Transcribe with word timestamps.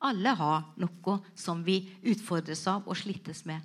Alle 0.00 0.32
har 0.36 0.64
noe 0.80 1.16
som 1.36 1.60
vi 1.64 1.82
utfordres 2.08 2.62
av 2.70 2.88
og 2.88 2.96
slites 2.96 3.44
med. 3.48 3.60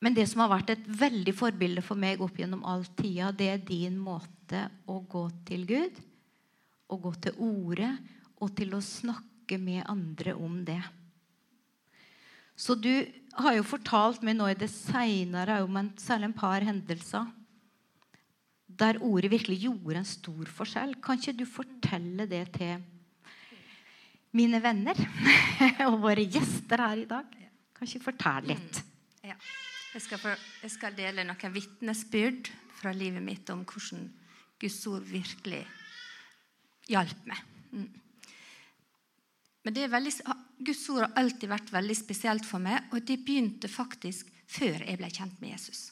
Men 0.00 0.16
det 0.16 0.24
som 0.30 0.40
har 0.40 0.52
vært 0.54 0.72
et 0.72 0.86
veldig 1.00 1.34
forbilde 1.36 1.82
for 1.84 2.00
meg 2.00 2.22
opp 2.24 2.38
gjennom 2.40 2.64
all 2.64 2.86
tida, 2.96 3.28
det 3.36 3.50
er 3.52 3.66
din 3.68 3.98
måte 4.00 4.64
å 4.88 5.02
gå 5.04 5.26
til 5.48 5.66
Gud, 5.68 5.98
å 6.88 6.96
gå 6.96 7.12
til 7.20 7.36
Ordet, 7.44 7.92
og 8.40 8.54
til 8.56 8.72
å 8.72 8.80
snakke 8.80 9.58
med 9.60 9.84
andre 9.90 10.32
om 10.32 10.62
det. 10.64 10.80
Så 12.56 12.76
du 12.76 12.92
har 13.40 13.56
jo 13.56 13.66
fortalt 13.66 14.24
meg 14.24 14.38
nå 14.38 14.48
i 14.48 14.56
det 14.56 14.70
seinere 14.72 15.60
om 15.64 15.76
en, 15.80 15.92
særlig 16.00 16.30
en 16.30 16.40
par 16.40 16.64
hendelser 16.64 17.28
der 18.80 19.00
ordet 19.04 19.32
virkelig 19.32 19.58
gjorde 19.66 20.00
en 20.00 20.08
stor 20.08 20.48
forskjell. 20.48 20.94
Kan 21.04 21.18
ikke 21.18 21.36
du 21.36 21.44
fortelle 21.48 22.24
det 22.30 22.44
til 22.54 22.80
mine 24.36 24.60
venner 24.62 24.98
og 25.88 25.98
våre 26.02 26.24
gjester 26.24 26.84
her 26.84 27.02
i 27.02 27.08
dag? 27.10 27.36
Kan 27.74 27.88
ikke 27.88 28.06
fortelle 28.10 28.54
litt? 28.54 28.80
Mm. 28.80 29.32
Ja. 29.32 29.36
Jeg 29.90 30.04
skal, 30.04 30.20
for, 30.22 30.42
jeg 30.62 30.70
skal 30.70 30.94
dele 30.94 31.24
noen 31.26 31.54
vitnesbyrd 31.54 32.50
fra 32.78 32.92
livet 32.94 33.24
mitt 33.24 33.48
om 33.50 33.64
hvordan 33.66 34.04
Guds 34.60 34.78
ord 34.86 35.06
virkelig 35.08 35.64
hjalp 36.90 37.26
meg. 37.26 37.40
Mm. 37.74 37.88
Men 39.66 39.80
veldig, 39.92 40.12
Guds 40.62 40.84
ord 40.92 41.04
har 41.04 41.16
alltid 41.20 41.50
vært 41.50 41.72
veldig 41.74 41.96
spesielt 41.98 42.46
for 42.48 42.62
meg, 42.62 42.86
og 42.94 43.02
det 43.06 43.18
begynte 43.24 43.68
faktisk 43.68 44.30
før 44.50 44.84
jeg 44.86 45.00
ble 45.00 45.10
kjent 45.12 45.42
med 45.42 45.54
Jesus. 45.56 45.88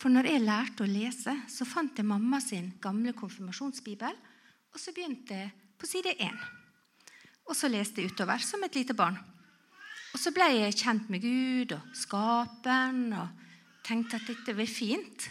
For 0.00 0.12
når 0.12 0.30
jeg 0.30 0.44
lærte 0.44 0.84
å 0.84 0.88
lese, 0.88 1.34
så 1.50 1.66
fant 1.68 1.98
jeg 1.98 2.08
mamma 2.08 2.40
sin 2.40 2.70
gamle 2.80 3.12
konfirmasjonsbibel, 3.16 4.16
og 4.70 4.80
så 4.80 4.94
begynte 4.96 5.36
jeg 5.36 5.52
på 5.80 5.88
side 5.88 6.14
én. 6.22 6.38
Og 7.50 7.58
så 7.58 7.68
leste 7.70 8.00
jeg 8.00 8.12
utover 8.12 8.42
som 8.46 8.62
et 8.62 8.78
lite 8.78 8.94
barn. 8.94 9.18
Og 10.10 10.18
så 10.18 10.32
ble 10.34 10.46
jeg 10.54 10.78
kjent 10.78 11.10
med 11.10 11.22
Gud 11.22 11.74
og 11.74 11.94
Skaperen 11.98 13.10
og 13.14 13.46
tenkte 13.86 14.18
at 14.20 14.30
dette 14.30 14.54
var 14.54 14.70
fint. 14.70 15.26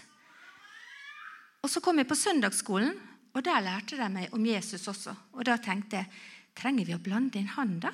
Og 1.63 1.71
så 1.71 1.81
kom 1.83 1.99
jeg 1.99 2.07
på 2.07 2.17
søndagsskolen, 2.19 2.93
og 3.35 3.43
der 3.45 3.63
lærte 3.63 3.99
de 3.99 4.07
meg 4.11 4.35
om 4.35 4.45
Jesus 4.47 4.87
også. 4.87 5.13
Og 5.35 5.45
da 5.47 5.57
tenkte 5.61 5.99
jeg 5.99 6.11
trenger 6.59 6.87
vi 6.87 6.95
å 6.95 7.03
blande 7.03 7.39
inn 7.39 7.51
han, 7.55 7.77
da? 7.83 7.91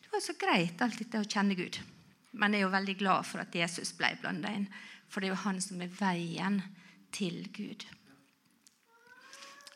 Det 0.00 0.12
var 0.12 0.20
jo 0.20 0.26
så 0.28 0.36
greit, 0.40 0.80
alt 0.80 1.00
dette 1.00 1.20
å 1.20 1.28
kjenne 1.28 1.56
Gud. 1.58 1.80
Men 2.36 2.54
jeg 2.54 2.62
er 2.62 2.66
jo 2.66 2.74
veldig 2.76 2.96
glad 3.00 3.28
for 3.28 3.42
at 3.42 3.56
Jesus 3.56 3.92
ble 3.96 4.12
blanda 4.20 4.52
inn, 4.52 4.68
for 5.08 5.20
det 5.20 5.30
er 5.30 5.34
jo 5.34 5.44
han 5.44 5.60
som 5.64 5.80
er 5.84 5.92
veien 5.98 6.60
til 7.16 7.42
Gud. 7.56 7.84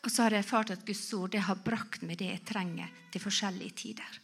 Og 0.01 0.09
så 0.09 0.25
har 0.25 0.33
jeg 0.33 0.43
erfart 0.45 0.73
at 0.73 0.85
Guds 0.85 1.03
ord 1.13 1.31
det 1.35 1.43
har 1.45 1.61
brakt 1.61 2.01
meg 2.07 2.17
det 2.21 2.31
jeg 2.31 2.45
trenger 2.49 2.89
til 3.13 3.21
forskjellige 3.21 3.77
tider. 3.83 4.19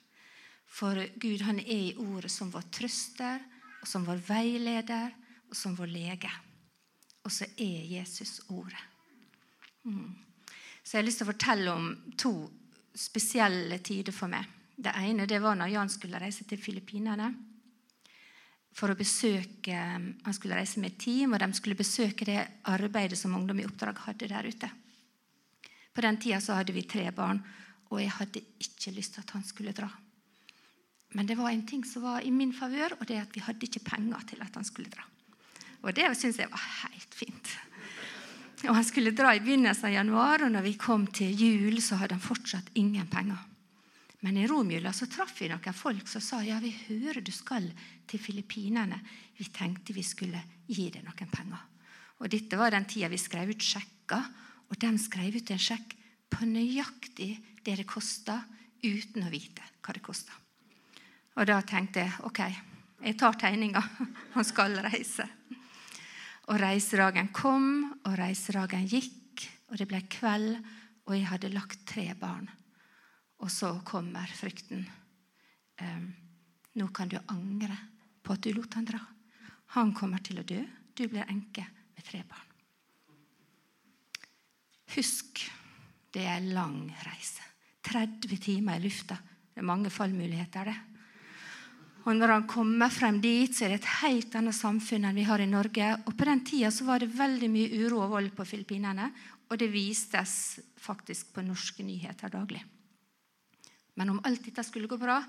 For 0.67 0.99
Gud 1.21 1.43
han 1.45 1.61
er 1.61 1.83
i 1.91 1.95
ordet 2.01 2.31
som 2.33 2.49
vår 2.51 2.65
trøster, 2.73 3.43
og 3.81 3.87
som 3.87 4.05
vår 4.07 4.21
veileder 4.27 5.13
og 5.47 5.55
som 5.55 5.75
vår 5.77 5.91
lege. 5.91 6.31
Og 7.23 7.31
så 7.31 7.45
er 7.57 7.85
Jesus 7.91 8.41
ordet. 8.49 8.79
Mm. 9.85 10.15
Så 10.83 10.95
jeg 10.95 11.01
har 11.01 11.07
lyst 11.07 11.21
til 11.21 11.27
å 11.27 11.31
fortelle 11.33 11.73
om 11.73 11.87
to 12.17 12.33
spesielle 12.97 13.77
tider 13.85 14.15
for 14.15 14.31
meg. 14.31 14.47
Det 14.77 14.93
ene 14.97 15.27
det 15.29 15.39
var 15.43 15.57
når 15.57 15.73
Jan 15.73 15.91
skulle 15.91 16.19
reise 16.21 16.45
til 16.47 16.61
Filippinene 16.61 17.29
for 18.77 18.93
å 18.93 18.97
besøke 18.97 19.73
Han 19.73 20.35
skulle 20.35 20.57
reise 20.57 20.79
med 20.79 20.93
et 20.93 20.99
team, 21.01 21.33
og 21.33 21.41
de 21.41 21.47
skulle 21.57 21.77
besøke 21.79 22.27
det 22.27 22.43
arbeidet 22.69 23.17
som 23.17 23.33
Ungdom 23.35 23.59
i 23.59 23.65
oppdrag 23.65 24.03
hadde 24.05 24.29
der 24.29 24.45
ute. 24.47 24.69
På 25.97 26.03
den 26.05 26.19
tida 26.21 26.37
så 26.37 26.53
hadde 26.53 26.75
vi 26.75 26.83
tre 26.85 27.07
barn, 27.09 27.39
og 27.89 27.97
jeg 27.97 28.11
hadde 28.19 28.43
ikke 28.61 28.91
lyst 28.93 29.15
til 29.15 29.23
at 29.23 29.31
han 29.33 29.45
skulle 29.47 29.71
dra. 29.73 29.87
Men 31.17 31.25
det 31.25 31.39
var 31.39 31.49
en 31.49 31.65
ting 31.65 31.81
som 31.89 32.03
var 32.05 32.21
i 32.21 32.29
min 32.29 32.51
favør, 32.53 32.99
og 32.99 33.07
det 33.09 33.15
er 33.17 33.23
at 33.25 33.33
vi 33.33 33.41
hadde 33.41 33.65
ikke 33.65 33.81
penger 33.87 34.27
til 34.29 34.43
at 34.45 34.59
han 34.59 34.67
skulle 34.67 34.93
dra. 34.93 35.07
Og 35.81 35.95
det 35.97 36.05
syns 36.19 36.37
jeg 36.37 36.51
var 36.53 36.61
helt 36.83 37.17
fint. 37.17 37.49
Og 38.67 38.75
Han 38.75 38.85
skulle 38.85 39.15
dra 39.17 39.33
i 39.33 39.41
begynnelsen 39.41 39.89
av 39.89 39.95
januar, 39.95 40.45
og 40.45 40.53
når 40.53 40.67
vi 40.69 40.77
kom 40.77 41.07
til 41.09 41.33
jul, 41.33 41.81
så 41.81 41.97
hadde 41.97 42.13
han 42.13 42.21
fortsatt 42.21 42.69
ingen 42.77 43.09
penger. 43.09 43.41
Men 44.21 44.37
i 44.37 44.47
romjula 44.49 44.93
så 44.93 45.09
traff 45.09 45.33
vi 45.41 45.49
noen 45.49 45.77
folk 45.77 46.09
som 46.09 46.21
sa 46.21 46.43
ja, 46.45 46.61
vi 46.61 46.75
hører 46.87 47.25
du 47.25 47.33
skal 47.33 47.69
til 48.05 48.21
Filippinene. 48.21 49.01
Vi 49.37 49.49
tenkte 49.49 49.97
vi 49.97 50.05
skulle 50.05 50.41
gi 50.69 50.91
deg 50.93 51.05
noen 51.05 51.33
penger. 51.33 51.65
Og 52.21 52.29
Dette 52.29 52.57
var 52.57 52.73
den 52.73 52.85
tida 52.85 53.09
vi 53.09 53.17
skrev 53.21 53.49
ut 53.49 53.65
sjekker, 53.65 54.29
og 54.67 54.79
de 54.81 54.91
skrev 54.99 55.37
ut 55.37 55.51
en 55.53 55.61
sjekk 55.61 55.95
på 56.31 56.47
nøyaktig 56.47 57.31
det 57.63 57.77
det 57.79 57.87
kosta, 57.87 58.41
uten 58.83 59.25
å 59.25 59.31
vite 59.31 59.63
hva 59.81 59.95
det 59.95 60.03
kosta. 60.05 60.35
Og 61.37 61.47
da 61.47 61.59
tenkte 61.65 62.03
jeg 62.03 62.25
ok, 62.27 62.41
jeg 63.03 63.17
tar 63.19 63.37
tegninga. 63.37 63.81
Han 64.35 64.45
skal 64.45 64.77
reise. 64.85 65.25
Og 66.47 66.59
reisedagen 66.61 67.29
kom, 67.35 67.67
og 68.07 68.13
reisedagen 68.17 68.87
gikk, 68.87 69.43
og 69.69 69.77
det 69.79 69.87
ble 69.89 70.01
kveld, 70.09 70.55
og 71.07 71.15
jeg 71.15 71.27
hadde 71.29 71.53
lagt 71.53 71.83
tre 71.87 72.07
barn. 72.19 72.47
Og 73.43 73.51
så 73.53 73.73
kommer 73.85 74.31
frykten. 74.33 74.81
Um, 75.77 76.07
nå 76.79 76.87
kan 76.95 77.11
du 77.11 77.19
angre 77.29 77.75
på 78.23 78.33
at 78.33 78.43
du 78.43 78.51
lot 78.55 78.79
han 78.79 78.87
dra. 78.87 79.01
Han 79.77 79.93
kommer 79.95 80.23
til 80.23 80.41
å 80.41 80.47
dø. 80.47 80.63
Du 80.97 81.05
blir 81.05 81.27
enke 81.27 81.67
med 81.93 82.07
tre 82.07 82.23
barn. 82.25 82.46
Husk, 84.95 85.43
det 86.13 86.23
er 86.23 86.37
en 86.39 86.53
lang 86.55 86.77
reise. 87.03 87.43
30 87.87 88.37
timer 88.43 88.79
i 88.79 88.85
lufta. 88.87 89.17
Det 89.53 89.63
er 89.63 89.67
mange 89.67 89.91
fallmuligheter, 89.91 90.69
det. 90.69 90.77
Og 92.07 92.15
når 92.15 92.31
han 92.31 92.45
kommer 92.47 92.91
frem 92.93 93.17
dit, 93.19 93.51
så 93.51 93.65
er 93.65 93.73
det 93.73 93.81
et 93.81 93.89
helt 94.01 94.35
annet 94.39 94.55
samfunn 94.55 95.09
enn 95.09 95.17
vi 95.17 95.25
har 95.27 95.41
i 95.43 95.49
Norge. 95.49 95.89
Og 96.07 96.13
På 96.15 96.27
den 96.29 96.43
tida 96.47 96.71
så 96.71 96.85
var 96.87 97.03
det 97.03 97.11
veldig 97.11 97.49
mye 97.51 97.81
uro 97.83 97.99
og 98.05 98.13
vold 98.13 98.31
på 98.35 98.45
Filippinene. 98.47 99.09
Og 99.51 99.59
det 99.59 99.67
vistes 99.73 100.59
faktisk 100.79 101.33
på 101.35 101.43
norske 101.43 101.83
nyheter 101.83 102.31
daglig. 102.31 102.63
Men 103.99 104.13
om 104.13 104.21
alt 104.23 104.45
dette 104.45 104.63
skulle 104.63 104.87
gå 104.87 104.99
bra, 105.01 105.19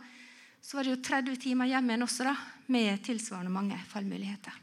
så 0.61 0.77
var 0.77 0.87
det 0.87 0.93
jo 0.93 1.03
30 1.03 1.41
timer 1.43 1.71
hjem 1.71 1.91
igjen 1.91 2.07
også, 2.07 2.29
da, 2.29 2.37
med 2.75 3.03
tilsvarende 3.07 3.53
mange 3.55 3.79
fallmuligheter. 3.91 4.55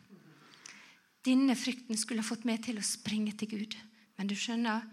Denne 1.26 1.56
frykten 1.58 1.98
skulle 1.98 2.22
ha 2.22 2.28
fått 2.28 2.46
meg 2.48 2.62
til 2.64 2.80
å 2.80 2.86
springe 2.86 3.34
til 3.36 3.56
Gud. 3.56 3.76
Men 4.16 4.30
du 4.30 4.36
skjønner, 4.38 4.86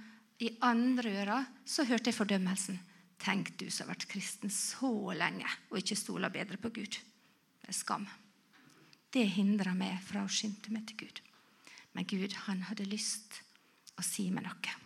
i 0.43 0.51
andre 0.67 1.13
ører 1.23 1.51
så 1.69 1.85
hørte 1.87 2.11
jeg 2.11 2.19
fordømmelsen. 2.19 2.81
Tenk 3.23 3.53
du 3.61 3.69
som 3.71 3.87
har 3.87 3.95
vært 3.95 4.09
kristen 4.11 4.51
så 4.51 4.91
lenge 5.15 5.47
og 5.71 5.79
ikke 5.79 5.99
stoler 5.99 6.33
bedre 6.35 6.59
på 6.59 6.73
Gud. 6.75 6.99
Det 7.63 7.71
er 7.71 7.77
skam. 7.77 8.09
Det 9.13 9.23
hindrer 9.37 9.77
meg 9.79 10.01
fra 10.03 10.25
å 10.25 10.33
skynde 10.33 10.73
meg 10.75 10.89
til 10.89 11.05
Gud. 11.05 11.21
Men 11.93 12.09
Gud, 12.09 12.35
han 12.49 12.65
hadde 12.67 12.89
lyst 12.89 13.43
å 13.95 14.03
si 14.03 14.31
meg 14.33 14.49
noe. 14.49 14.79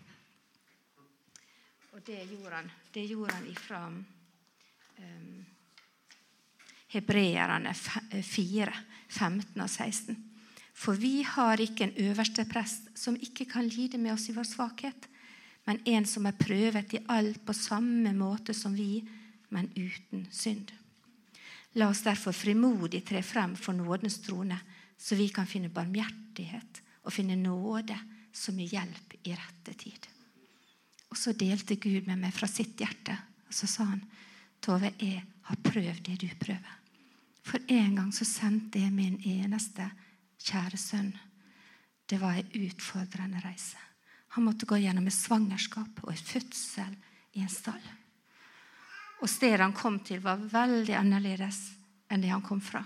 Og 1.96 2.02
det 2.04 2.26
gjorde 2.28 2.58
han. 2.58 2.70
Det 2.92 3.06
gjorde 3.08 3.38
han 3.38 3.46
ifra 3.48 3.80
um, 3.88 5.44
Hebreerne 6.92 7.72
4, 7.72 8.74
15 9.08 9.62
og 9.62 9.70
16. 9.70 10.18
For 10.76 10.98
vi 11.00 11.22
har 11.24 11.60
ikke 11.60 11.86
en 11.86 11.98
øverste 12.10 12.44
prest 12.48 12.90
som 12.98 13.16
ikke 13.16 13.48
kan 13.48 13.68
lide 13.68 13.98
med 13.98 14.12
oss 14.12 14.28
i 14.28 14.34
vår 14.36 14.44
svakhet, 14.44 15.08
men 15.66 15.80
en 15.88 16.04
som 16.06 16.26
er 16.28 16.36
prøvet 16.38 16.92
i 16.94 17.04
alt 17.10 17.40
på 17.46 17.54
samme 17.56 18.12
måte 18.14 18.54
som 18.54 18.74
vi, 18.76 19.00
men 19.50 19.70
uten 19.74 20.26
synd. 20.30 20.70
La 21.76 21.88
oss 21.90 22.04
derfor 22.04 22.36
frimodig 22.36 23.02
tre 23.08 23.22
frem 23.24 23.56
for 23.56 23.76
nådens 23.76 24.20
trone, 24.24 24.58
så 24.98 25.16
vi 25.16 25.28
kan 25.28 25.48
finne 25.48 25.72
barmhjertighet 25.72 26.80
og 27.04 27.12
finne 27.12 27.36
nåde 27.40 27.96
som 28.32 28.56
gir 28.60 28.76
hjelp 28.76 29.16
i 29.24 29.34
rette 29.36 29.74
tid. 29.80 30.08
Og 31.10 31.18
så 31.18 31.32
delte 31.32 31.78
Gud 31.80 32.08
med 32.08 32.20
meg 32.20 32.34
fra 32.36 32.48
sitt 32.50 32.80
hjerte, 32.80 33.16
og 33.48 33.54
så 33.54 33.68
sa 33.70 33.88
han, 33.90 34.02
Tove, 34.60 34.90
jeg 34.98 35.20
har 35.46 35.62
prøvd 35.62 36.00
det 36.08 36.16
du 36.22 36.28
prøver. 36.40 36.72
For 37.46 37.62
en 37.70 37.92
gang 38.00 38.08
så 38.14 38.24
sendte 38.26 38.80
jeg 38.82 38.92
min 38.94 39.20
eneste 39.22 39.84
kjære 40.46 40.78
sønn. 40.78 41.12
Det 42.06 42.20
var 42.22 42.38
ei 42.38 42.66
utfordrende 42.68 43.42
reise. 43.42 43.78
Han 44.36 44.46
måtte 44.46 44.68
gå 44.68 44.78
gjennom 44.78 45.06
et 45.08 45.16
svangerskap 45.16 46.02
og 46.04 46.12
et 46.12 46.28
fødsel 46.28 46.92
i 47.36 47.42
en 47.42 47.50
stall. 47.52 47.82
Og 49.24 49.30
stedet 49.32 49.62
han 49.64 49.74
kom 49.76 49.98
til, 50.04 50.20
var 50.20 50.36
veldig 50.38 50.94
annerledes 50.98 51.60
enn 52.12 52.22
det 52.22 52.30
han 52.30 52.44
kom 52.44 52.60
fra. 52.60 52.82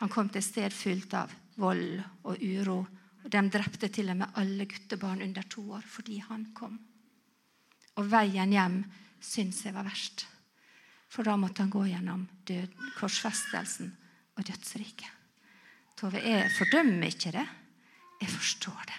Han 0.00 0.10
kom 0.10 0.30
til 0.32 0.40
et 0.40 0.48
sted 0.48 0.74
fullt 0.74 1.14
av 1.14 1.34
vold 1.60 2.00
og 2.26 2.40
uro. 2.40 2.80
Og 3.22 3.30
De 3.30 3.42
drepte 3.54 3.92
til 3.92 4.10
og 4.10 4.18
med 4.18 4.40
alle 4.40 4.66
guttebarn 4.66 5.22
under 5.22 5.46
to 5.46 5.62
år 5.76 5.84
fordi 5.86 6.18
han 6.26 6.48
kom. 6.56 6.78
Og 8.00 8.08
veien 8.08 8.56
hjem 8.56 8.82
syntes 9.22 9.66
jeg 9.66 9.76
var 9.76 9.86
verst. 9.86 10.26
For 11.12 11.28
da 11.28 11.36
måtte 11.36 11.62
han 11.62 11.70
gå 11.70 11.84
gjennom 11.90 12.24
død, 12.48 12.72
korsfestelsen 12.96 13.92
og 14.38 14.46
dødsriket. 14.48 15.21
Tove, 16.02 16.18
jeg 16.18 16.50
fordømmer 16.56 17.12
ikke 17.12 17.30
det. 17.30 17.44
Jeg 18.18 18.30
forstår 18.32 18.86
det. 18.90 18.96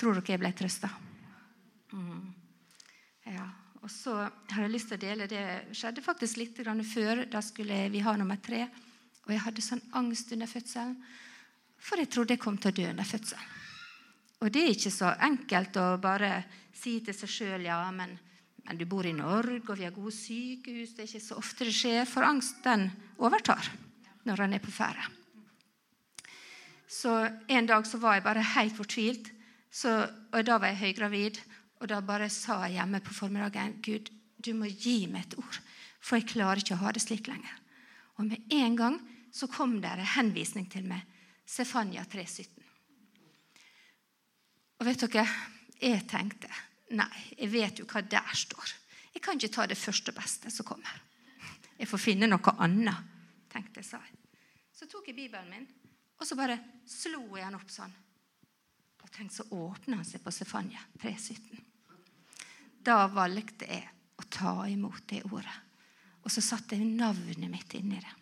Tror 0.00 0.16
dere 0.16 0.32
jeg 0.32 0.40
ble 0.40 0.50
trøsta? 0.56 0.88
Mm. 1.92 2.22
Ja. 3.28 3.44
Og 3.84 3.90
så 3.92 4.14
har 4.16 4.64
jeg 4.64 4.72
lyst 4.72 4.88
til 4.88 4.96
å 4.96 5.02
dele 5.02 5.26
det 5.28 5.42
skjedde 5.76 6.02
faktisk 6.02 6.40
litt 6.40 6.56
før. 6.56 7.26
Da 7.28 7.42
skulle 7.44 7.82
vi 7.92 8.00
ha 8.00 8.16
nummer 8.16 8.40
tre. 8.40 8.62
Og 9.26 9.34
jeg 9.34 9.44
hadde 9.44 9.66
sånn 9.66 9.84
angst 9.92 10.32
under 10.32 10.48
fødselen, 10.48 10.96
for 11.76 12.00
jeg 12.00 12.08
trodde 12.08 12.32
jeg 12.32 12.40
kom 12.40 12.56
til 12.56 12.72
å 12.72 12.76
dø 12.78 12.88
under 12.88 13.04
fødselen. 13.04 13.52
Og 14.40 14.50
det 14.54 14.62
er 14.62 14.72
ikke 14.72 14.94
så 14.94 15.12
enkelt 15.20 15.76
å 15.76 15.86
bare 16.00 16.32
si 16.72 16.96
til 17.04 17.12
seg 17.12 17.28
sjøl 17.28 17.68
ja, 17.68 17.82
men, 17.92 18.16
men, 18.64 18.80
du 18.80 18.86
bor 18.88 19.04
i 19.04 19.12
Norge, 19.12 19.68
og 19.68 19.76
vi 19.76 19.84
har 19.84 19.92
gode 19.92 20.16
sykehus. 20.16 20.96
Det 20.96 21.04
er 21.04 21.12
ikke 21.12 21.26
så 21.28 21.36
ofte 21.36 21.68
det 21.68 21.76
skjer, 21.76 22.08
for 22.08 22.24
angst 22.24 22.64
den 22.64 22.88
overtar 23.20 23.68
når 24.24 24.46
han 24.46 24.56
er 24.56 24.64
på 24.64 24.72
ferde. 24.72 25.17
Så 26.88 27.12
en 27.48 27.68
dag 27.68 27.86
så 27.86 28.00
var 28.00 28.16
jeg 28.16 28.24
bare 28.24 28.44
helt 28.56 28.76
fortvilt, 28.76 29.30
så, 29.70 30.08
og 30.32 30.44
da 30.48 30.56
var 30.56 30.72
jeg 30.72 30.82
høygravid. 30.86 31.40
Og 31.78 31.90
da 31.92 32.00
bare 32.02 32.26
sa 32.32 32.62
jeg 32.64 32.78
hjemme 32.78 32.98
på 33.04 33.14
formiddagen 33.14 33.76
Gud, 33.84 34.08
du 34.38 34.50
må 34.56 34.66
gi 34.66 35.06
meg 35.10 35.28
et 35.28 35.36
ord, 35.38 35.58
for 36.00 36.18
jeg 36.18 36.30
klarer 36.32 36.62
ikke 36.62 36.74
å 36.74 36.82
ha 36.82 36.92
det 36.94 37.04
slik 37.04 37.28
lenger. 37.30 37.52
Og 38.18 38.26
med 38.26 38.54
en 38.56 38.78
gang 38.78 38.96
så 39.34 39.46
kom 39.50 39.76
det 39.82 39.92
en 39.92 40.10
henvisning 40.16 40.66
til 40.70 40.88
meg. 40.88 41.04
Stefania 41.46 42.02
3,17. 42.02 42.48
Og 44.78 44.86
vet 44.86 45.04
dere, 45.06 45.24
jeg 45.78 46.02
tenkte 46.10 46.50
nei, 46.98 47.10
jeg 47.36 47.50
vet 47.52 47.80
jo 47.80 47.86
hva 47.88 48.02
der 48.02 48.34
står. 48.34 48.74
Jeg 49.14 49.22
kan 49.22 49.38
ikke 49.38 49.54
ta 49.54 49.66
det 49.70 49.78
første 49.78 50.14
beste 50.14 50.50
som 50.54 50.66
kommer. 50.66 51.02
Jeg 51.78 51.90
får 51.90 52.02
finne 52.02 52.28
noe 52.30 52.54
annet, 52.58 53.10
tenkte 53.52 53.82
jeg. 53.82 54.14
Så 54.74 54.86
tok 54.90 55.10
jeg 55.10 55.16
Bibelen 55.18 55.50
min, 55.50 55.66
og 56.18 56.26
så 56.26 56.36
bare 56.38 56.58
slo 56.88 57.22
jeg 57.36 57.46
han 57.46 57.56
opp 57.58 57.70
sånn. 57.70 57.94
Og 59.04 59.10
tenk, 59.14 59.32
så 59.32 59.46
åpna 59.54 60.00
han 60.00 60.06
seg 60.06 60.22
på 60.24 60.32
Stefania 60.34 60.82
3,17. 61.00 61.64
Da 62.84 63.04
valgte 63.12 63.68
jeg 63.68 63.84
å 64.18 64.26
ta 64.32 64.54
imot 64.68 65.04
det 65.10 65.22
ordet. 65.30 65.58
Og 66.24 66.32
så 66.32 66.42
satte 66.44 66.76
jeg 66.76 66.88
navnet 66.98 67.50
mitt 67.50 67.74
inni 67.78 68.00
det. 68.02 68.14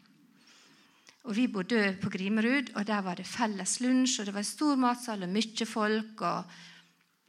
Og 1.27 1.35
Vi 1.35 1.49
bodde 1.51 1.97
på 1.99 2.11
Grimerud, 2.13 2.71
og 2.79 2.87
der 2.87 3.03
var 3.03 3.19
det 3.19 3.27
felles 3.27 3.81
lunsj, 3.83 4.21
og 4.21 4.29
det 4.29 4.35
var 4.37 4.47
stor 4.47 4.77
matsal 4.79 5.27
og 5.27 5.33
mye 5.33 5.67
folk. 5.67 6.23
Og... 6.23 6.53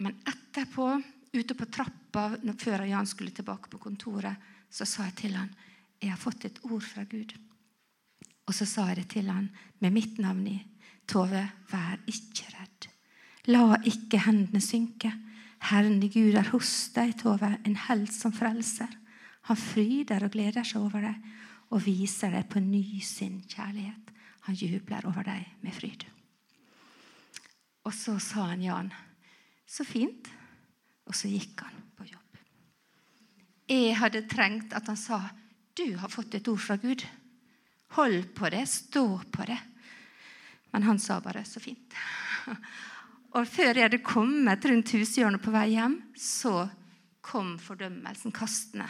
Men 0.06 0.20
etterpå, 0.30 0.92
ute 1.34 1.58
på 1.58 1.70
trappa 1.74 2.28
før 2.62 2.86
Jan 2.86 3.10
skulle 3.10 3.34
tilbake 3.34 3.72
på 3.72 3.82
kontoret, 3.82 4.38
så 4.70 4.86
sa 4.86 5.08
jeg 5.08 5.18
til 5.24 5.38
han, 5.40 5.50
jeg 5.98 6.12
har 6.12 6.22
fått 6.22 6.46
et 6.46 6.60
ord 6.70 6.84
fra 6.86 7.08
Gud. 7.10 7.34
Og 8.48 8.56
så 8.56 8.68
sa 8.68 8.88
jeg 8.90 9.02
det 9.02 9.08
til 9.12 9.30
han 9.32 9.50
med 9.84 9.94
mitt 9.96 10.20
navn 10.24 10.46
i. 10.50 10.58
Tove, 11.08 11.44
vær 11.72 12.00
ikke 12.08 12.48
redd. 12.56 12.88
La 13.52 13.78
ikke 13.88 14.24
hendene 14.26 14.62
synke. 14.64 15.12
Herren 15.70 16.00
Gud 16.04 16.36
er 16.38 16.50
hos 16.52 16.72
deg, 16.96 17.16
Tove, 17.22 17.54
en 17.64 17.78
helt 17.88 18.14
som 18.14 18.34
frelser. 18.36 18.92
Han 19.48 19.60
fryder 19.60 20.28
og 20.28 20.34
gleder 20.36 20.68
seg 20.68 20.84
over 20.84 21.08
deg 21.08 21.34
og 21.72 21.84
viser 21.84 22.32
deg 22.32 22.48
på 22.52 22.62
ny 22.64 23.00
sin 23.04 23.42
kjærlighet. 23.48 24.14
Han 24.48 24.56
jubler 24.56 25.08
over 25.08 25.28
deg 25.28 25.48
med 25.64 25.76
fryd. 25.76 26.06
Og 27.88 27.96
så 27.96 28.18
sa 28.20 28.50
han 28.52 28.64
Jan, 28.64 28.92
så 29.68 29.84
fint. 29.88 30.28
Og 31.08 31.16
så 31.16 31.30
gikk 31.32 31.64
han 31.64 31.76
på 31.96 32.08
jobb. 32.10 32.40
Jeg 33.72 33.96
hadde 34.00 34.26
trengt 34.28 34.74
at 34.76 34.88
han 34.92 35.00
sa, 35.00 35.22
du 35.78 35.96
har 36.00 36.12
fått 36.12 36.36
et 36.36 36.48
ord 36.52 36.60
fra 36.60 36.76
Gud. 36.82 37.04
Hold 37.96 38.34
på 38.36 38.50
det, 38.50 38.66
stå 38.68 39.22
på 39.32 39.46
det. 39.48 39.60
Men 40.72 40.84
han 40.84 41.00
sa 41.00 41.22
bare, 41.24 41.46
så 41.46 41.62
fint. 41.64 41.96
Og 43.38 43.48
før 43.48 43.76
jeg 43.76 43.88
hadde 43.88 44.04
kommet 44.06 44.66
rundt 44.66 44.92
hushjørnet 44.96 45.44
på 45.44 45.54
vei 45.54 45.68
hjem, 45.76 45.98
så 46.18 46.68
kom 47.22 47.58
fordømmelsen 47.62 48.34
kastende. 48.36 48.88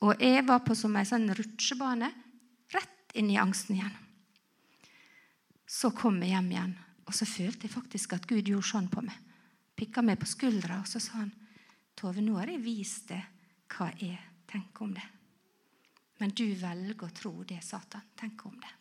Og 0.00 0.22
jeg 0.22 0.46
var 0.48 0.62
på 0.64 0.76
som 0.78 0.94
ei 0.96 1.04
sånn 1.08 1.28
rutsjebane 1.36 2.08
rett 2.72 3.16
inn 3.18 3.30
i 3.32 3.38
angsten 3.40 3.76
igjen. 3.76 3.96
Så 5.70 5.92
kom 5.94 6.18
jeg 6.22 6.32
hjem 6.32 6.50
igjen, 6.54 6.72
og 7.06 7.14
så 7.14 7.28
følte 7.28 7.66
jeg 7.66 7.74
faktisk 7.74 8.16
at 8.16 8.26
Gud 8.30 8.48
gjorde 8.48 8.70
sånn 8.70 8.88
på 8.90 9.04
meg. 9.04 9.18
Pikka 9.76 10.02
meg 10.04 10.18
på 10.20 10.28
skuldra, 10.30 10.80
og 10.80 10.88
så 10.88 11.00
sa 11.02 11.20
han, 11.20 11.32
'Tove, 11.94 12.24
nå 12.24 12.38
har 12.38 12.48
jeg 12.48 12.64
vist 12.64 13.08
deg 13.12 13.24
hva 13.76 13.90
jeg 14.00 14.18
tenker 14.48 14.84
om 14.86 14.94
det.' 14.96 15.19
Men 16.20 16.34
du 16.36 16.46
velger 16.54 17.06
å 17.06 17.14
tro 17.16 17.32
det 17.48 17.62
Satan 17.64 18.12
Tenk 18.16 18.44
om 18.46 18.56
det. 18.60 18.74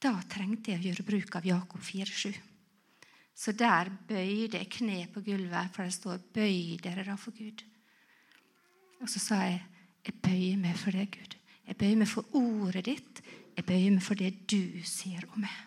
Da 0.00 0.14
trengte 0.28 0.72
jeg 0.72 0.80
å 0.80 0.86
gjøre 0.88 1.04
bruk 1.08 1.36
av 1.36 1.46
Jakob 1.48 1.82
4,7. 1.84 2.32
Så 3.36 3.52
der 3.56 3.88
bøyde 4.08 4.60
jeg 4.60 4.68
kne 4.72 5.02
på 5.12 5.22
gulvet, 5.24 5.72
for 5.72 5.84
det 5.84 5.96
står 5.96 6.20
'bøy 6.32 6.76
dere 6.82 7.04
da 7.04 7.16
for 7.16 7.32
Gud'. 7.32 7.64
Og 9.00 9.08
så 9.08 9.18
sa 9.18 9.34
jeg, 9.44 9.62
'Jeg 10.04 10.14
bøyer 10.22 10.56
meg 10.56 10.76
for 10.76 10.90
deg, 10.90 11.10
Gud. 11.10 11.36
Jeg 11.66 11.76
bøyer 11.76 11.96
meg 11.96 12.08
for 12.08 12.24
ordet 12.32 12.84
ditt. 12.84 13.22
Jeg 13.56 13.64
bøyer 13.64 13.90
meg 13.90 14.02
for 14.02 14.14
det 14.14 14.46
du 14.46 14.82
sier 14.84 15.24
om 15.32 15.40
meg.' 15.40 15.66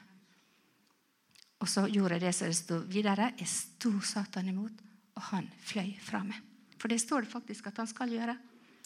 Og 1.61 1.69
så 1.69 1.87
gjorde 1.87 2.15
jeg 2.15 2.21
det 2.21 2.35
som 2.35 2.47
det 2.47 2.55
sto 2.55 2.79
videre. 2.79 3.33
Jeg 3.37 3.47
sto 3.47 4.01
Satan 4.01 4.49
imot, 4.49 4.73
og 5.15 5.21
han 5.31 5.49
fløy 5.59 5.97
fra 5.99 6.23
meg. 6.23 6.41
For 6.77 6.87
det 6.87 6.99
står 7.01 7.21
det 7.21 7.31
faktisk 7.31 7.67
at 7.67 7.77
han 7.77 7.87
skal 7.87 8.09
gjøre. 8.09 8.37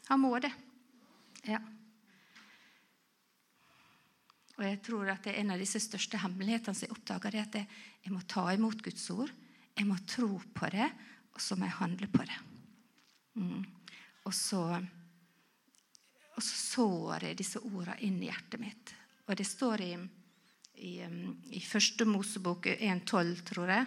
Han 0.09 0.19
må 0.19 0.39
det. 0.39 0.51
Ja. 1.47 1.61
Og 4.57 4.63
jeg 4.65 4.79
tror 4.85 5.11
at 5.13 5.25
det 5.25 5.35
er 5.35 5.44
En 5.44 5.53
av 5.53 5.61
disse 5.61 5.79
største 5.81 6.19
hemmelighetene 6.21 6.75
som 6.75 6.88
jeg 6.88 6.95
oppdager, 6.95 7.35
er 7.35 7.45
at 7.45 7.57
jeg, 7.59 7.67
jeg 8.03 8.13
må 8.13 8.23
ta 8.25 8.47
imot 8.53 8.81
Guds 8.83 9.05
ord. 9.13 9.31
Jeg 9.77 9.85
må 9.85 9.97
tro 10.09 10.29
på 10.57 10.69
det, 10.73 10.88
og 11.38 11.41
så 11.44 11.55
må 11.55 11.67
jeg 11.67 11.77
handle 11.77 12.07
på 12.09 12.25
det. 12.25 12.38
Mm. 13.38 13.65
Og 14.25 14.33
så, 14.33 14.61
og 16.33 16.41
så 16.41 16.55
sår 16.57 17.27
jeg 17.29 17.38
disse 17.38 17.61
ordene 17.61 17.99
inn 18.07 18.17
i 18.23 18.31
hjertet 18.31 18.63
mitt. 18.63 18.94
Og 19.27 19.38
det 19.38 19.45
står 19.45 19.83
i, 19.85 19.91
i, 20.88 20.94
um, 21.05 21.35
i 21.53 21.61
første 21.61 22.07
Mosebok 22.09 22.65
1,12, 22.73 23.44
tror 23.51 23.73
jeg, 23.75 23.85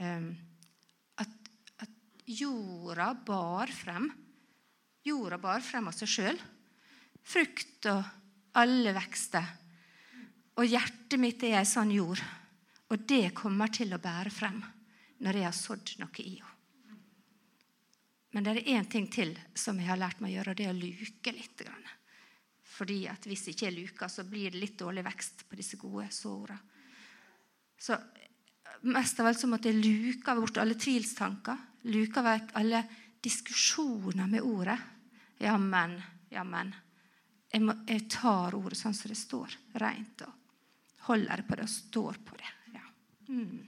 um, 0.00 0.30
at, 1.20 1.52
at, 1.84 1.92
jorda 2.30 3.12
bar 3.26 3.72
frem 3.74 4.08
Jorda 5.04 5.38
bar 5.40 5.62
frem 5.64 5.86
av 5.88 5.96
seg 5.96 6.10
sjøl. 6.12 6.40
Frukt 7.30 7.86
og 7.90 8.02
alle 8.58 8.94
vekster. 8.96 9.46
Og 10.58 10.66
hjertet 10.66 11.20
mitt 11.22 11.42
er 11.46 11.60
ei 11.60 11.68
sånn 11.68 11.92
jord. 11.94 12.22
Og 12.90 13.06
det 13.06 13.30
kommer 13.38 13.70
til 13.70 13.94
å 13.94 14.02
bære 14.02 14.32
frem 14.34 14.58
når 15.22 15.36
jeg 15.38 15.46
har 15.46 15.56
sådd 15.56 15.92
noe 16.00 16.24
i 16.24 16.32
henne. 16.38 16.56
Men 18.30 18.46
det 18.46 18.52
er 18.54 18.68
én 18.76 18.86
ting 18.86 19.08
til 19.10 19.32
som 19.58 19.78
jeg 19.80 19.88
har 19.90 19.98
lært 19.98 20.20
meg 20.22 20.30
å 20.30 20.34
gjøre, 20.36 20.52
og 20.52 20.58
det 20.58 20.66
er 20.68 20.74
å 20.74 20.78
luke 20.78 21.32
litt. 21.34 21.62
Fordi 22.62 22.98
at 23.10 23.26
hvis 23.26 23.48
ikke 23.50 23.66
er 23.66 23.74
luker, 23.74 24.10
så 24.10 24.22
blir 24.26 24.54
det 24.54 24.60
litt 24.62 24.76
dårlig 24.78 25.02
vekst 25.06 25.42
på 25.50 25.58
disse 25.58 25.78
gode 25.80 26.06
såra. 26.14 26.54
Så 27.74 27.96
mest 28.86 29.18
av 29.20 29.30
alt 29.30 29.40
så 29.40 29.50
måtte 29.50 29.72
jeg 29.72 29.82
luke 29.82 30.36
bort 30.38 30.60
alle 30.62 30.78
tvilstanker. 30.78 31.66
Luke 31.90 32.22
vekk 32.22 32.54
alle 32.60 32.84
diskusjoner 33.20 34.30
med 34.30 34.46
ordet. 34.46 34.78
Jammen, 35.42 35.98
jammen. 36.30 36.70
Jeg, 37.50 37.64
må, 37.66 37.74
jeg 37.88 38.06
tar 38.12 38.54
ordet 38.54 38.78
sånn 38.78 38.94
som 38.94 39.10
det 39.10 39.18
står, 39.18 39.56
rent, 39.82 40.22
og 40.26 41.06
holder 41.08 41.42
på 41.46 41.58
det 41.58 41.66
og 41.66 41.72
står 41.72 42.20
på 42.26 42.38
det. 42.38 42.52
Ja. 42.76 42.84
Mm. 43.28 43.66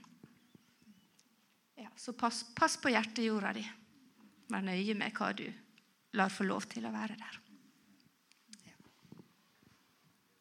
ja 1.83 1.89
så 1.99 2.15
pass, 2.15 2.45
pass 2.55 2.77
på 2.79 2.93
hjertejorda 2.93 3.53
di. 3.57 3.65
Vær 4.53 4.63
nøye 4.63 4.95
med 4.95 5.15
hva 5.17 5.33
du 5.35 5.47
lar 6.15 6.31
få 6.31 6.45
lov 6.47 6.67
til 6.71 6.85
å 6.87 6.93
være 6.93 7.17
der. 7.19 7.39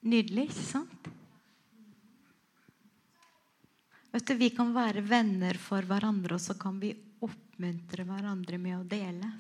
Nydelig, 0.03 0.49
ikke 0.51 0.67
sant? 0.67 1.11
Vet 4.13 4.27
du, 4.27 4.35
Vi 4.35 4.51
kan 4.51 4.73
være 4.75 5.01
venner 5.07 5.57
for 5.63 5.87
hverandre, 5.87 6.37
og 6.37 6.43
så 6.43 6.57
kan 6.59 6.81
vi 6.83 6.91
oppmuntre 7.23 8.05
hverandre 8.05 8.59
med 8.59 8.81
å 8.81 8.87
dele. 8.87 9.31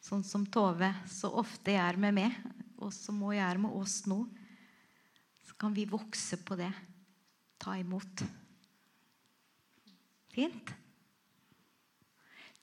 Sånn 0.00 0.22
som 0.24 0.46
Tove 0.46 0.92
så 1.10 1.32
ofte 1.42 1.74
er 1.76 1.98
med 2.00 2.16
meg, 2.16 2.36
og 2.80 2.92
som 2.96 3.20
må 3.20 3.34
gjøre 3.36 3.60
med 3.62 3.76
oss 3.76 4.02
nå. 4.10 4.22
Så 5.44 5.56
kan 5.60 5.74
vi 5.76 5.86
vokse 5.88 6.38
på 6.44 6.56
det. 6.58 6.70
Ta 7.60 7.76
imot. 7.78 8.24
Fint? 10.32 10.72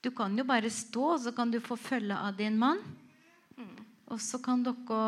Du 0.02 0.10
kan 0.14 0.34
jo 0.38 0.46
bare 0.46 0.70
stå, 0.70 1.04
og 1.14 1.20
så 1.22 1.34
kan 1.34 1.50
du 1.50 1.58
få 1.62 1.76
følge 1.78 2.16
av 2.16 2.36
din 2.38 2.58
mann. 2.58 2.82
Og 4.08 4.20
så 4.22 4.38
kan 4.40 4.62
dere 4.64 5.00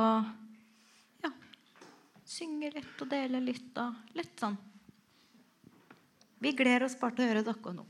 ja, 1.22 1.30
synge 2.26 2.72
litt 2.74 3.00
og 3.00 3.08
dele 3.10 3.40
litt 3.42 3.78
og 3.80 4.18
litt 4.18 4.34
sånn. 4.42 4.58
Vi 6.40 6.52
gleder 6.56 6.86
oss 6.86 6.98
bare 7.00 7.16
til 7.16 7.24
å 7.26 7.30
høre 7.30 7.46
dere 7.46 7.74
nå. 7.76 7.89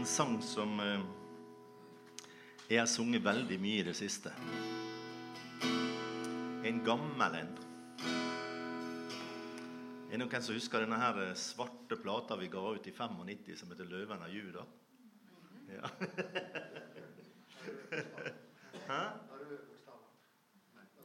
En 0.00 0.06
sang 0.06 0.38
som 0.40 0.80
eh, 0.80 1.00
jeg 2.70 2.78
har 2.80 2.86
sunget 2.88 3.20
veldig 3.20 3.58
mye 3.60 3.82
i 3.82 3.84
det 3.84 3.92
siste. 3.98 4.30
En 6.64 6.78
gammel 6.86 7.34
en. 7.36 7.50
Er 10.08 10.14
det 10.14 10.20
noen 10.22 10.46
som 10.46 10.56
husker 10.56 10.86
denne 10.86 10.96
her 11.02 11.20
eh, 11.26 11.34
svarte 11.36 11.98
plata 12.00 12.38
vi 12.40 12.48
ga 12.48 12.62
ut 12.72 12.88
i 12.88 12.94
95 12.96 13.60
som 13.60 13.68
heter 13.74 13.90
'Løven 13.90 14.24
av 14.24 14.32
Juda'? 14.32 14.64
Ja. 15.68 15.84
Hæ? 18.88 19.02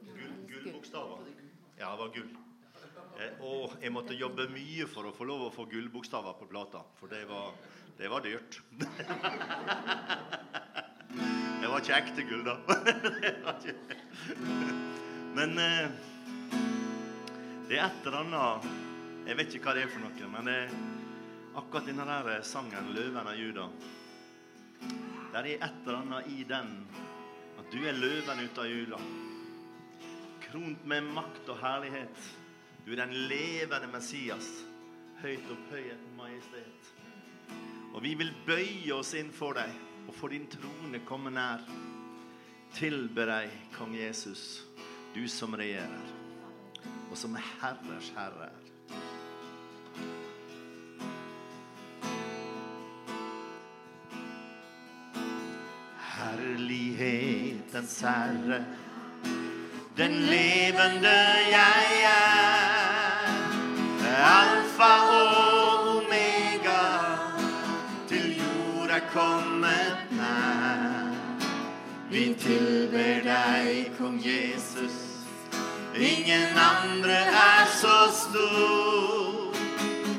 Gull, 0.06 0.34
gullbokstaver? 0.48 1.18
Ja, 1.76 1.92
det 1.92 2.00
var 2.00 2.08
gull. 2.16 2.32
Eh, 3.20 3.44
og 3.44 3.76
jeg 3.80 3.92
måtte 3.92 4.16
jobbe 4.16 4.48
mye 4.52 4.86
for 4.88 5.08
å 5.08 5.12
få 5.16 5.24
lov 5.28 5.40
å 5.50 5.52
få 5.52 5.64
gullbokstaver 5.68 6.32
på 6.40 6.48
plata, 6.48 6.80
for 6.96 7.12
det 7.12 7.24
var, 7.28 7.52
det 7.98 8.08
var 8.12 8.20
dyrt. 8.24 8.60
det 11.60 11.68
var 11.68 11.78
ikke 11.80 11.96
ekte 11.96 12.22
gull, 12.28 12.44
da. 12.46 12.56
Det 13.62 13.74
Men 15.36 15.58
eh, 15.60 15.88
det 17.68 17.76
er 17.76 17.84
et 17.84 18.06
eller 18.06 18.18
annet 18.22 18.66
Jeg 19.26 19.36
vet 19.36 19.54
ikke 19.54 19.66
hva 19.68 19.74
det 19.76 19.82
er 19.84 19.90
for 19.92 20.00
noe, 20.00 20.28
men 20.32 20.42
det 20.48 20.56
er 20.62 20.70
akkurat 21.56 21.88
denne 21.88 22.04
der 22.08 22.42
sangen 22.46 22.92
'Løven 22.94 23.26
av 23.26 23.36
Juda' 23.36 23.70
Der 25.32 25.42
er 25.42 25.56
et 25.66 25.80
eller 25.84 25.98
annet 25.98 26.28
i 26.32 26.44
den 26.48 26.86
at 27.58 27.72
du 27.72 27.82
er 27.84 27.96
løven 27.98 28.40
ut 28.44 28.58
av 28.58 28.66
Juda. 28.70 28.98
Kront 30.46 30.84
med 30.86 31.08
makt 31.16 31.48
og 31.50 31.58
herlighet. 31.58 32.28
Du 32.86 32.92
er 32.92 33.02
den 33.02 33.14
levende 33.28 33.90
Messias. 33.90 34.46
Høyt 35.20 35.50
opphøyet 35.50 36.04
majestet. 36.16 36.95
Og 37.96 38.02
vi 38.04 38.12
vil 38.14 38.28
bøye 38.44 38.92
oss 38.92 39.14
inn 39.16 39.30
for 39.32 39.56
deg 39.56 39.72
og 40.04 40.12
for 40.14 40.28
din 40.28 40.44
trone 40.52 41.00
komme 41.08 41.30
nær. 41.32 41.62
Tilbe 42.76 43.24
deg, 43.24 43.48
kong 43.72 43.94
Jesus, 43.96 44.66
du 45.14 45.22
som 45.32 45.56
regjerer, 45.56 46.10
og 47.08 47.16
som 47.16 47.38
er 47.40 47.46
herrers 47.62 48.10
herre. 48.18 48.50
Herlighetens 56.18 57.96
herre, 58.04 58.60
den 59.96 60.20
levende 60.28 61.16
jeg 61.48 62.04
er. 62.12 63.32
Alfa 64.26 64.92
og 65.16 65.35
kommet 69.16 69.96
nær. 70.10 71.14
Vi 72.10 72.34
tilber 72.38 73.22
deg, 73.24 73.90
kong 73.98 74.18
Jesus. 74.20 74.96
Ingen 75.96 76.52
andre 76.60 77.16
er 77.24 77.64
så 77.80 77.96
stor. 78.12 79.56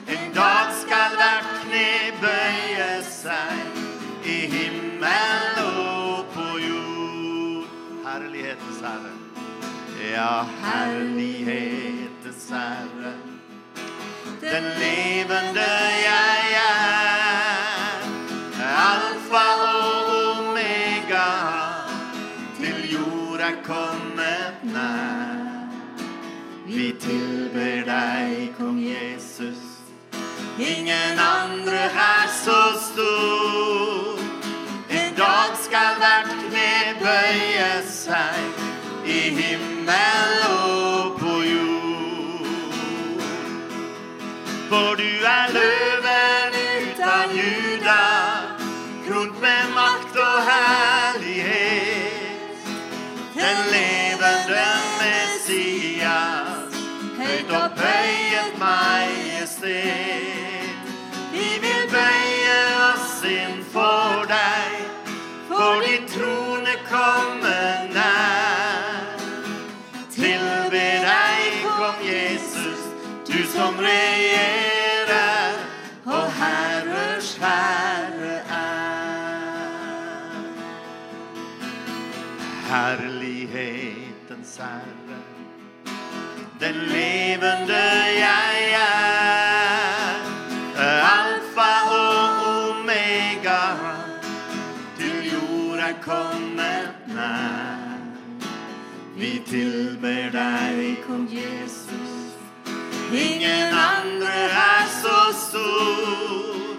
En 0.08 0.34
dag 0.34 0.74
skal 0.82 1.14
hvert 1.20 1.52
kne 1.62 1.92
bøye 2.24 2.90
seg 3.06 4.26
i 4.26 4.40
himmel 4.56 5.62
og 5.62 6.26
på 6.34 6.48
jord. 6.66 7.70
Herlighetens 8.08 8.82
Herre. 8.88 9.14
Ja, 10.10 10.34
herlighetens 10.66 12.50
Herre. 12.50 13.14
Den 14.42 14.66
levende 14.82 15.70
jeg 16.02 16.37
tilber 27.08 27.84
deg, 27.86 28.54
kong 28.58 28.80
Jesus. 28.80 29.62
Ingen 30.60 31.20
andre 31.20 31.84
er 31.88 32.28
så 32.44 32.62
stor. 32.92 34.20
En 34.90 35.14
dag 35.18 35.52
skal 35.66 35.96
hvert 36.02 36.34
kne 36.44 36.74
bøye 37.00 37.72
seg 37.88 39.08
i 39.08 39.22
himmel 39.40 40.36
og 40.50 41.20
på 41.22 41.38
jord. 41.48 43.24
For 44.70 45.00
du 45.00 45.12
er 45.38 45.56
løven 45.56 46.60
ut 46.68 47.04
av 47.16 47.36
Juda, 47.40 48.06
kront 49.08 49.42
med 49.42 49.76
makt 49.80 50.24
og 50.28 50.38
herlighet. 50.50 50.97
Majestet. 59.68 60.70
Vi 61.32 61.60
vil 61.62 61.90
bøye 61.92 62.60
oss 62.94 63.24
inn 63.24 63.64
for 63.72 64.26
deg, 64.30 64.72
for 65.50 65.82
din 65.86 66.08
trone 66.08 66.76
kommer 66.90 67.88
nær. 67.94 69.18
Tilbe 70.16 70.88
deg, 71.04 71.64
kom 71.64 71.96
Jesus, 72.06 72.80
du 73.28 73.44
som 73.54 73.76
regjerer, 73.80 75.54
og 76.06 76.32
herrers 76.40 77.38
herre 77.42 78.38
er. 78.50 78.74
Herlighetens 82.68 84.58
herre, 84.58 85.22
den 86.60 86.76
levende 86.92 87.84
jeg 88.18 88.47
tilber 99.50 100.30
deg, 100.32 100.98
kong 101.08 101.28
Jesus. 101.32 102.12
Ingen 103.12 103.68
andre 103.74 104.40
er 104.52 104.88
så 105.02 105.20
stor. 105.48 106.76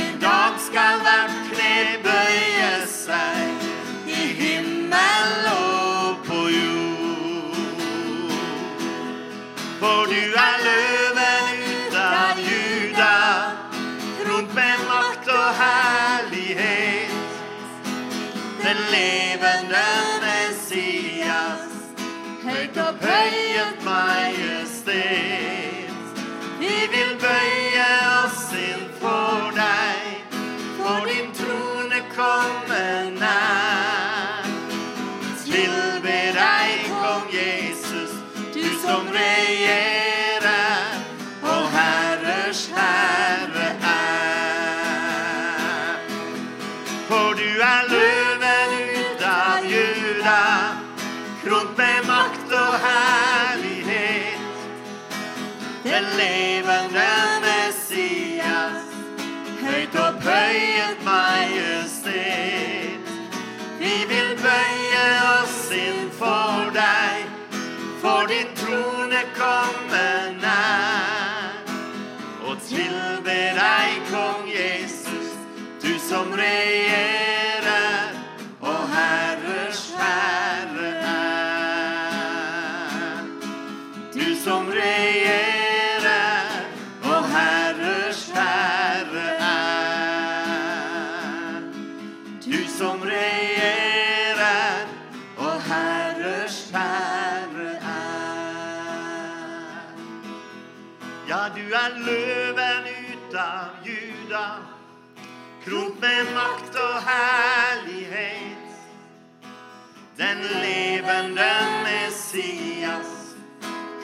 En 0.00 0.20
dag 0.20 0.54
skal 0.58 0.98
hvert 1.06 1.36
kne 1.50 1.76
bøye 2.06 2.72
seg 2.90 3.68
i 4.10 4.24
himmel 4.40 5.46
og 5.52 6.18
på 6.26 6.40
jord. 6.56 7.86
For 9.78 10.10
du 10.10 10.22
er 10.46 10.58
løven 10.66 11.46
ut 11.70 11.96
av 12.02 12.42
Juda, 12.48 13.14
rundt 14.26 14.58
med 14.58 14.84
makt 14.90 15.30
og 15.38 15.48
herlighet. 15.62 17.14
Den 18.66 18.84
levende 18.90 20.05
høyt 23.06 23.46
opphøyet 23.62 23.84
majestet. 23.84 25.25
Opphøyet 60.26 61.04
majestet. 61.04 62.10
Vi 63.78 63.94
vil 64.08 64.30
bøye 64.42 65.06
oss 65.42 65.70
inn 65.70 66.10
for 66.10 66.70
deg, 66.74 67.26
for 68.02 68.26
din 68.30 68.50
trone 68.58 69.22
komme 69.38 70.06
nær. 70.42 71.62
Og 72.42 72.58
tilbe 72.66 73.38
deg, 73.60 74.02
kong 74.10 74.50
Jesus, 74.50 75.30
du 75.82 75.94
som 76.08 76.32
regjerer, 76.32 77.45
løven 102.06 102.86
ut 102.86 103.34
av 103.34 103.68
Juda, 103.84 104.46
kront 105.64 106.00
med 106.00 106.24
makt 106.34 106.76
og 106.78 106.96
herlighet. 107.08 108.66
Den 110.18 110.38
levende 110.62 111.50
Messias, 111.84 113.12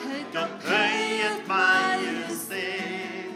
høyt 0.03 0.35
opphøyet 0.43 1.47
majestet. 1.47 3.31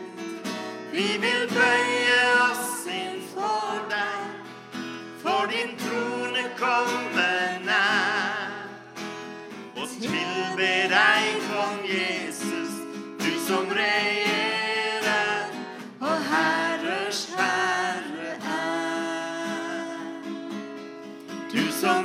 Vi 0.92 1.08
vil 1.24 1.48
bøye 1.54 2.20
oss 2.50 2.84
innfor 2.92 3.82
deg, 3.94 4.52
for 5.24 5.50
din 5.54 5.74
trone 5.82 6.44
kommer 6.60 7.58
nær. 7.66 8.52
Og 9.78 9.88
tilbe 10.02 10.74
deg, 10.92 11.32
kong 11.54 11.80
Jesus, 11.88 12.78
du 13.24 13.32
som 13.48 13.74
regjerer 13.78 14.47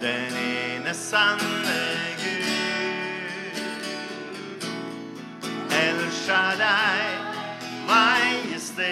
den 0.00 0.32
ene 0.36 0.94
sanne 0.94 1.82
Gud. 2.22 3.60
El 5.70 6.10
Shaddai, 6.10 7.06
majestet, 7.88 8.84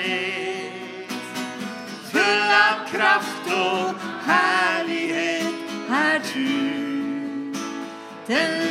full 2.11 2.53
av 2.59 2.85
kraft 2.93 3.53
og 3.57 3.95
herlighet 4.27 5.55
er 5.91 6.19
du. 6.33 6.75
Den 8.29 8.64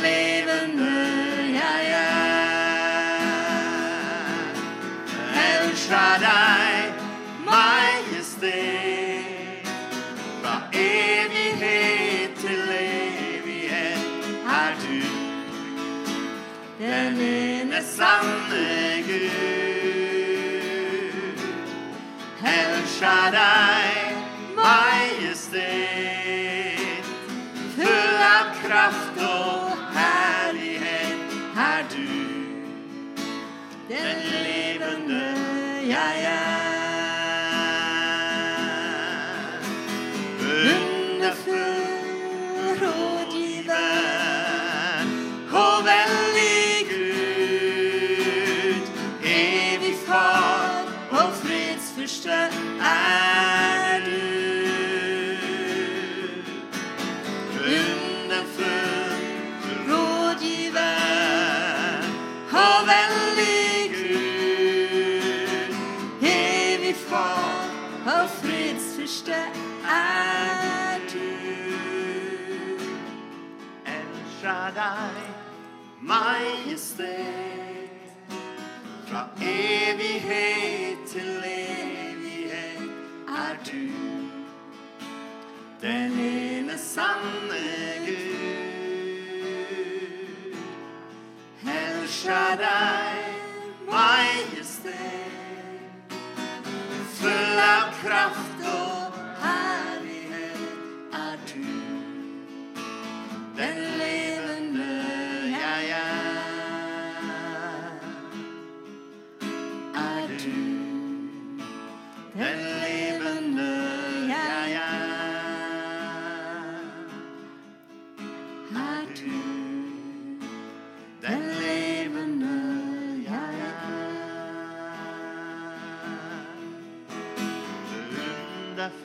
ene 18.04 18.12
sanne 18.12 19.02
Gud. 19.06 19.38
El 22.44 22.74
Shaddai, 22.86 23.88
majestet, 24.56 25.54
full 27.76 28.18
av 28.28 28.46
kraft 28.60 29.16
og 29.24 29.73
El 74.44 74.70
deg, 74.76 75.24
majestet, 76.00 77.08
fra 79.06 79.22
evighet 79.40 80.98
til 81.08 81.44
evighet 81.48 82.90
er 83.28 83.56
du. 83.64 83.88
Den 85.80 86.12
ene 86.20 86.78
sanne 86.78 87.64
Gud. 88.04 88.34
El 91.64 92.08
deg, 92.60 93.24
majestet, 93.88 95.30
full 97.16 97.58
av 97.64 97.88
kraft 98.02 98.53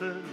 er? 0.02 0.29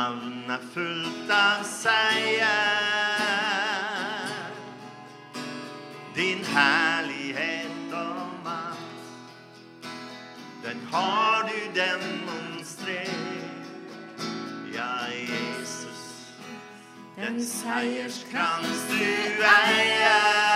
navn 0.00 0.50
er 0.50 0.62
fullt 0.74 1.30
av 1.34 1.64
seier. 1.66 2.46
Din 6.16 6.44
herlighet 6.54 7.92
og 7.92 8.30
makt, 8.44 9.88
den 10.64 10.80
har 10.92 11.48
du 11.50 11.58
demonstrert. 11.76 13.08
Ja, 14.74 14.92
Jesus, 15.12 16.04
den 17.16 17.42
seierskrans 17.44 18.86
du 18.94 19.04
eier. 19.52 20.49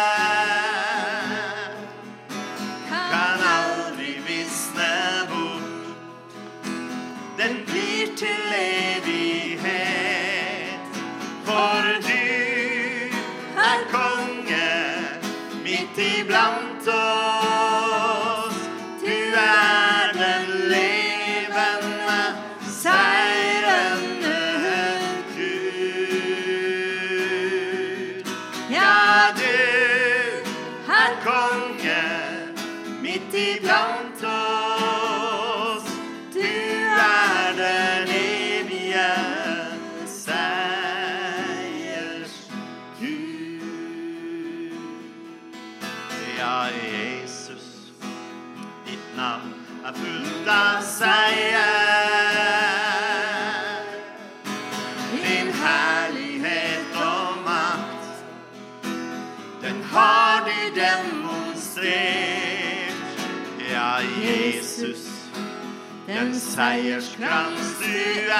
Seier 66.64 67.02
Kranz, 67.18 67.78
du 67.78 68.32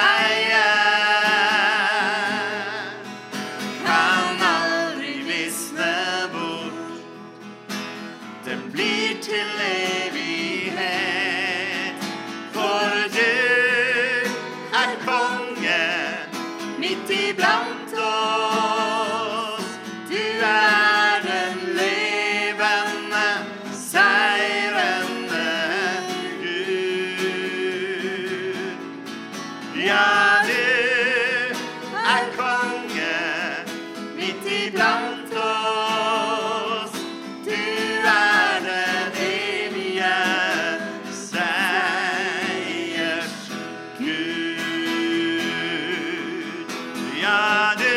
Ja, 47.25 47.73
du 47.77 47.95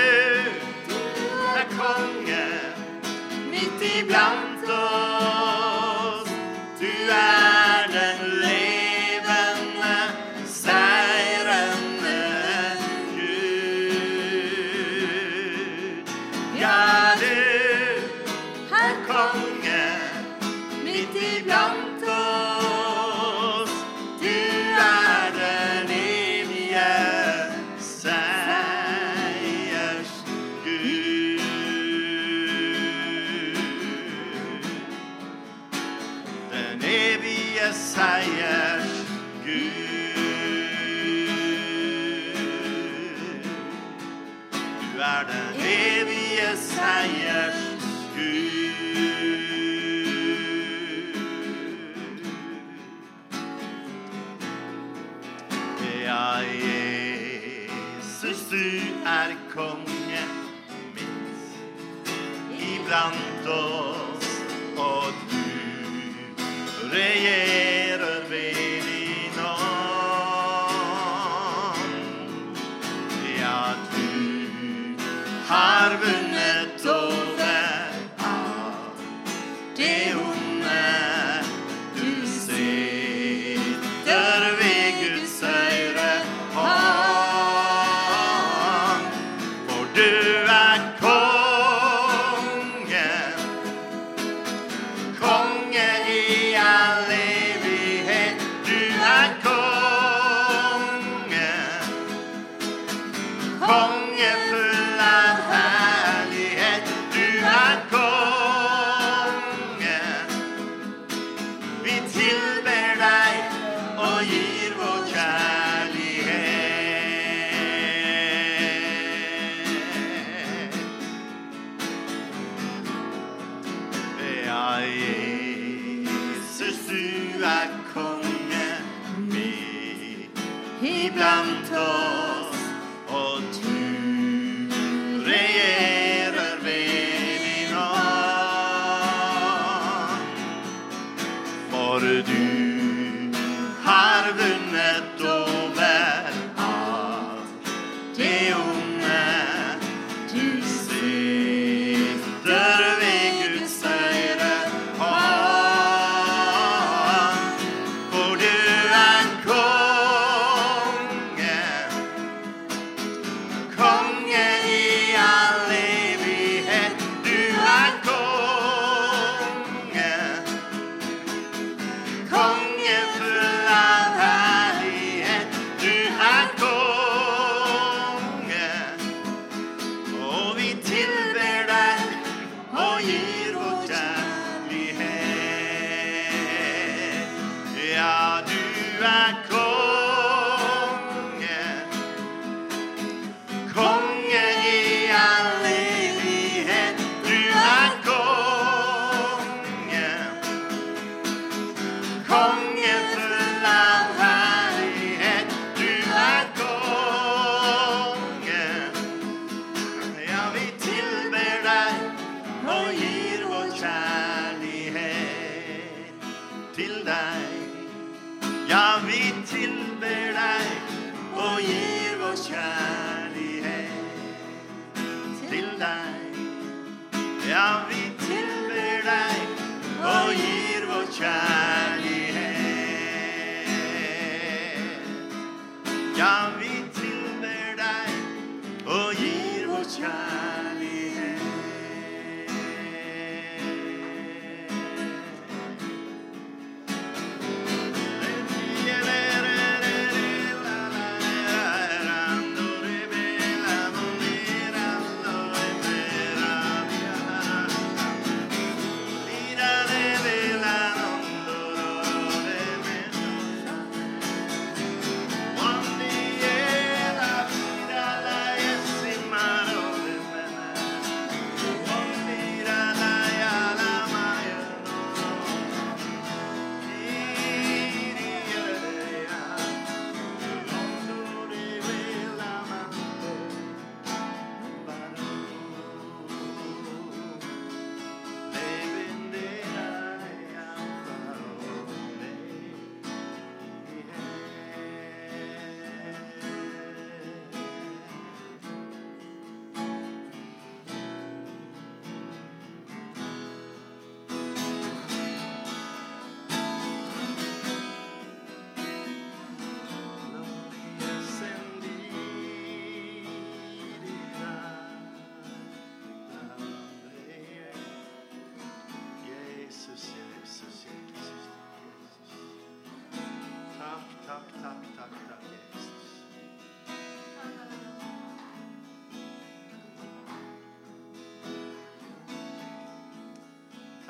er 1.60 1.66
konge 1.76 2.44
midt 3.50 3.82
iblant 3.82 4.64
oss. 4.70 5.07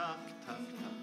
Tough, 0.08 0.16
tough, 0.46 0.56
tak. 0.80 0.97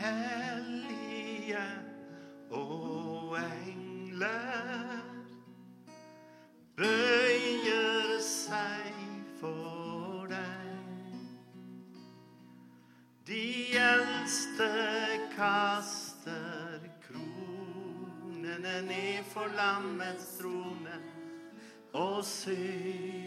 hellige 0.00 1.64
og 2.50 3.36
engler 3.38 5.02
bøyer 6.76 8.16
seg 8.24 8.96
for 9.40 10.26
deg. 10.32 10.72
De 13.28 13.44
eldste 13.78 14.70
kaster 15.36 16.88
kronene 17.04 18.76
ned 18.88 19.24
for 19.34 19.52
lammets 19.56 20.36
trone 20.40 20.96
og 21.92 22.24
synger 22.24 23.20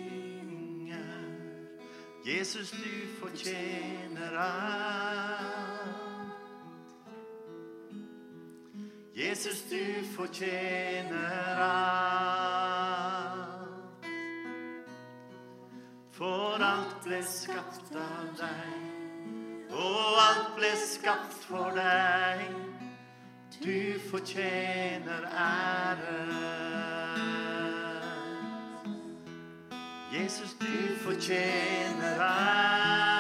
Jesus, 2.26 2.72
du 2.72 3.20
fortjener 3.20 4.40
alt. 4.40 5.53
Jesus, 9.44 9.62
du 9.70 10.06
fortjener 10.16 11.58
alt. 11.60 12.46
For 16.12 16.64
alt 16.64 17.04
ble 17.04 17.20
skapt 17.28 17.92
av 18.00 18.30
deg, 18.40 18.78
og 19.76 20.22
alt 20.24 20.54
ble 20.56 20.72
skapt 20.80 21.44
for 21.50 21.76
deg. 21.76 22.46
Du 23.58 24.00
fortjener 24.08 25.28
ære. 25.28 26.22
Jesus, 30.14 30.56
du 30.62 30.96
fortjener 31.04 32.24
ære. 32.30 33.13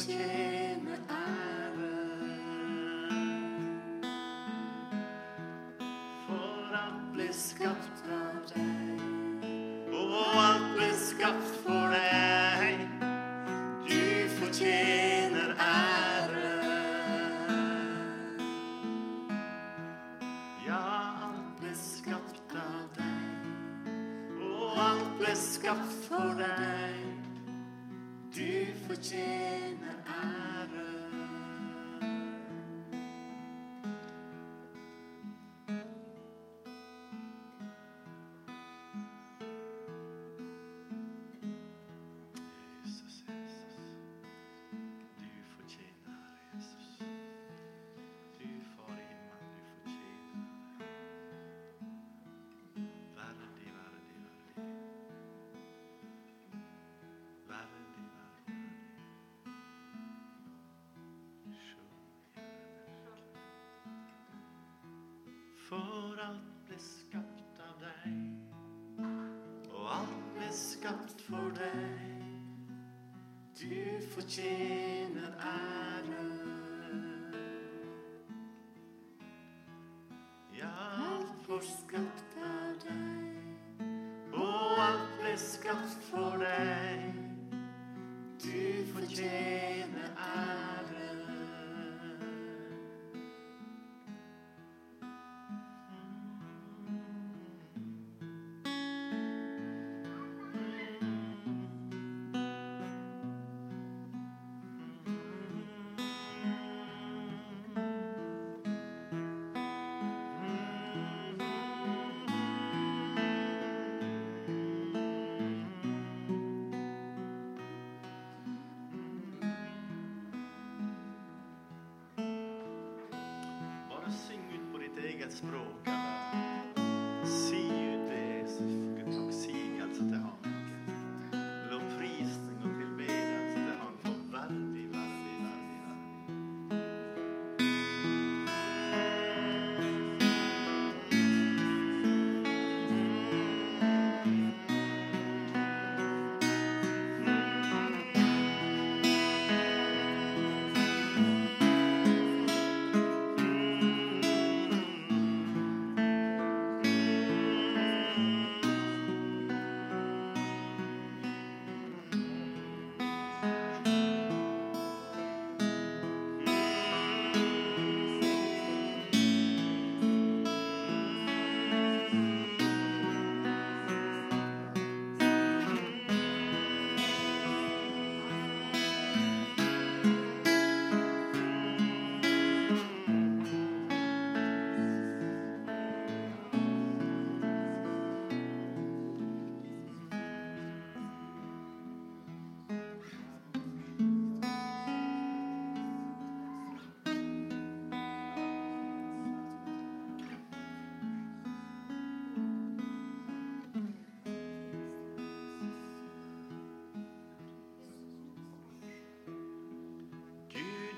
escuché. 0.00 0.39
For 65.70 66.18
alt 66.18 66.46
ble 66.66 66.76
skapt 66.82 67.60
av 67.62 67.76
deg, 67.78 68.14
og 69.70 69.84
alt 69.94 70.24
ble 70.34 70.48
skapt 70.50 71.22
for 71.28 71.52
deg. 71.54 72.00
Du 73.60 73.76
fortjener 74.10 74.99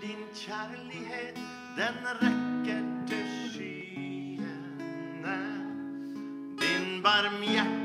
din 0.02 0.22
kjærlighet, 0.34 1.36
den 1.76 1.96
rekker 2.22 2.82
til 3.08 3.26
skyene. 3.52 4.54
Din 6.60 7.02
barmhjertighet, 7.02 7.81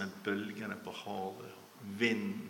med 0.00 0.12
bølgene 0.24 0.76
på 0.84 0.94
havet, 1.02 1.52
vind, 1.98 2.40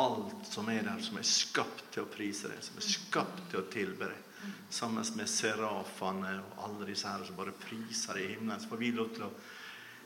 alt 0.00 0.46
som 0.50 0.68
er 0.72 0.82
der, 0.82 1.00
som 1.02 1.18
er 1.20 1.26
skapt 1.26 1.84
til 1.94 2.04
å 2.04 2.10
prise 2.10 2.50
deg, 2.50 2.62
som 2.64 2.78
er 2.80 2.86
skapt 2.86 3.44
til 3.50 3.62
å 3.62 3.68
tilbe 3.70 4.10
deg. 4.10 4.30
Sammen 4.74 5.06
med 5.16 5.30
serafene 5.30 6.34
og 6.42 6.64
alle 6.66 6.88
disse 6.90 7.08
her 7.08 7.22
som 7.24 7.38
bare 7.38 7.54
priser 7.56 8.18
deg 8.18 8.24
i 8.24 8.32
himmelen. 8.34 8.60
Så 8.60 8.72
får 8.72 8.82
vi 8.82 8.90
lov 8.96 9.12
til 9.14 9.28
å 9.28 9.30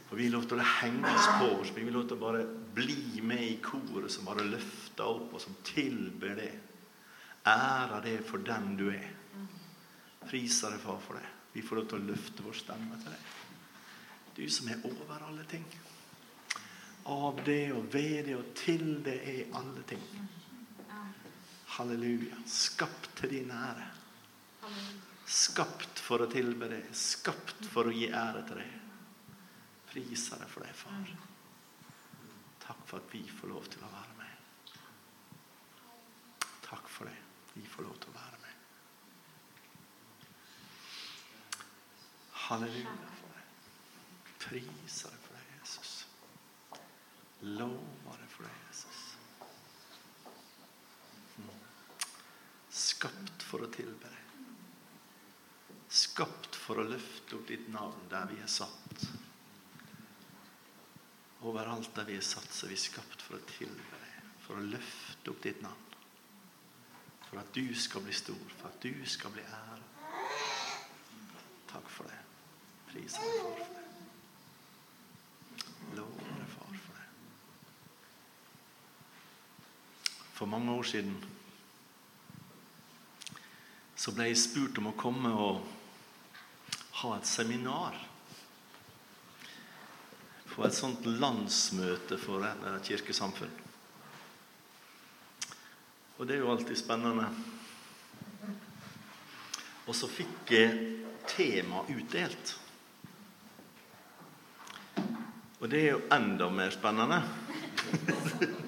får 0.08 0.16
vi 0.16 0.28
lov 0.32 0.46
til 0.48 0.60
å 0.60 0.64
henge 0.64 1.10
oss 1.12 1.26
på, 1.36 1.48
får 1.68 1.82
vi 1.84 1.92
lov 1.92 2.06
til 2.08 2.16
å 2.16 2.22
bare 2.22 2.44
bli 2.74 3.20
med 3.28 3.42
i 3.44 3.58
koret 3.60 4.08
som 4.12 4.24
bare 4.24 4.46
løfter 4.46 5.04
opp, 5.04 5.34
og 5.36 5.42
som 5.42 5.58
tilber 5.68 6.38
det. 6.38 6.52
Ære 7.48 8.00
det 8.06 8.14
for 8.24 8.40
den 8.44 8.70
du 8.78 8.86
er. 8.88 9.10
Priser 10.28 10.72
deg, 10.72 10.80
far, 10.80 10.96
for 11.04 11.20
det. 11.20 11.26
Vi 11.52 11.64
får 11.64 11.80
lov 11.80 11.90
til 11.90 12.00
å 12.00 12.08
løfte 12.08 12.46
vår 12.46 12.56
stemme 12.56 12.96
til 13.02 13.12
deg. 13.12 13.36
Du 14.38 14.42
som 14.52 14.68
er 14.72 14.84
over 14.86 15.28
alle 15.28 15.44
ting. 15.50 15.64
Av 17.08 17.38
det 17.44 17.70
og 17.72 17.86
ved 17.92 18.26
det 18.28 18.34
og 18.36 18.50
til 18.58 18.98
det 19.04 19.16
er 19.32 19.54
alle 19.56 19.84
ting. 19.88 20.02
Halleluja. 21.78 22.36
Skapt 22.46 23.10
til 23.16 23.30
din 23.32 23.52
ære. 23.54 23.86
Skapt 25.28 26.00
for 26.04 26.24
å 26.24 26.28
tilbe 26.32 26.68
deg. 26.68 26.88
Skapt 26.96 27.68
for 27.72 27.88
å 27.88 27.94
gi 27.94 28.10
ære 28.12 28.44
til 28.48 28.60
deg. 28.60 28.76
Priser 29.88 30.40
deg 30.42 30.50
for 30.52 30.64
det, 30.66 30.74
far. 30.76 31.08
Takk 32.64 32.84
for 32.88 33.00
at 33.00 33.12
vi 33.12 33.22
får 33.32 33.52
lov 33.54 33.68
til 33.72 33.84
å 33.86 33.92
være 33.92 34.16
med. 34.18 34.74
Takk 36.68 36.90
for 36.92 37.08
det. 37.08 37.16
Vi 37.54 37.64
får 37.64 37.88
lov 37.88 37.96
til 38.02 38.12
å 38.12 38.18
være 38.18 38.42
med. 38.42 38.54
Halleluja 42.48 43.14
for 43.22 43.38
det. 43.38 43.46
Priser 44.44 45.16
deg 45.16 45.24
for 45.24 45.36
det, 45.36 45.46
Jesus. 45.56 45.94
Lover 47.46 48.18
deg 48.18 48.30
for 48.32 48.48
deg, 48.48 48.56
Jesus. 48.68 49.02
Mm. 51.38 51.52
Skapt 52.70 53.46
for 53.46 53.62
å 53.62 53.70
tilbe 53.74 54.10
deg. 54.10 54.24
Skapt 55.88 56.58
for 56.58 56.82
å 56.82 56.88
løfte 56.88 57.38
opp 57.38 57.46
ditt 57.48 57.68
navn 57.72 58.08
der 58.10 58.26
vi 58.32 58.42
er 58.42 58.50
satt. 58.50 59.06
Overalt 61.46 61.94
der 61.94 62.04
vi 62.08 62.16
er 62.18 62.26
satt, 62.26 62.50
så 62.52 62.66
er 62.66 62.74
vi 62.74 62.80
skapt 62.82 63.22
for 63.22 63.38
å 63.38 63.46
tilbe 63.54 64.00
deg, 64.02 64.32
for 64.42 64.58
å 64.58 64.66
løfte 64.74 65.30
opp 65.30 65.42
ditt 65.44 65.62
navn. 65.62 65.84
For 67.28 67.38
at 67.40 67.52
du 67.54 67.74
skal 67.76 68.02
bli 68.04 68.14
stor, 68.16 68.44
for 68.58 68.68
at 68.72 68.82
du 68.82 69.06
skal 69.06 69.30
bli 69.34 69.44
ære. 69.44 69.84
Takk 71.68 71.88
for 71.92 72.04
det. 72.10 72.20
Priser 72.88 73.22
deg, 73.22 73.32
for 73.38 73.52
det. 73.76 73.84
Lover 75.96 76.32
deg, 76.34 76.48
far, 76.56 76.72
for 76.84 76.92
det. 76.96 77.08
For 80.38 80.46
mange 80.46 80.70
år 80.70 80.82
siden 80.86 81.16
så 83.98 84.12
ble 84.14 84.28
jeg 84.28 84.38
spurt 84.38 84.76
om 84.78 84.92
å 84.92 84.94
komme 84.94 85.32
og 85.34 85.64
ha 87.00 87.16
et 87.16 87.26
seminar 87.26 87.96
på 90.52 90.62
et 90.62 90.76
sånt 90.76 91.08
landsmøte 91.10 92.20
for 92.22 92.46
et 92.46 92.86
kirkesamfunn. 92.86 93.56
Og 96.18 96.22
det 96.22 96.36
er 96.36 96.44
jo 96.44 96.52
alltid 96.54 96.78
spennende. 96.78 97.26
Og 99.90 99.98
så 99.98 100.06
fikk 100.10 100.54
jeg 100.54 100.78
tema 101.34 101.82
utdelt. 101.90 102.54
Og 105.58 105.66
det 105.66 105.82
er 105.82 105.92
jo 105.96 106.06
enda 106.14 106.50
mer 106.54 106.78
spennende. 106.78 107.22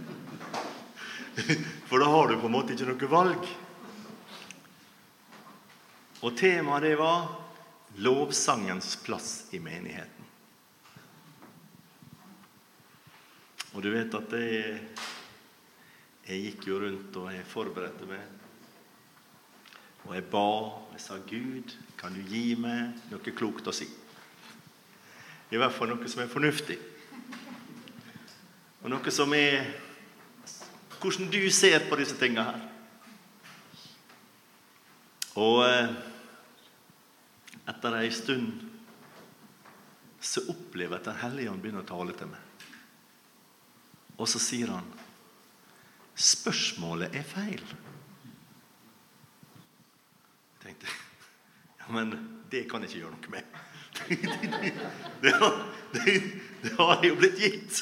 For 1.88 1.98
da 1.98 2.06
har 2.06 2.28
du 2.28 2.40
på 2.40 2.48
en 2.48 2.54
måte 2.54 2.74
ikke 2.74 2.88
noe 2.90 3.10
valg. 3.10 3.50
Og 6.20 6.36
temaet 6.36 6.84
det 6.84 6.96
var 7.00 7.30
lovsangens 8.00 8.96
plass 9.04 9.30
i 9.56 9.60
menigheten. 9.62 10.26
Og 13.70 13.82
du 13.84 13.90
vet 13.94 14.14
at 14.18 14.34
jeg, 14.34 14.80
jeg 16.26 16.44
gikk 16.44 16.66
jo 16.68 16.80
rundt 16.82 17.16
og 17.20 17.30
jeg 17.32 17.46
forberedte 17.48 18.08
meg. 18.10 18.22
Og 20.08 20.14
jeg 20.16 20.26
ba 20.32 20.46
og 20.66 20.94
jeg 20.96 21.02
sa, 21.04 21.18
'Gud, 21.18 21.76
kan 21.96 22.14
du 22.14 22.22
gi 22.24 22.56
meg 22.58 22.96
noe 23.12 23.36
klokt 23.36 23.68
å 23.68 23.74
si?' 23.74 23.88
I 25.50 25.58
hvert 25.58 25.74
fall 25.74 25.90
noe 25.90 26.08
som 26.08 26.22
er 26.22 26.30
fornuftig. 26.30 26.78
Og 28.82 28.90
noe 28.90 29.12
som 29.12 29.32
er 29.34 29.66
Hvordan 31.00 31.30
du 31.32 31.50
ser 31.50 31.88
på 31.88 31.96
disse 31.96 32.16
tingene 32.20 32.44
her. 32.44 32.60
Og 35.40 35.62
eh, 35.64 35.94
etter 37.70 37.96
ei 38.00 38.10
stund 38.12 38.66
så 40.20 40.42
opplever 40.52 40.98
jeg 40.98 41.00
at 41.00 41.06
Den 41.08 41.20
hellige 41.22 41.52
ånd 41.52 41.62
begynner 41.62 41.84
å 41.86 41.88
tale 41.88 42.16
til 42.18 42.28
meg. 42.28 42.66
Og 44.20 44.28
så 44.28 44.40
sier 44.42 44.68
han 44.74 44.88
spørsmålet 46.20 47.16
er 47.16 47.24
feil. 47.24 47.62
Jeg 50.52 50.66
tenkte 50.66 50.92
ja, 51.80 51.88
men 51.88 52.12
det 52.52 52.66
kan 52.68 52.84
jeg 52.84 52.92
ikke 52.92 53.00
gjøre 53.06 53.16
noe 53.16 53.34
med. 53.38 53.44
Det 54.10 54.16
det, 55.22 55.32
det, 55.94 56.12
det 56.64 56.76
har 56.76 57.04
jo 57.04 57.16
blitt 57.16 57.38
gitt. 57.40 57.80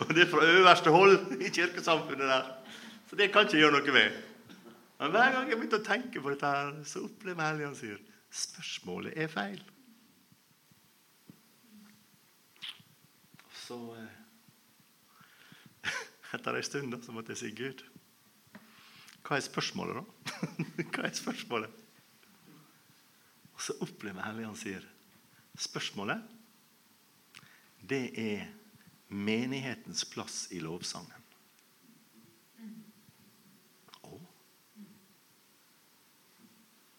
Og 0.00 0.12
det 0.14 0.24
er 0.24 0.30
fra 0.30 0.46
øverste 0.48 0.92
hold 0.94 1.36
i 1.36 1.50
kirkesamfunnet 1.50 2.30
der. 2.30 2.50
Så 3.10 3.16
det 3.18 3.30
kan 3.32 3.46
ikke 3.46 3.60
gjøre 3.60 3.76
noe 3.76 3.94
med. 3.94 4.20
Men 4.96 5.12
hver 5.12 5.32
gang 5.34 5.50
jeg 5.50 5.58
begynte 5.60 5.80
å 5.82 5.84
tenke 5.84 6.22
på 6.24 6.32
dette, 6.32 6.50
her, 6.50 6.76
så 6.88 7.02
opplever 7.04 7.42
jeg 7.42 7.52
Helligånd 7.52 7.80
sier 7.80 7.98
spørsmålet 8.36 9.16
er 9.20 9.28
feil. 9.32 9.60
Så 13.66 13.76
eh, 13.98 15.90
etter 16.38 16.56
ei 16.56 16.64
stund 16.64 16.94
da, 16.94 17.02
så 17.04 17.12
måtte 17.12 17.34
jeg 17.34 17.42
si 17.42 17.52
Gud, 17.58 17.84
hva 19.26 19.36
er 19.36 19.44
spørsmålet, 19.44 20.00
da? 20.00 20.04
hva 20.94 21.08
er 21.10 21.18
spørsmålet? 21.18 21.82
Og 23.52 23.64
så 23.68 23.76
opplever 23.84 24.22
jeg 24.22 24.30
Helligånd 24.30 24.60
sier 24.62 24.88
spørsmålet 25.60 26.35
det 27.88 28.04
er 28.18 28.46
menighetens 29.08 30.04
plass 30.10 30.46
i 30.50 30.60
lovsangen. 30.60 31.12
Å. 34.02 34.16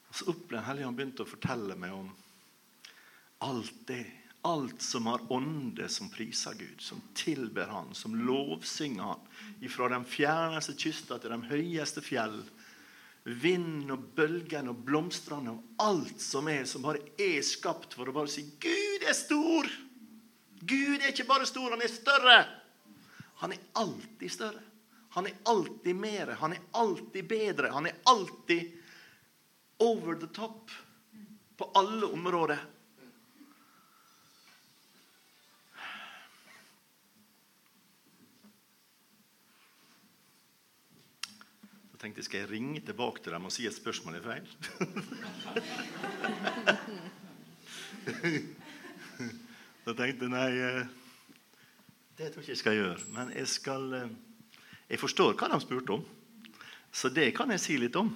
Og 0.07 0.15
så 0.15 0.29
opplever 0.31 0.85
Han 0.85 0.95
begynte 0.95 1.25
å 1.25 1.29
fortelle 1.29 1.75
meg 1.79 1.95
om 1.95 2.13
alt 3.47 3.83
det 3.89 4.05
Alt 4.47 4.83
som 4.85 5.09
har 5.09 5.23
ånde 5.33 5.89
som 5.91 6.07
priser 6.13 6.53
Gud, 6.55 6.77
som 6.79 7.01
tilber 7.17 7.67
Han, 7.67 7.89
som 7.97 8.13
lovsynger 8.15 9.03
Han. 9.03 9.25
Fra 9.73 9.89
de 9.91 9.97
fjerneste 10.07 10.75
kyster 10.77 11.19
til 11.19 11.33
de 11.33 11.49
høyeste 11.49 12.03
fjell. 12.05 12.37
Vind 13.27 13.91
og 13.91 14.05
bølgene 14.15 14.71
og 14.71 14.85
blomstene 14.87 15.51
og 15.51 15.81
alt 15.83 16.21
som 16.23 16.47
er, 16.47 16.63
som 16.69 16.85
bare 16.85 17.01
er 17.19 17.41
skapt 17.43 17.97
for 17.97 18.07
å 18.07 18.15
bare 18.15 18.31
si 18.31 18.45
'Gud 18.61 19.03
er 19.03 19.17
stor'. 19.17 19.73
Gud 20.61 21.01
er 21.01 21.11
ikke 21.11 21.27
bare 21.29 21.45
stor, 21.45 21.69
han 21.69 21.81
er 21.81 21.91
større. 21.91 22.45
Han 23.41 23.51
er 23.53 23.57
alltid 23.77 24.29
større. 24.31 24.61
Han 25.17 25.27
er 25.27 25.33
alltid 25.45 25.95
mer. 25.95 26.27
Han 26.41 26.53
er 26.53 26.59
alltid 26.71 27.27
bedre. 27.27 27.71
Han 27.73 27.85
er 27.85 27.93
alltid 28.05 28.71
over 29.77 30.15
the 30.15 30.27
top 30.33 30.71
på 31.57 31.71
alle 31.75 32.05
områder. 32.05 32.57
Jeg 41.97 42.01
tenkte 42.01 42.23
skal 42.23 42.39
jeg 42.43 42.49
ringe 42.51 42.81
tilbake 42.85 43.23
til 43.25 43.33
dem 43.33 43.45
og 43.49 43.51
si 43.51 43.65
at 43.65 43.73
spørsmålet 43.73 44.21
er 44.21 44.25
feil? 44.29 44.45
Så 49.87 49.93
tenkte 49.95 50.27
jeg 50.27 50.33
nei, 50.33 50.47
eh, 50.59 50.87
det 52.19 52.25
tror 52.33 52.41
jeg 52.43 52.43
ikke 52.43 52.51
jeg 52.51 52.59
skal 52.59 52.73
gjøre. 52.75 53.03
Men 53.15 53.29
jeg 53.31 53.47
skal 53.47 53.93
eh, 53.95 54.09
Jeg 54.89 54.99
forstår 54.99 55.37
hva 55.39 55.47
de 55.47 55.59
spurte 55.63 55.95
om, 55.95 56.03
så 56.91 57.07
det 57.07 57.29
kan 57.35 57.51
jeg 57.51 57.61
si 57.63 57.77
litt 57.79 57.95
om. 57.95 58.09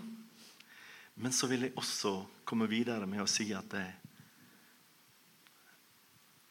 Men 1.16 1.32
så 1.32 1.48
vil 1.48 1.64
jeg 1.64 1.74
også 1.80 2.12
komme 2.44 2.68
videre 2.68 3.08
med 3.08 3.24
å 3.24 3.30
si 3.30 3.48
at 3.56 3.72
det, 3.72 3.86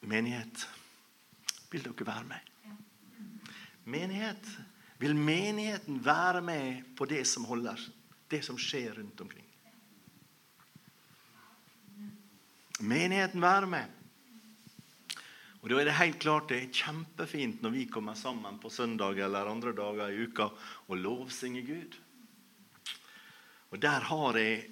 menighet 0.08 0.64
Vil 1.68 1.84
dere 1.84 2.08
være 2.08 2.24
med? 2.32 2.72
Menighet 3.84 4.50
Vil 5.04 5.16
menigheten 5.16 6.00
være 6.00 6.40
med 6.40 6.96
på 6.96 7.04
det 7.04 7.26
som 7.28 7.44
holder, 7.44 7.76
det 8.32 8.40
som 8.44 8.56
skjer 8.56 8.96
rundt 8.96 9.20
omkring? 9.20 9.48
Menigheten 12.80 13.42
være 13.44 13.66
med. 13.68 13.99
Og 15.61 15.68
da 15.68 15.76
er 15.76 15.90
det 15.90 15.98
helt 15.98 16.20
klart 16.22 16.48
det 16.48 16.56
er 16.56 16.72
kjempefint 16.72 17.61
når 17.61 17.74
vi 17.74 17.88
kommer 17.92 18.16
sammen 18.16 18.56
på 18.62 18.70
søndag 18.72 19.18
eller 19.20 19.50
andre 19.50 19.74
dager 19.76 20.08
i 20.08 20.24
uka 20.24 20.48
og 20.88 20.96
lovsynger 20.96 21.66
Gud. 21.66 21.98
Og 23.70 23.82
der 23.82 24.08
har 24.08 24.38
jeg 24.40 24.64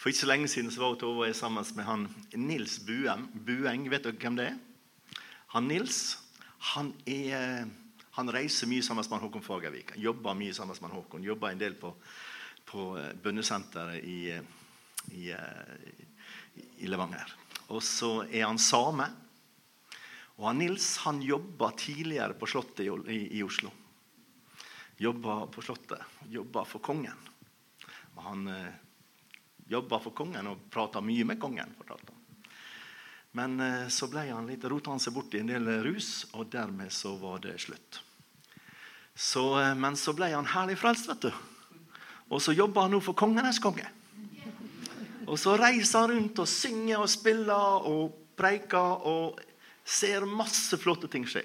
For 0.00 0.08
ikke 0.08 0.18
så 0.22 0.26
lenge 0.30 0.48
siden 0.48 0.70
så 0.72 0.80
var 0.80 0.94
Tove 0.96 1.20
og 1.20 1.26
jeg 1.26 1.36
sammen 1.36 1.64
med 1.76 1.84
han 1.84 2.06
Nils 2.32 2.78
Bueng. 2.80 3.26
Bueng. 3.46 3.84
Vet 3.92 4.06
dere 4.06 4.16
hvem 4.16 4.38
det 4.38 4.46
er? 4.48 4.56
Han 5.52 5.68
Nils 5.68 6.16
han, 6.72 6.94
er, 7.06 7.66
han 8.16 8.32
reiser 8.32 8.68
mye 8.68 8.84
sammen 8.84 9.04
med 9.10 9.20
Håkon 9.20 9.44
Fagervik. 9.44 9.94
Han 9.94 10.00
jobber 10.00 10.36
mye 10.36 10.54
sammen 10.56 10.76
med 10.80 10.90
Håkon. 10.96 11.24
Jobber 11.24 11.52
en 11.52 11.60
del 11.60 11.76
på, 11.76 11.92
på 12.64 12.86
bønnesenteret 13.22 14.04
i, 14.04 14.32
i, 15.12 15.28
i 16.80 16.88
Levanger. 16.88 17.36
Og 17.70 17.82
så 17.86 18.24
er 18.26 18.46
han 18.48 18.58
same. 18.58 19.06
Og 20.40 20.46
han 20.48 20.60
Nils 20.62 20.96
han 21.04 21.20
jobba 21.22 21.70
tidligere 21.78 22.34
på 22.34 22.48
Slottet 22.48 22.86
i, 22.86 23.20
i 23.38 23.42
Oslo. 23.44 23.70
Jobba 25.00 25.46
på 25.52 25.62
Slottet. 25.62 26.02
Jobba 26.32 26.64
for 26.68 26.82
kongen. 26.84 27.28
Og 28.16 28.22
han 28.24 28.48
eh, 28.48 28.72
jobba 29.70 30.00
for 30.02 30.16
kongen 30.16 30.50
og 30.50 30.66
prata 30.72 31.02
mye 31.04 31.28
med 31.28 31.40
kongen. 31.40 31.76
fortalte 31.78 32.10
han. 32.10 32.48
Men 33.38 33.60
eh, 33.60 33.88
så 33.88 34.08
ble 34.10 34.26
han 34.32 34.48
litt, 34.50 34.64
rota 34.66 34.90
han 34.90 35.02
seg 35.02 35.14
bort 35.14 35.34
i 35.36 35.44
en 35.44 35.52
del 35.52 35.68
rus, 35.84 36.26
og 36.34 36.50
dermed 36.50 36.90
så 36.92 37.14
var 37.20 37.38
det 37.44 37.58
slutt. 37.62 38.00
Så, 39.14 39.44
eh, 39.60 39.76
men 39.78 39.96
så 39.96 40.16
ble 40.16 40.32
han 40.34 40.50
herlig 40.56 40.80
frelst, 40.80 41.08
vet 41.12 41.28
du. 41.28 41.30
Og 42.30 42.42
så 42.42 42.54
jobber 42.56 42.86
han 42.88 42.96
nå 42.96 43.00
for 43.04 43.18
kongenes 43.18 43.60
konge. 43.62 43.86
Og 45.30 45.38
så 45.38 45.54
reiser 45.54 46.02
han 46.02 46.10
rundt 46.16 46.42
og 46.42 46.50
synger 46.50 47.04
og 47.04 47.10
spiller 47.10 47.86
og 47.86 48.16
preiker 48.38 49.04
og 49.06 49.38
ser 49.86 50.26
masse 50.26 50.74
flotte 50.80 51.10
ting 51.10 51.26
skje. 51.28 51.44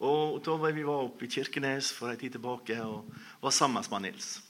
Og 0.00 0.38
da 0.46 0.54
var 0.56 0.72
Vi 0.72 0.86
var 0.86 1.04
oppe 1.08 1.26
i 1.26 1.28
Kirkenes 1.28 1.90
for 1.92 2.08
en 2.08 2.16
tid 2.16 2.32
tilbake 2.36 2.78
og 2.80 3.10
var 3.42 3.52
sammen 3.52 3.84
med 3.90 4.06
Nils. 4.06 4.40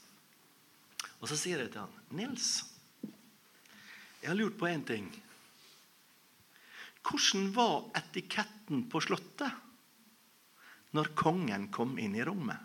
Og 1.19 1.27
så 1.27 1.35
sier 1.35 1.59
jeg 1.59 1.71
til 1.71 1.81
han, 1.81 1.95
'Nils, 2.11 2.63
jeg 4.21 4.29
har 4.29 4.35
lurt 4.35 4.57
på 4.57 4.67
én 4.67 4.85
ting.' 4.85 5.11
Hvordan 7.03 7.53
var 7.55 7.89
etiketten 7.95 8.89
på 8.89 9.01
Slottet 9.01 9.51
når 10.93 11.15
kongen 11.15 11.71
kom 11.71 11.97
inn 11.97 12.15
i 12.15 12.23
rommet? 12.23 12.59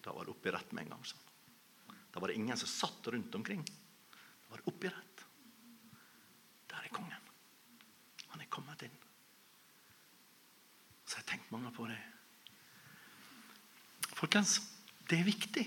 Da 0.00 0.12
var 0.12 0.24
det 0.24 0.30
oppi 0.30 0.50
rett 0.50 0.72
med 0.72 0.84
en 0.84 0.90
gang. 0.90 1.04
sånn. 1.04 1.18
Da 2.12 2.20
var 2.20 2.28
det 2.28 2.36
ingen 2.36 2.56
som 2.56 2.68
satt 2.68 3.12
rundt 3.12 3.34
omkring. 3.34 3.64
Oppi 4.66 4.90
rett. 4.90 5.24
Der 6.70 6.82
er 6.82 6.92
kongen. 6.94 7.30
Han 8.32 8.42
er 8.42 8.50
kommet 8.50 8.82
inn. 8.86 8.98
Så 11.06 11.18
jeg 11.18 11.22
har 11.22 11.30
tenkt 11.30 11.52
mange 11.54 11.72
på 11.74 11.86
det. 11.90 11.98
Folkens, 14.16 14.58
det 15.06 15.20
er 15.20 15.28
viktig. 15.28 15.66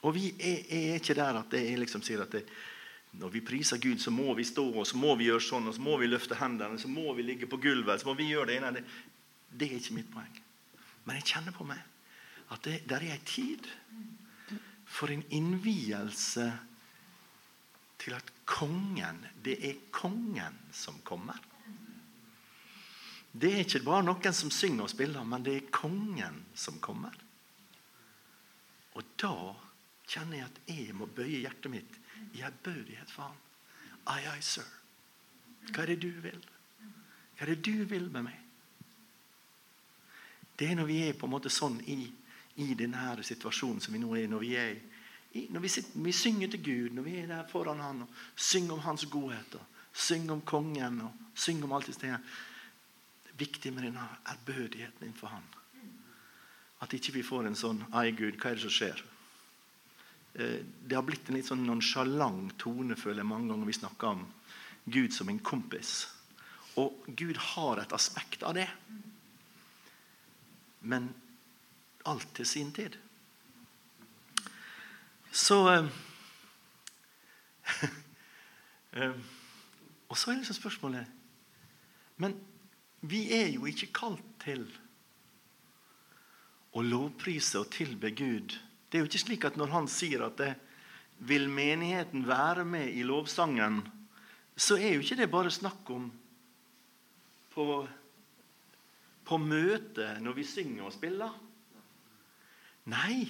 Og 0.00 0.14
vi 0.16 0.30
er, 0.32 0.62
er 0.72 0.98
ikke 0.98 1.14
der 1.18 1.42
at 1.42 1.54
jeg 1.54 1.78
liksom 1.78 2.02
sier 2.02 2.24
at 2.24 2.32
det, 2.32 2.46
når 3.20 3.32
vi 3.34 3.42
priser 3.44 3.80
Gud, 3.82 3.98
så 4.00 4.12
må 4.14 4.34
vi 4.38 4.46
stå 4.46 4.64
og 4.70 4.86
så 4.86 4.98
må 4.98 5.16
vi 5.18 5.26
gjøre 5.28 5.42
sånn, 5.44 5.66
og 5.68 5.74
så 5.76 5.82
må 5.82 5.96
vi 6.00 6.08
løfte 6.08 6.38
hendene, 6.38 6.78
så 6.78 6.88
må 6.88 7.12
vi 7.18 7.26
ligge 7.26 7.48
på 7.50 7.58
gulvet. 7.60 8.00
så 8.00 8.08
må 8.08 8.14
vi 8.14 8.30
gjøre 8.30 8.46
Det 8.52 8.56
ene. 8.56 8.72
Det, 8.78 8.84
det 9.50 9.66
er 9.66 9.80
ikke 9.80 9.96
mitt 9.98 10.12
poeng. 10.12 10.42
Men 11.04 11.18
jeg 11.18 11.32
kjenner 11.34 11.56
på 11.56 11.66
meg 11.66 11.80
at 12.50 12.64
det 12.64 12.80
der 12.88 13.02
er 13.02 13.14
en 13.14 13.26
tid 13.26 13.66
for 14.86 15.10
en 15.10 15.22
innvielse 15.30 16.46
til 18.00 18.16
at 18.16 18.32
kongen 18.48 19.24
Det 19.44 19.58
er 19.68 19.76
kongen 19.92 20.56
som 20.72 20.98
kommer. 21.04 21.38
Det 23.32 23.52
er 23.52 23.62
ikke 23.62 23.84
bare 23.86 24.02
noen 24.02 24.34
som 24.34 24.50
synger 24.50 24.88
og 24.88 24.90
spiller, 24.90 25.24
men 25.24 25.44
det 25.46 25.54
er 25.56 25.70
kongen 25.70 26.40
som 26.54 26.80
kommer. 26.82 27.14
Og 28.98 29.06
da 29.20 29.34
kjenner 30.10 30.40
jeg 30.40 30.48
at 30.48 30.60
jeg 30.66 30.96
må 30.98 31.06
bøye 31.06 31.44
hjertet 31.44 31.70
mitt 31.70 31.98
i 32.34 32.42
ærbødighet 32.42 33.10
for 33.10 33.30
ham. 33.30 33.38
Ai, 34.10 34.24
ai, 34.26 34.40
sir. 34.42 34.66
Hva 35.70 35.84
er 35.84 35.92
det 35.92 36.00
du 36.02 36.10
vil? 36.24 36.40
Hva 37.36 37.46
er 37.46 37.54
det 37.54 37.62
du 37.64 37.84
vil 37.86 38.10
med 38.10 38.26
meg? 38.26 38.38
Det 40.58 40.68
er 40.68 40.76
når 40.76 40.90
vi 40.90 40.98
er 41.06 41.16
på 41.16 41.28
en 41.28 41.32
måte 41.32 41.52
sånn 41.52 41.78
i, 41.88 42.02
i 42.60 42.72
denne 42.76 43.14
situasjonen 43.24 43.80
som 43.80 43.94
vi 43.94 44.02
nå 44.02 44.10
er 44.18 44.26
når 44.28 44.42
vi 44.42 44.50
er 44.58 44.74
i, 44.74 44.80
når 45.30 45.60
vi, 45.60 45.68
sitter, 45.68 46.00
vi 46.02 46.12
synger 46.12 46.50
til 46.50 46.62
Gud, 46.64 46.94
når 46.94 47.06
vi 47.06 47.16
er 47.20 47.28
der 47.30 47.46
foran 47.46 47.80
Han 47.80 48.02
og 48.02 48.08
synger 48.34 48.74
om 48.74 48.80
Hans 48.82 49.06
godheter, 49.06 49.62
synger 49.92 50.32
om 50.32 50.40
kongen 50.42 51.00
og 51.06 51.12
synger 51.34 51.68
om 51.68 51.72
alt 51.72 51.86
det 51.86 51.94
stedet. 51.94 52.18
Det 53.22 53.30
er 53.30 53.38
viktig 53.38 53.72
med 53.72 53.86
denne 53.86 54.08
ærbødigheten 54.26 55.06
innenfor 55.06 55.30
Han. 55.30 55.46
At 56.80 56.92
ikke 56.96 57.14
vi 57.14 57.22
får 57.22 57.46
en 57.46 57.58
sånn 57.58 57.84
Ai, 57.92 58.10
Gud, 58.10 58.40
hva 58.40 58.50
er 58.50 58.58
det 58.58 58.64
som 58.64 58.74
skjer? 58.74 59.04
Eh, 60.34 60.58
det 60.86 60.96
har 60.98 61.06
blitt 61.06 61.28
en 61.28 61.38
litt 61.38 61.48
sånn 61.50 61.66
nonsjalant 61.66 62.56
tone 62.58 62.96
føler 62.98 63.22
jeg 63.22 63.30
mange 63.30 63.52
ganger 63.52 63.70
vi 63.70 63.78
snakker 63.78 64.14
om 64.14 64.24
Gud 64.90 65.14
som 65.14 65.30
en 65.30 65.42
kompis. 65.44 66.08
Og 66.80 67.04
Gud 67.06 67.38
har 67.54 67.82
et 67.82 67.92
aspekt 67.94 68.42
av 68.46 68.56
det. 68.56 68.68
Men 70.80 71.10
alt 72.08 72.30
til 72.34 72.48
sin 72.48 72.72
tid. 72.72 72.96
Så 75.30 75.58
eh, 75.70 75.90
eh, 78.98 79.18
Og 80.08 80.18
så 80.18 80.30
er 80.30 80.40
liksom 80.40 80.58
spørsmålet 80.58 81.06
Men 82.16 82.34
vi 83.00 83.26
er 83.32 83.48
jo 83.54 83.68
ikke 83.70 83.92
kalt 83.96 84.26
til 84.42 84.66
å 86.76 86.82
lovprise 86.84 87.62
og 87.62 87.70
tilbe 87.72 88.10
Gud 88.14 88.58
det 88.90 88.98
er 88.98 89.04
jo 89.04 89.06
ikke 89.06 89.22
slik 89.22 89.44
at 89.46 89.56
når 89.58 89.70
han 89.70 89.86
sier 89.90 90.26
at 90.26 90.38
det, 90.40 90.50
vil 91.20 91.50
menigheten 91.52 92.24
være 92.24 92.64
med 92.64 92.94
i 92.96 93.02
lovsangen, 93.04 93.82
så 94.56 94.78
er 94.80 94.94
jo 94.94 95.02
ikke 95.04 95.18
det 95.18 95.26
bare 95.30 95.50
snakk 95.52 95.90
om 95.92 96.06
på, 97.52 97.66
på 99.28 99.38
møtet 99.42 100.22
når 100.24 100.38
vi 100.38 100.46
synger 100.48 100.88
og 100.88 100.94
spiller. 100.96 101.36
Nei. 102.88 103.28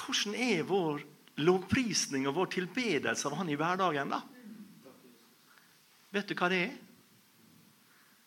Hvordan 0.00 0.36
er 0.36 0.62
vår 0.66 1.02
lovprisning 1.44 2.26
og 2.28 2.36
vår 2.40 2.52
tilbedelse 2.56 3.28
av 3.28 3.36
Han 3.40 3.50
i 3.52 3.58
hverdagen, 3.58 4.12
da? 4.12 4.20
Vet 6.10 6.30
du 6.30 6.34
hva 6.34 6.48
det 6.50 6.62
er? 6.66 6.78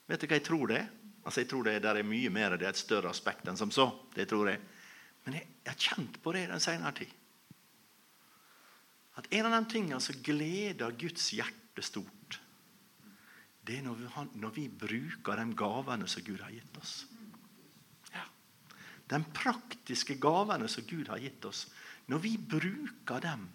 Vet 0.08 0.24
du 0.24 0.28
hva 0.30 0.40
jeg 0.40 0.46
tror 0.46 0.70
det 0.72 0.78
er? 0.80 0.92
Altså, 1.24 1.42
jeg 1.42 1.50
tror 1.52 1.68
det 1.68 1.82
der 1.84 2.00
er 2.00 2.08
mye 2.08 2.32
mer, 2.34 2.58
det 2.60 2.68
er 2.68 2.76
et 2.76 2.80
større 2.80 3.12
aspekt 3.12 3.48
enn 3.48 3.60
som 3.60 3.72
så. 3.72 3.88
Det 4.16 4.28
tror 4.30 4.50
jeg. 4.52 4.60
Men 5.24 5.38
jeg, 5.40 5.48
jeg 5.64 5.72
har 5.72 5.84
kjent 5.88 6.18
på 6.24 6.34
det 6.36 6.48
den 6.52 6.64
senere 6.64 6.96
tid. 6.98 7.14
At 9.20 9.30
en 9.32 9.48
av 9.48 9.56
de 9.56 9.72
tingene 9.72 10.02
som 10.02 10.20
gleder 10.26 10.96
Guds 11.00 11.30
hjerte 11.36 11.86
stort, 11.86 12.40
det 13.64 13.78
er 13.80 13.86
når 13.86 14.00
vi, 14.02 14.08
når 14.42 14.56
vi 14.58 14.66
bruker 14.68 15.40
de 15.40 15.46
gavene 15.56 16.08
som 16.12 16.26
Gud 16.26 16.42
har 16.44 16.52
gitt 16.52 16.80
oss. 16.82 16.96
Ja. 19.08 19.18
De 19.18 19.24
praktiske 19.36 20.16
gavene 20.22 20.68
som 20.72 20.86
Gud 20.88 21.10
har 21.12 21.20
gitt 21.22 21.46
oss. 21.46 21.68
Når 22.08 22.24
vi 22.24 22.38
bruker 22.38 23.22
dem 23.24 23.46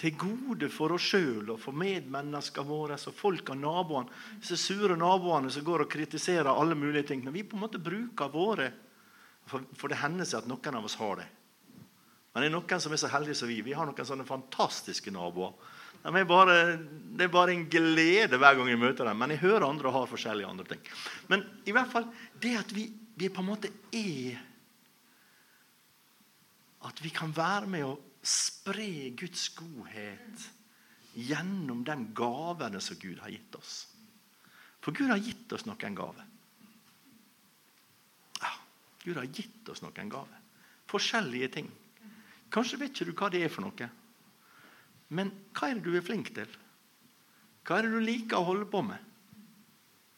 til 0.00 0.16
gode 0.18 0.68
for 0.74 0.94
oss 0.96 1.06
sjøl 1.12 1.52
og 1.54 1.60
for 1.62 1.76
medmenneskene 1.78 2.66
våre 2.66 2.96
og 2.98 3.14
folk 3.14 3.52
av 3.54 3.60
naboene, 3.60 4.10
disse 4.42 4.58
sure 4.58 4.96
naboene 4.98 5.52
som 5.54 5.66
går 5.66 5.84
og 5.84 5.92
kritiserer 5.92 6.50
alle 6.50 6.74
mulige 6.74 7.06
ting 7.12 7.22
Når 7.24 7.36
vi 7.36 7.44
på 7.46 7.56
en 7.56 7.62
måte 7.62 7.82
bruker 7.82 8.32
våre 8.32 8.72
for, 9.46 9.62
for, 9.76 9.92
det 9.92 10.00
hender 10.00 10.24
seg 10.24 10.42
at 10.42 10.48
noen 10.48 10.78
av 10.78 10.86
oss 10.88 10.96
har 10.96 11.18
det. 11.20 11.26
Men 12.32 12.42
det 12.42 12.48
er 12.48 12.54
noen 12.54 12.80
som 12.80 12.94
er 12.96 13.00
så 13.02 13.10
heldige 13.12 13.36
som 13.38 13.50
vi. 13.50 13.60
Vi 13.62 13.74
har 13.76 13.86
noen 13.86 14.08
sånne 14.08 14.24
fantastiske 14.26 15.12
naboer. 15.12 15.52
De 16.04 16.12
er 16.20 16.26
bare, 16.28 16.56
det 17.16 17.26
er 17.26 17.32
bare 17.32 17.52
en 17.54 17.66
glede 17.70 18.40
hver 18.40 18.56
gang 18.56 18.70
jeg 18.72 18.80
møter 18.80 19.08
dem. 19.08 19.20
Men 19.20 19.34
jeg 19.34 19.42
hører 19.44 19.68
andre 19.68 19.92
har 19.94 20.08
forskjellige 20.10 20.48
andre 20.48 20.66
ting. 20.72 20.82
Men 21.28 21.44
i 21.68 21.76
hvert 21.76 21.92
fall 21.92 22.08
det 22.40 22.54
at 22.60 22.72
vi, 22.76 22.88
vi 23.14 23.30
på 23.30 23.42
en 23.42 23.48
måte 23.48 23.70
er 23.94 24.42
At 26.84 26.98
vi 27.00 27.08
kan 27.08 27.30
være 27.32 27.68
med 27.70 27.86
å 27.86 27.94
spre 28.20 29.08
Guds 29.16 29.46
godhet 29.56 30.42
gjennom 31.16 31.80
de 31.86 31.94
gavene 32.12 32.80
som 32.84 32.98
Gud 33.00 33.22
har 33.22 33.32
gitt 33.32 33.56
oss. 33.56 33.86
For 34.84 34.92
Gud 34.92 35.08
har 35.08 35.22
gitt 35.22 35.52
oss 35.56 35.64
noen 35.64 35.96
gaver. 35.96 36.26
Gud 39.04 39.16
har 39.20 39.28
gitt 39.28 39.68
oss 39.68 39.82
noen 39.84 40.08
gaver. 40.08 40.40
Forskjellige 40.88 41.48
ting. 41.58 41.68
Kanskje 42.52 42.80
vet 42.80 42.94
ikke 42.94 43.10
du 43.10 43.16
hva 43.18 43.28
det 43.32 43.42
er 43.44 43.52
for 43.52 43.66
noe. 43.66 43.88
Men 45.12 45.32
hva 45.52 45.68
er 45.68 45.78
det 45.78 45.84
du 45.84 45.96
er 45.98 46.04
flink 46.04 46.30
til? 46.36 46.48
Hva 47.64 47.78
er 47.78 47.86
det 47.86 47.92
du 47.92 48.04
liker 48.04 48.40
å 48.40 48.48
holde 48.48 48.68
på 48.68 48.80
med? 48.84 49.00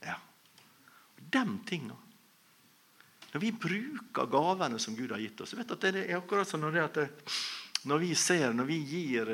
Ja, 0.07 0.19
De 1.19 1.45
tinga. 1.67 1.99
Når 3.37 3.41
vi 3.41 3.53
bruker 3.53 4.31
gavene 4.33 4.79
som 4.81 4.95
Gud 4.97 5.11
har 5.13 5.21
gitt 5.21 5.41
oss 5.45 5.51
vet 5.53 5.73
at 5.75 5.83
Det 5.85 6.07
er 6.07 6.17
akkurat 6.17 6.49
som 6.49 6.63
når, 6.63 6.79
det, 6.95 7.03
når 7.85 8.01
vi 8.01 8.15
ser, 8.17 8.55
når 8.57 8.65
vi 8.71 8.79
gir, 8.89 9.33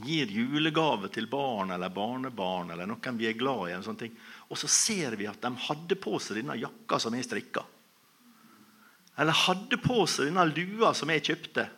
gir 0.00 0.32
julegave 0.32 1.10
til 1.12 1.28
barn 1.28 1.74
eller 1.76 1.92
barnebarn 1.92 2.72
eller 2.72 2.88
noen 2.88 3.20
vi 3.20 3.28
er 3.28 3.36
glad 3.36 3.68
i. 3.68 3.76
sånne 3.84 4.00
ting. 4.00 4.16
Og 4.48 4.56
så 4.56 4.72
ser 4.72 5.18
vi 5.20 5.28
at 5.28 5.44
de 5.44 5.52
hadde 5.66 6.00
på 6.00 6.16
seg 6.16 6.40
denne 6.40 6.56
jakka 6.56 7.02
som 7.04 7.20
jeg 7.20 7.28
strikka. 7.28 7.66
Eller 9.20 9.44
hadde 9.44 9.76
på 9.84 10.00
seg 10.08 10.30
denne 10.30 10.48
lua 10.48 10.96
som 10.96 11.12
jeg 11.12 11.28
kjøpte. 11.28 11.68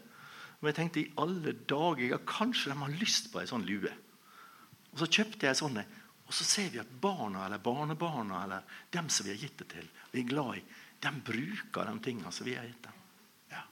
Og 0.60 0.70
jeg 0.70 0.78
tenkte 0.78 1.02
i 1.02 1.08
alle 1.18 1.58
dager, 1.66 2.18
kanskje 2.30 2.70
de 2.70 2.78
har 2.78 2.98
lyst 3.02 3.32
på 3.34 3.42
ei 3.42 3.50
sånn 3.50 3.66
lue. 3.66 3.90
Og 4.94 5.02
så 5.02 5.10
kjøpte 5.18 5.50
jeg 5.50 5.58
ei 5.58 5.64
sånn. 5.66 5.82
Og 6.28 6.34
så 6.36 6.44
ser 6.46 6.70
vi 6.70 6.78
at 6.78 6.98
barna 7.02 7.48
eller 7.48 7.58
barnebarna 7.58 8.44
eller 8.44 8.82
dem 8.94 9.10
som 9.10 9.26
vi 9.26 9.34
har 9.34 9.42
gitt 9.42 9.64
det 9.64 9.72
til, 9.72 9.96
vi 10.12 10.22
er 10.22 10.28
glad 10.28 10.58
i, 10.60 10.68
de 11.00 11.12
bruker 11.24 11.86
de 11.86 12.00
tingene 12.02 12.32
som 12.34 12.46
vi 12.46 12.56
har 12.58 12.66
gitt 12.66 12.82
dem. 12.82 12.98
Ja. 13.52 13.62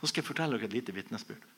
Så 0.00 0.10
skal 0.10 0.22
jeg 0.22 0.28
fortelle 0.28 0.58
dere 0.58 0.68
et 0.68 0.76
lite 0.76 0.94
vitnesbyrd. 0.96 1.48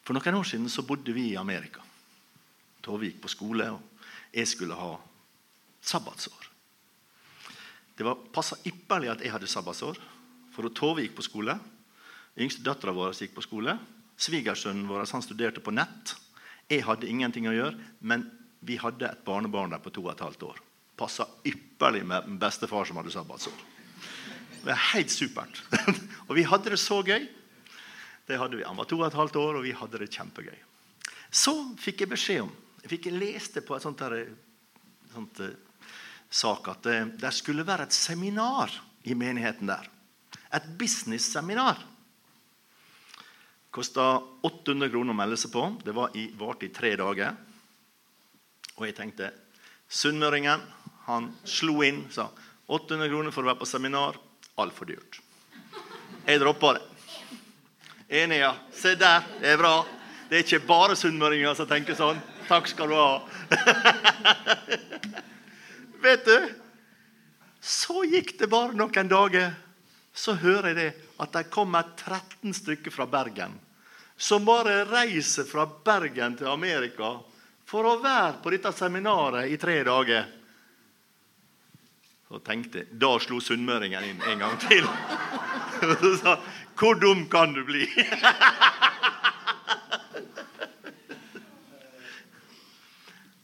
For 0.00 0.16
noen 0.16 0.40
år 0.40 0.48
siden 0.48 0.70
så 0.72 0.82
bodde 0.82 1.12
vi 1.14 1.28
i 1.30 1.38
Amerika. 1.38 1.84
Tove 2.82 3.06
gikk 3.06 3.20
på 3.22 3.30
skole, 3.30 3.68
og 3.70 4.08
jeg 4.34 4.48
skulle 4.48 4.78
ha 4.78 4.94
sabbatsår. 5.84 6.48
Det 7.94 8.06
var 8.06 8.22
passa 8.32 8.56
ypperlig 8.66 9.10
at 9.12 9.22
jeg 9.22 9.34
hadde 9.34 9.50
sabbatsår, 9.50 10.00
for 10.50 10.72
Tove 10.74 11.04
gikk 11.04 11.18
på 11.18 11.26
skole. 11.26 11.54
Yngste 12.40 12.64
dattera 12.64 12.94
vår 12.96 13.12
gikk 13.12 13.36
på 13.36 13.44
skole. 13.44 13.76
Svigersønnen 14.20 14.88
vår 14.88 15.04
han 15.12 15.24
studerte 15.24 15.62
på 15.62 15.74
nett. 15.76 16.14
Jeg 16.70 16.86
hadde 16.88 17.08
ingenting 17.10 17.46
å 17.50 17.54
gjøre, 17.54 17.76
men 18.00 18.24
vi 18.60 18.76
hadde 18.80 19.08
et 19.08 19.24
barnebarn 19.24 19.72
der 19.72 19.80
på 19.82 19.92
to 19.94 20.04
og 20.04 20.12
et 20.12 20.24
halvt 20.24 20.42
år. 20.50 20.62
Passa 21.00 21.26
ypperlig 21.48 22.02
med 22.06 22.28
bestefar 22.40 22.84
som 22.88 23.00
hadde 23.00 23.12
sabbatsår. 23.14 23.62
Det 24.60 24.66
var 24.68 24.82
helt 24.92 25.12
supert. 25.12 25.62
og 26.28 26.34
vi 26.36 26.44
hadde 26.44 26.74
det 26.74 26.80
så 26.80 27.00
gøy. 27.00 27.24
Det 28.28 28.38
hadde 28.38 28.58
vi. 28.58 28.66
Han 28.68 28.76
var 28.76 28.88
to 28.88 28.98
og 29.00 29.06
et 29.08 29.16
halvt 29.16 29.38
år, 29.40 29.56
og 29.58 29.64
vi 29.64 29.72
hadde 29.74 30.02
det 30.02 30.10
kjempegøy. 30.12 30.58
Så 31.30 31.54
fikk 31.80 32.04
jeg 32.04 32.10
beskjed 32.10 32.44
om 32.44 32.52
Jeg 32.80 32.94
fikk 32.94 33.10
leste 33.12 33.60
på 33.60 33.74
et 33.76 33.84
sånt, 33.84 34.00
uh, 34.00 35.50
sak 36.30 36.68
at 36.72 36.86
det, 36.86 36.94
det 37.20 37.32
skulle 37.36 37.66
være 37.68 37.84
et 37.84 37.96
seminar 37.96 38.72
i 39.04 39.12
menigheten 39.14 39.68
der. 39.68 39.88
Et 40.56 40.68
business-seminar. 40.80 41.76
Kosta 43.70 44.06
800 44.42 44.88
kroner 44.90 45.12
å 45.12 45.18
melde 45.18 45.36
seg 45.38 45.52
på. 45.52 45.66
Det 45.84 45.92
var 45.94 46.16
i, 46.16 46.30
varte 46.40 46.66
i 46.66 46.72
tre 46.74 46.94
dager. 46.98 47.36
Og 48.80 48.86
jeg 48.88 48.96
tenkte 48.96 49.28
Sunnmøringen 49.90 50.62
han 51.04 51.26
slo 51.44 51.82
inn 51.84 52.06
sa 52.14 52.30
800 52.70 53.10
kroner 53.10 53.34
for 53.34 53.44
å 53.44 53.50
være 53.50 53.60
på 53.60 53.68
seminar. 53.68 54.16
Altfor 54.60 54.86
dyrt. 54.86 55.18
Jeg 56.26 56.38
droppa 56.38 56.76
det. 56.76 56.82
Enig, 58.20 58.38
ja. 58.44 58.52
Se 58.72 58.94
der. 58.98 59.24
Det 59.40 59.52
er 59.52 59.58
bra. 59.58 59.72
Det 60.28 60.38
er 60.38 60.44
ikke 60.44 60.68
bare 60.68 60.98
sunnmøringer 60.98 61.56
som 61.58 61.66
tenker 61.66 61.98
sånn. 61.98 62.20
Takk 62.46 62.70
skal 62.70 62.92
du 62.92 62.94
ha. 62.94 63.10
Vet 66.04 66.28
du? 66.28 66.36
Så 67.60 68.04
gikk 68.06 68.36
det 68.38 68.50
bare 68.52 68.76
noen 68.78 69.10
dager. 69.10 69.50
Så 70.14 70.36
hører 70.38 70.70
jeg 70.70 70.78
det 70.78 70.90
at 71.20 71.34
det 71.34 71.50
kommer 71.50 71.90
13 71.98 72.54
stykker 72.54 72.94
fra 72.94 73.08
Bergen 73.10 73.58
som 74.20 74.44
bare 74.44 74.84
reiser 74.84 75.46
fra 75.48 75.64
Bergen 75.84 76.34
til 76.36 76.50
Amerika 76.52 77.14
for 77.70 77.86
å 77.86 78.00
være 78.02 78.40
på 78.42 78.50
dette 78.50 78.72
seminaret 78.74 79.46
i 79.50 79.56
tre 79.60 79.78
dager. 79.86 80.26
Så 82.30 82.38
tenkte 82.46 82.84
Da 82.90 83.18
slo 83.22 83.40
sunnmøringen 83.42 84.04
inn 84.06 84.22
en 84.26 84.42
gang 84.42 84.58
til. 84.62 84.86
Og 84.86 85.96
så 86.02 86.10
sa 86.18 86.36
Hvor 86.78 86.94
dum 86.98 87.28
kan 87.30 87.54
du 87.54 87.64
bli? 87.66 87.86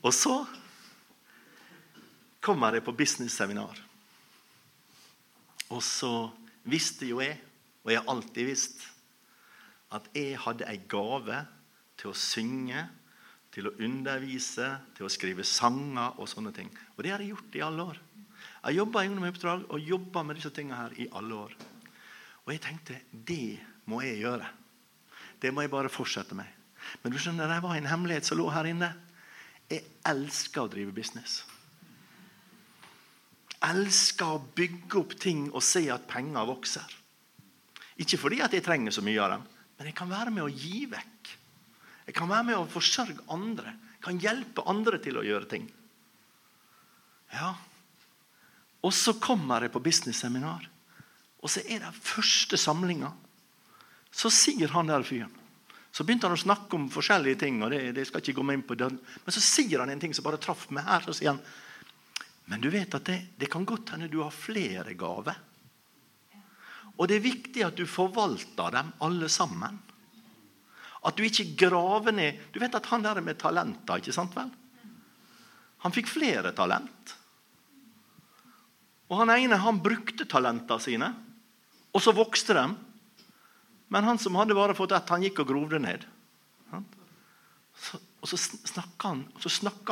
Og 0.06 0.14
så 0.14 0.46
kommer 2.38 2.76
jeg 2.76 2.84
på 2.86 2.94
business-seminar. 2.94 3.74
Og 5.74 5.82
så 5.82 6.30
visste 6.62 7.08
jo 7.08 7.18
jeg, 7.18 7.40
og 7.82 7.90
jeg 7.90 7.98
har 7.98 8.12
alltid 8.12 8.46
visst, 8.46 8.84
at 9.90 10.06
jeg 10.14 10.38
hadde 10.44 10.68
ei 10.70 10.78
gave 10.86 11.40
til 11.98 12.12
å 12.12 12.14
synge, 12.14 12.86
til 13.56 13.70
å 13.70 13.76
undervise, 13.80 14.68
til 14.92 15.06
å 15.06 15.12
skrive 15.12 15.44
sanger 15.48 16.18
og 16.20 16.28
sånne 16.28 16.52
ting. 16.52 16.68
Og 16.92 17.00
det 17.04 17.14
har 17.14 17.22
jeg 17.24 17.32
gjort 17.32 17.56
i 17.56 17.62
alle 17.64 17.86
år. 17.94 18.02
Jeg 18.66 18.76
jobba 18.76 19.02
i 19.04 19.08
ungdomsoppdrag 19.08 19.64
og 19.72 19.88
jobba 19.88 20.22
med 20.26 20.36
disse 20.36 20.52
tingene 20.52 20.82
her 20.82 20.96
i 21.00 21.06
alle 21.16 21.38
år. 21.46 21.54
Og 22.44 22.52
jeg 22.52 22.62
tenkte 22.66 22.98
det 23.10 23.56
må 23.88 24.02
jeg 24.04 24.20
gjøre. 24.20 24.50
Det 25.40 25.54
må 25.54 25.64
jeg 25.64 25.72
bare 25.72 25.92
fortsette 25.92 26.36
med. 26.36 26.52
Men 27.00 27.14
du 27.14 27.18
skjønner, 27.18 27.48
det 27.48 27.62
var 27.64 27.78
en 27.78 27.88
hemmelighet 27.88 28.28
som 28.28 28.36
lå 28.38 28.50
her 28.52 28.68
inne. 28.68 28.92
Jeg 29.72 29.86
elsker 30.06 30.66
å 30.66 30.70
drive 30.70 30.92
business. 30.94 31.40
Elsker 33.64 34.36
å 34.36 34.44
bygge 34.58 35.00
opp 35.00 35.16
ting 35.16 35.46
og 35.48 35.64
se 35.64 35.86
at 35.90 36.04
penger 36.10 36.44
vokser. 36.52 36.96
Ikke 38.04 38.20
fordi 38.20 38.44
at 38.44 38.52
jeg 38.52 38.66
trenger 38.66 38.92
så 38.92 39.00
mye 39.04 39.22
av 39.24 39.32
dem, 39.32 39.48
men 39.78 39.88
jeg 39.88 39.96
kan 39.96 40.12
være 40.12 40.32
med 40.34 40.44
å 40.44 40.52
gi 40.52 40.84
vekk. 40.92 41.15
Jeg 42.06 42.14
kan 42.14 42.30
være 42.30 42.46
med 42.50 42.58
å 42.58 42.68
forsørge 42.70 43.24
andre. 43.34 43.74
Jeg 43.96 44.04
kan 44.06 44.20
hjelpe 44.22 44.64
andre 44.70 45.00
til 45.02 45.18
å 45.18 45.24
gjøre 45.26 45.50
ting. 45.50 45.66
Ja. 47.34 47.54
Og 48.86 48.94
så 48.94 49.16
kommer 49.18 49.66
jeg 49.66 49.74
på 49.74 49.82
business-seminar, 49.82 50.68
og 51.42 51.50
så 51.50 51.62
er 51.66 51.82
det 51.82 51.96
første 51.98 52.58
samlinga. 52.58 53.10
Så 54.14 54.30
sier 54.32 54.70
han 54.72 54.88
der 54.88 55.04
fyren 55.04 55.34
Så 55.92 56.04
begynte 56.04 56.28
han 56.28 56.36
å 56.36 56.40
snakke 56.40 56.76
om 56.76 56.90
forskjellige 56.92 57.38
ting. 57.40 57.62
og 57.62 57.70
det, 57.72 57.92
det 57.96 58.04
skal 58.06 58.20
ikke 58.20 58.36
gå 58.36 58.42
med 58.44 58.58
inn 58.58 58.66
på 58.68 58.76
den. 58.76 58.98
Men 59.24 59.32
så 59.32 59.40
sier 59.40 59.80
han 59.80 59.90
en 59.90 60.00
ting 60.00 60.12
som 60.14 60.24
bare 60.26 60.40
traff 60.40 60.66
meg 60.70 60.84
her. 60.84 61.04
Så 61.06 61.14
sier 61.16 61.32
han 61.32 61.40
men 62.46 62.62
du 62.62 62.68
vet 62.70 62.94
at 62.94 63.06
det, 63.06 63.18
det 63.36 63.48
kan 63.50 63.66
godt 63.66 63.94
hende 63.94 64.08
du 64.10 64.20
har 64.22 64.34
flere 64.34 64.94
gaver. 64.94 65.38
Og 66.96 67.08
det 67.08 67.18
er 67.18 67.26
viktig 67.26 67.64
at 67.66 67.76
du 67.76 67.84
forvalter 67.90 68.72
dem 68.72 68.92
alle 69.04 69.28
sammen. 69.32 69.80
At 71.06 71.16
du 71.16 71.22
ikke 71.26 71.52
graver 71.66 72.14
ned 72.14 72.40
Du 72.52 72.58
vet 72.58 72.74
at 72.74 72.88
han 72.90 73.04
der 73.04 73.20
med 73.22 73.38
talenter, 73.38 74.00
ikke 74.00 74.14
sant 74.14 74.34
vel? 74.36 74.50
Han 75.84 75.94
fikk 75.94 76.08
flere 76.10 76.50
talent. 76.56 77.14
Og 79.06 79.20
han 79.20 79.30
ene 79.36 79.58
han 79.60 79.78
brukte 79.82 80.26
talentene 80.26 80.82
sine, 80.82 81.12
og 81.94 82.02
så 82.02 82.14
vokste 82.16 82.56
de. 82.56 82.64
Men 83.94 84.08
han 84.08 84.18
som 84.18 84.34
hadde 84.34 84.56
bare 84.56 84.74
fått 84.74 84.96
ett, 84.96 85.12
han 85.14 85.22
gikk 85.22 85.44
og 85.44 85.50
grovde 85.52 85.78
ned. 85.84 86.06
Så, 87.76 88.00
og 88.24 88.28
så 88.28 88.38
snakka 88.40 89.12
han, 89.12 89.24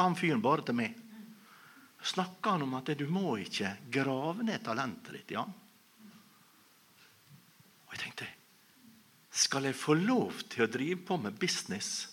han 0.00 0.16
fyren 0.18 0.42
bare 0.42 0.64
til 0.66 0.78
meg. 0.80 0.96
Så 2.00 2.16
snakka 2.16 2.56
han 2.56 2.64
om 2.66 2.74
at 2.80 2.90
du 2.98 3.06
må 3.12 3.36
ikke 3.44 3.76
grave 3.92 4.42
ned 4.42 4.64
talentet 4.66 5.20
ditt. 5.20 5.36
Ja. 5.36 5.44
Og 7.84 7.94
jeg 7.94 8.02
tenkte 8.02 8.33
Skal 9.34 9.66
jeg 9.66 9.74
få 9.74 9.96
lov 9.98 10.44
til 10.46 10.62
å 10.62 10.70
drive 10.70 11.00
på 11.08 11.16
med 11.18 11.34
business 11.40 12.06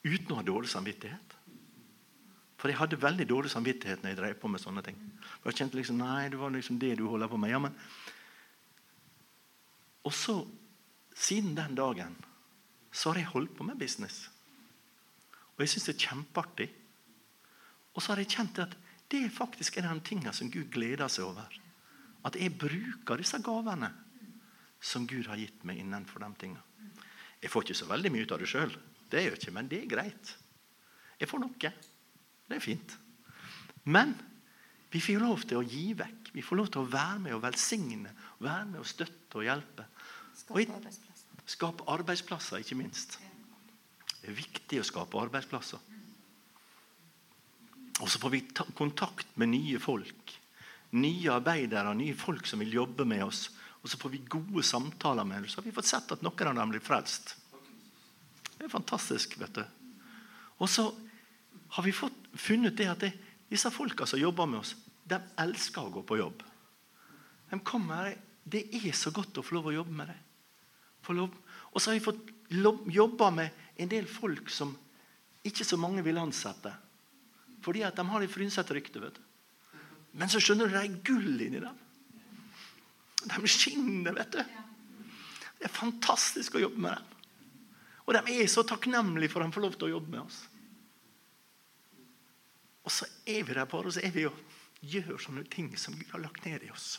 uten 0.00 0.32
å 0.32 0.38
ha 0.38 0.44
dårlig 0.46 0.70
samvittighet? 0.72 1.36
For 2.60 2.72
jeg 2.72 2.80
hadde 2.80 3.00
veldig 3.00 3.26
dårlig 3.28 3.52
samvittighet 3.52 4.00
når 4.00 4.12
jeg 4.12 4.20
drev 4.20 4.40
på 4.40 4.48
med 4.52 4.60
sånne 4.60 4.84
ting. 4.84 4.96
Og 5.40 5.50
jeg 5.50 5.60
kjente 5.60 5.76
liksom, 5.76 6.00
nei, 6.00 6.28
det 6.32 6.40
var 6.40 6.52
liksom 6.52 6.80
det 6.80 6.94
du 6.96 7.06
holder 7.08 7.28
på 7.28 7.40
med. 7.40 7.52
Ja, 7.52 7.60
men... 7.60 7.76
Og 10.08 10.12
så, 10.16 10.38
siden 11.12 11.54
den 11.56 11.76
dagen, 11.76 12.16
så 12.92 13.12
har 13.12 13.20
jeg 13.20 13.32
holdt 13.32 13.56
på 13.56 13.64
med 13.68 13.80
business. 13.80 14.26
Og 15.56 15.64
jeg 15.64 15.74
syns 15.74 15.88
det 15.90 15.94
er 15.94 16.04
kjempeartig. 16.08 16.68
Og 17.92 18.00
så 18.00 18.14
har 18.14 18.22
jeg 18.22 18.32
kjent 18.32 18.62
at 18.64 18.76
det 19.12 19.26
faktisk 19.34 19.76
er 19.76 19.88
den 19.88 20.00
tinga 20.04 20.32
som 20.36 20.48
Gud 20.52 20.70
gleder 20.72 21.08
seg 21.12 21.28
over. 21.28 21.52
At 22.24 22.36
jeg 22.36 22.56
bruker 22.60 23.20
disse 23.20 23.40
gavene 23.44 23.90
som 24.80 25.06
Gud 25.06 25.28
har 25.28 25.40
gitt 25.40 25.64
meg 25.68 25.80
innenfor 25.82 26.24
de 26.24 26.30
tingene. 26.40 26.64
Jeg 27.40 27.52
får 27.52 27.66
ikke 27.66 27.78
så 27.78 27.88
veldig 27.88 28.12
mye 28.12 28.24
ut 28.26 28.32
av 28.34 28.40
det 28.42 28.48
sjøl, 28.50 28.72
det 29.10 29.24
gjør 29.24 29.34
jeg 29.34 29.42
ikke, 29.42 29.54
men 29.56 29.68
det 29.70 29.78
er 29.82 29.90
greit. 29.90 30.32
Jeg 31.20 31.28
får 31.28 31.42
noe. 31.42 31.70
Det 32.50 32.56
er 32.56 32.62
fint. 32.64 32.96
Men 33.90 34.14
vi 34.90 35.02
får 35.02 35.22
lov 35.22 35.44
til 35.46 35.60
å 35.60 35.66
gi 35.66 35.90
vekk. 35.98 36.32
Vi 36.34 36.44
får 36.44 36.58
lov 36.60 36.70
til 36.72 36.82
å 36.82 36.90
være 36.90 37.18
med 37.26 37.36
og 37.36 37.44
velsigne, 37.44 38.12
være 38.42 38.68
med 38.72 38.80
og 38.82 38.88
støtte 38.88 39.40
og 39.40 39.46
hjelpe. 39.46 39.86
Skape 40.40 40.76
arbeidsplasser. 40.76 41.36
Skape 41.50 41.86
arbeidsplasser, 41.90 42.62
ikke 42.62 42.78
minst. 42.78 43.18
Det 44.20 44.30
er 44.30 44.36
viktig 44.36 44.80
å 44.80 44.86
skape 44.86 45.20
arbeidsplasser. 45.20 45.86
Og 48.00 48.08
så 48.08 48.20
får 48.20 48.32
vi 48.32 48.44
kontakt 48.78 49.34
med 49.40 49.52
nye 49.52 49.80
folk. 49.82 50.36
Nye 50.96 51.32
arbeidere, 51.34 51.92
nye 51.94 52.16
folk 52.18 52.46
som 52.48 52.62
vil 52.62 52.78
jobbe 52.80 53.06
med 53.06 53.24
oss. 53.26 53.48
Og 53.80 53.88
så 53.88 53.98
får 54.00 54.12
vi 54.12 54.24
gode 54.28 54.62
samtaler 54.66 55.24
med 55.24 55.42
dem. 55.42 55.48
Så 55.48 55.60
har 55.60 55.68
vi 55.68 55.74
fått 55.74 55.88
sett 55.88 56.12
at 56.12 56.24
noen 56.24 56.50
av 56.50 56.58
dem 56.58 56.72
blir 56.74 56.84
frelst. 56.84 57.34
Det 58.56 58.66
er 58.66 58.72
fantastisk. 58.72 59.38
vet 59.40 59.54
du. 59.54 59.64
Og 60.60 60.68
så 60.68 60.90
har 61.76 61.86
vi 61.86 61.92
fått, 61.92 62.16
funnet 62.34 62.76
det 62.76 62.88
at 62.90 63.00
det, 63.00 63.12
disse 63.50 63.70
folka 63.72 64.06
som 64.06 64.20
jobber 64.20 64.46
med 64.46 64.60
oss, 64.60 64.74
de 65.04 65.18
elsker 65.42 65.82
å 65.86 65.94
gå 65.94 66.02
på 66.06 66.18
jobb. 66.20 66.42
De 67.50 67.60
kommer 67.60 68.16
Det 68.50 68.64
er 68.72 68.92
så 68.96 69.10
godt 69.14 69.36
å 69.38 69.42
få 69.44 69.54
lov 69.54 69.66
å 69.68 69.72
jobbe 69.72 69.92
med 69.94 70.08
det. 70.08 70.16
Og 71.70 71.76
så 71.80 71.90
har 71.90 71.98
vi 71.98 72.02
fått 72.02 72.30
jobbe 72.90 73.30
med 73.30 73.50
en 73.76 73.88
del 73.88 74.06
folk 74.08 74.48
som 74.50 74.72
ikke 75.46 75.64
så 75.64 75.76
mange 75.76 76.02
vil 76.02 76.18
ansette. 76.18 76.72
Fordi 77.62 77.84
at 77.86 77.96
de 77.96 78.06
har 78.08 78.24
et 78.24 78.32
frynsete 78.32 78.74
rykte. 78.74 78.98
vet 79.00 79.14
du. 79.14 79.22
Men 80.12 80.28
så 80.28 80.40
skjønner 80.40 80.66
du 80.66 80.74
det 80.74 80.82
er 80.82 81.02
gull 81.04 81.40
inni 81.40 81.60
dem. 81.60 81.76
De 83.28 83.48
skinner, 83.50 84.14
vet 84.16 84.32
du. 84.32 84.42
Det 85.60 85.68
er 85.68 85.74
fantastisk 85.74 86.56
å 86.56 86.62
jobbe 86.62 86.80
med 86.86 86.96
dem. 86.96 87.06
Og 88.08 88.16
de 88.16 88.36
er 88.40 88.48
så 88.50 88.64
takknemlige 88.66 89.30
for 89.30 89.44
at 89.44 89.50
de 89.50 89.54
får 89.54 89.64
lov 89.66 89.76
til 89.76 89.90
å 89.90 89.94
jobbe 89.96 90.14
med 90.14 90.22
oss. 90.24 90.38
Og 92.80 92.94
så 92.94 93.06
er 93.28 93.44
vi 93.44 93.54
der 93.54 93.68
bare, 93.70 93.90
og 93.90 93.94
så 93.94 94.02
er 94.02 94.14
vi 94.14 94.24
og 94.26 94.38
gjør 94.80 95.20
sånne 95.20 95.44
ting 95.52 95.68
som 95.78 95.94
Gud 95.98 96.08
har 96.14 96.24
lagt 96.24 96.46
ned 96.48 96.64
i 96.64 96.72
oss. 96.72 96.94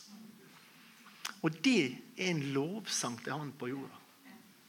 Og 1.42 1.58
det 1.64 1.98
er 2.16 2.30
en 2.30 2.42
lovsang 2.54 3.18
til 3.22 3.34
Han 3.34 3.50
på 3.58 3.72
jorda. 3.72 3.98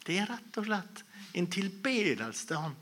Det 0.03 0.17
er 0.19 0.27
rett 0.27 0.57
og 0.59 0.67
slett 0.67 1.03
en 1.37 1.47
tilbedelse 1.53 2.49
til 2.49 2.63
Han. 2.65 2.75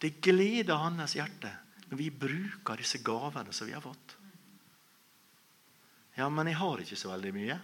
Det 0.00 0.16
gleder 0.24 0.80
Hans 0.80 1.14
hjerte 1.18 1.52
når 1.90 2.00
vi 2.00 2.08
bruker 2.10 2.80
disse 2.80 3.02
gavene 3.04 3.52
som 3.54 3.68
vi 3.68 3.76
har 3.76 3.84
fått. 3.84 4.16
Ja, 6.16 6.28
men 6.32 6.48
jeg 6.50 6.58
har 6.58 6.82
ikke 6.82 6.98
så 6.98 7.12
veldig 7.12 7.32
mye. 7.36 7.58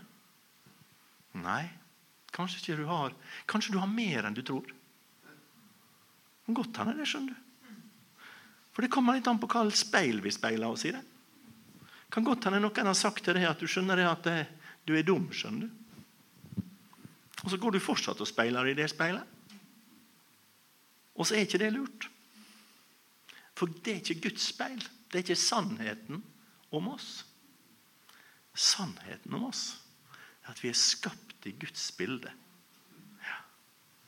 Nei, 1.36 1.64
kanskje 2.32 2.62
ikke 2.62 2.78
du 2.80 2.86
har 2.88 3.14
Kanskje 3.48 3.74
du 3.74 3.80
har 3.80 3.90
mer 3.90 4.26
enn 4.26 4.36
du 4.36 4.42
tror. 4.46 4.70
Godt 6.46 6.78
hende 6.78 6.94
det, 6.96 7.08
skjønner 7.10 7.34
du. 7.34 7.42
For 8.76 8.84
det 8.84 8.92
kommer 8.92 9.16
litt 9.16 9.26
an 9.30 9.40
på 9.40 9.48
hva 9.50 9.64
speil 9.72 10.20
vi 10.22 10.30
speiler 10.34 10.68
oss 10.68 10.84
i. 10.84 10.92
det. 10.92 11.02
Kan 12.12 12.26
godt 12.26 12.44
hende 12.46 12.60
noen 12.60 12.90
har 12.90 12.96
sagt 12.98 13.24
til 13.24 13.34
deg 13.34 13.48
at 13.48 13.60
du 13.60 13.66
skjønner 13.66 13.98
det 13.98 14.06
at 14.06 14.26
det, 14.28 14.36
du 14.86 14.94
er 14.94 15.06
dum. 15.06 15.30
skjønner 15.32 15.66
du. 15.66 16.62
Og 17.42 17.50
så 17.50 17.58
går 17.62 17.76
du 17.76 17.80
fortsatt 17.82 18.20
og 18.20 18.28
speiler 18.28 18.68
i 18.68 18.76
det 18.76 18.88
speilet. 18.90 19.24
Og 21.16 21.26
så 21.26 21.34
er 21.34 21.46
ikke 21.46 21.62
det 21.62 21.72
lurt. 21.72 22.08
For 23.56 23.70
det 23.70 23.92
er 23.92 24.02
ikke 24.02 24.28
Guds 24.28 24.50
speil. 24.52 24.82
Det 25.08 25.18
er 25.18 25.24
ikke 25.24 25.40
sannheten 25.40 26.20
om 26.76 26.88
oss. 26.92 27.24
Sannheten 28.52 29.34
om 29.34 29.48
oss 29.48 29.70
er 30.44 30.52
at 30.52 30.62
vi 30.62 30.70
er 30.70 30.78
skapt 30.78 31.25
i 31.46 31.54
Guds 31.60 31.90
bilde. 31.96 32.32
Ja, 33.22 33.38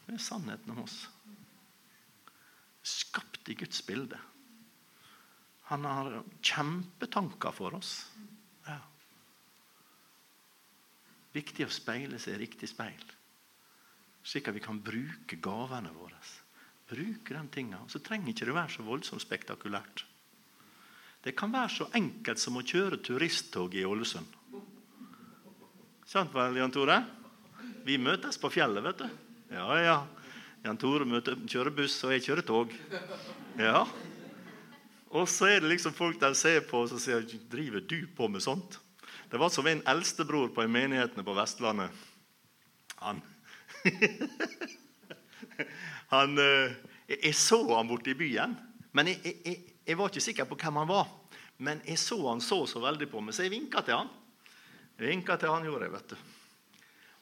Det 0.06 0.16
er 0.16 0.24
sannheten 0.24 0.74
om 0.74 0.82
oss. 0.84 1.08
Skapt 2.82 3.48
i 3.48 3.56
Guds 3.58 3.82
bilde. 3.86 4.18
Han 5.68 5.84
har 5.84 6.22
kjempetanker 6.40 7.52
for 7.52 7.76
oss. 7.76 7.92
Ja. 8.64 8.78
Viktig 11.36 11.66
å 11.66 11.72
speile 11.72 12.18
seg 12.18 12.38
i 12.38 12.44
riktig 12.46 12.70
speil, 12.70 13.04
slik 14.24 14.48
at 14.48 14.56
vi 14.56 14.64
kan 14.64 14.80
bruke 14.80 15.36
gavene 15.44 15.92
våre. 15.92 16.16
Bruke 16.88 17.34
de 17.36 17.42
tingene. 17.52 17.84
Så 17.92 18.00
trenger 18.00 18.32
ikke 18.32 18.48
det 18.48 18.56
være 18.56 18.72
så 18.78 18.84
voldsomt 18.86 19.22
spektakulært. 19.22 20.06
Det 21.20 21.34
kan 21.36 21.52
være 21.52 21.74
så 21.74 21.88
enkelt 21.98 22.40
som 22.40 22.56
å 22.56 22.64
kjøre 22.64 23.02
turisttog 23.04 23.74
i 23.76 23.84
Ålesund. 23.84 24.36
Sant 26.08 26.32
vel, 26.32 26.56
Jan 26.56 26.72
Tore? 26.72 26.96
Vi 27.88 27.96
møtes 27.96 28.36
på 28.36 28.50
fjellet, 28.52 28.84
vet 28.84 28.98
du. 29.00 29.06
Ja, 29.54 29.68
ja. 29.80 29.94
Jan 30.66 30.76
Tore 30.76 31.06
møter, 31.08 31.38
kjører 31.48 31.72
buss, 31.72 31.94
og 32.04 32.12
jeg 32.12 32.26
kjører 32.26 32.44
tog. 32.44 32.74
Ja. 33.56 33.86
Og 35.08 35.24
så 35.32 35.48
er 35.48 35.62
det 35.62 35.70
liksom 35.70 35.94
folk 35.96 36.18
der 36.20 36.36
ser 36.36 36.66
på 36.68 36.82
og 36.84 36.90
så 36.90 36.98
sier 37.00 37.24
driver 37.48 37.80
du 37.80 38.02
på 38.12 38.28
med 38.28 38.44
sånt. 38.44 38.76
Det 39.32 39.40
var 39.40 39.48
som 39.54 39.64
en 39.70 39.80
eldstebror 39.88 40.52
på 40.52 40.66
en 40.66 40.74
menighetene 40.74 41.24
på 41.24 41.36
Vestlandet. 41.38 41.88
Han 43.00 43.24
Han, 46.12 46.38
eh, 46.40 46.72
jeg, 47.08 47.34
så 47.36 47.58
han 47.74 47.88
borte 47.88 48.12
i 48.12 48.16
byen, 48.16 48.54
men 48.96 49.10
jeg, 49.10 49.34
jeg, 49.44 49.56
jeg 49.84 49.98
var 49.98 50.08
ikke 50.08 50.24
sikker 50.24 50.48
på 50.48 50.56
hvem 50.60 50.80
han 50.80 50.88
var. 50.88 51.10
Men 51.60 51.82
jeg 51.88 52.00
så 52.00 52.16
han 52.28 52.40
så 52.44 52.62
så 52.68 52.80
veldig 52.84 53.08
på 53.12 53.20
meg, 53.24 53.36
så 53.36 53.44
jeg 53.44 53.52
vinka 53.52 53.82
til 53.84 53.98
han. 53.98 54.10
Jeg 54.98 55.12
vinka 55.12 55.36
til 55.40 55.52
han, 55.52 55.66
gjorde 55.68 55.88
jeg, 55.88 55.94
vet 55.96 56.12
du. 56.12 56.16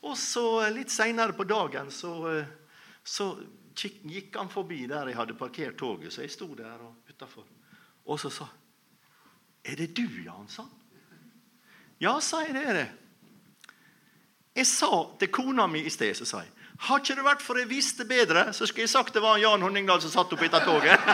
Og 0.02 0.18
så 0.18 0.62
eh, 0.64 0.72
litt 0.74 0.90
seinere 0.92 1.32
på 1.36 1.44
dagen 1.48 1.90
så, 1.94 2.12
eh, 2.32 2.44
så 3.04 3.30
gikk 3.76 4.36
han 4.36 4.48
forbi 4.52 4.86
der 4.90 5.06
jeg 5.10 5.16
hadde 5.18 5.38
parkert 5.38 5.76
toget, 5.78 6.12
så 6.12 6.20
jeg 6.24 6.30
sto 6.32 6.48
der 6.56 6.80
og 6.80 6.94
utafor. 7.10 7.44
Og 8.06 8.20
så 8.20 8.30
sa 8.30 8.46
Er 9.64 9.76
det 9.76 9.96
du, 9.96 10.06
Jan? 10.24 10.48
sa 10.48 10.62
han. 10.62 10.70
Ja, 11.98 12.20
sa 12.20 12.40
jeg, 12.44 12.54
det 12.54 12.64
er 12.68 12.74
det. 12.74 12.90
Jeg 14.56 14.66
sa 14.66 15.04
til 15.18 15.28
kona 15.28 15.66
mi 15.66 15.80
i 15.84 15.90
sted 15.90 16.14
så 16.16 16.24
sa 16.24 16.38
jeg, 16.44 16.52
har 16.86 16.98
ikke 17.00 17.14
det 17.16 17.24
vært 17.24 17.42
for 17.42 17.58
jeg 17.58 17.68
visste 17.68 18.04
bedre, 18.04 18.52
så 18.52 18.66
skulle 18.66 18.82
jeg 18.84 18.90
sagt 18.92 19.14
det 19.16 19.22
var 19.24 19.38
Jan 19.40 19.62
Honningdal 19.64 20.00
som 20.04 20.10
satt 20.12 20.32
oppi 20.32 20.48
dette 20.48 20.64
toget. 20.64 21.00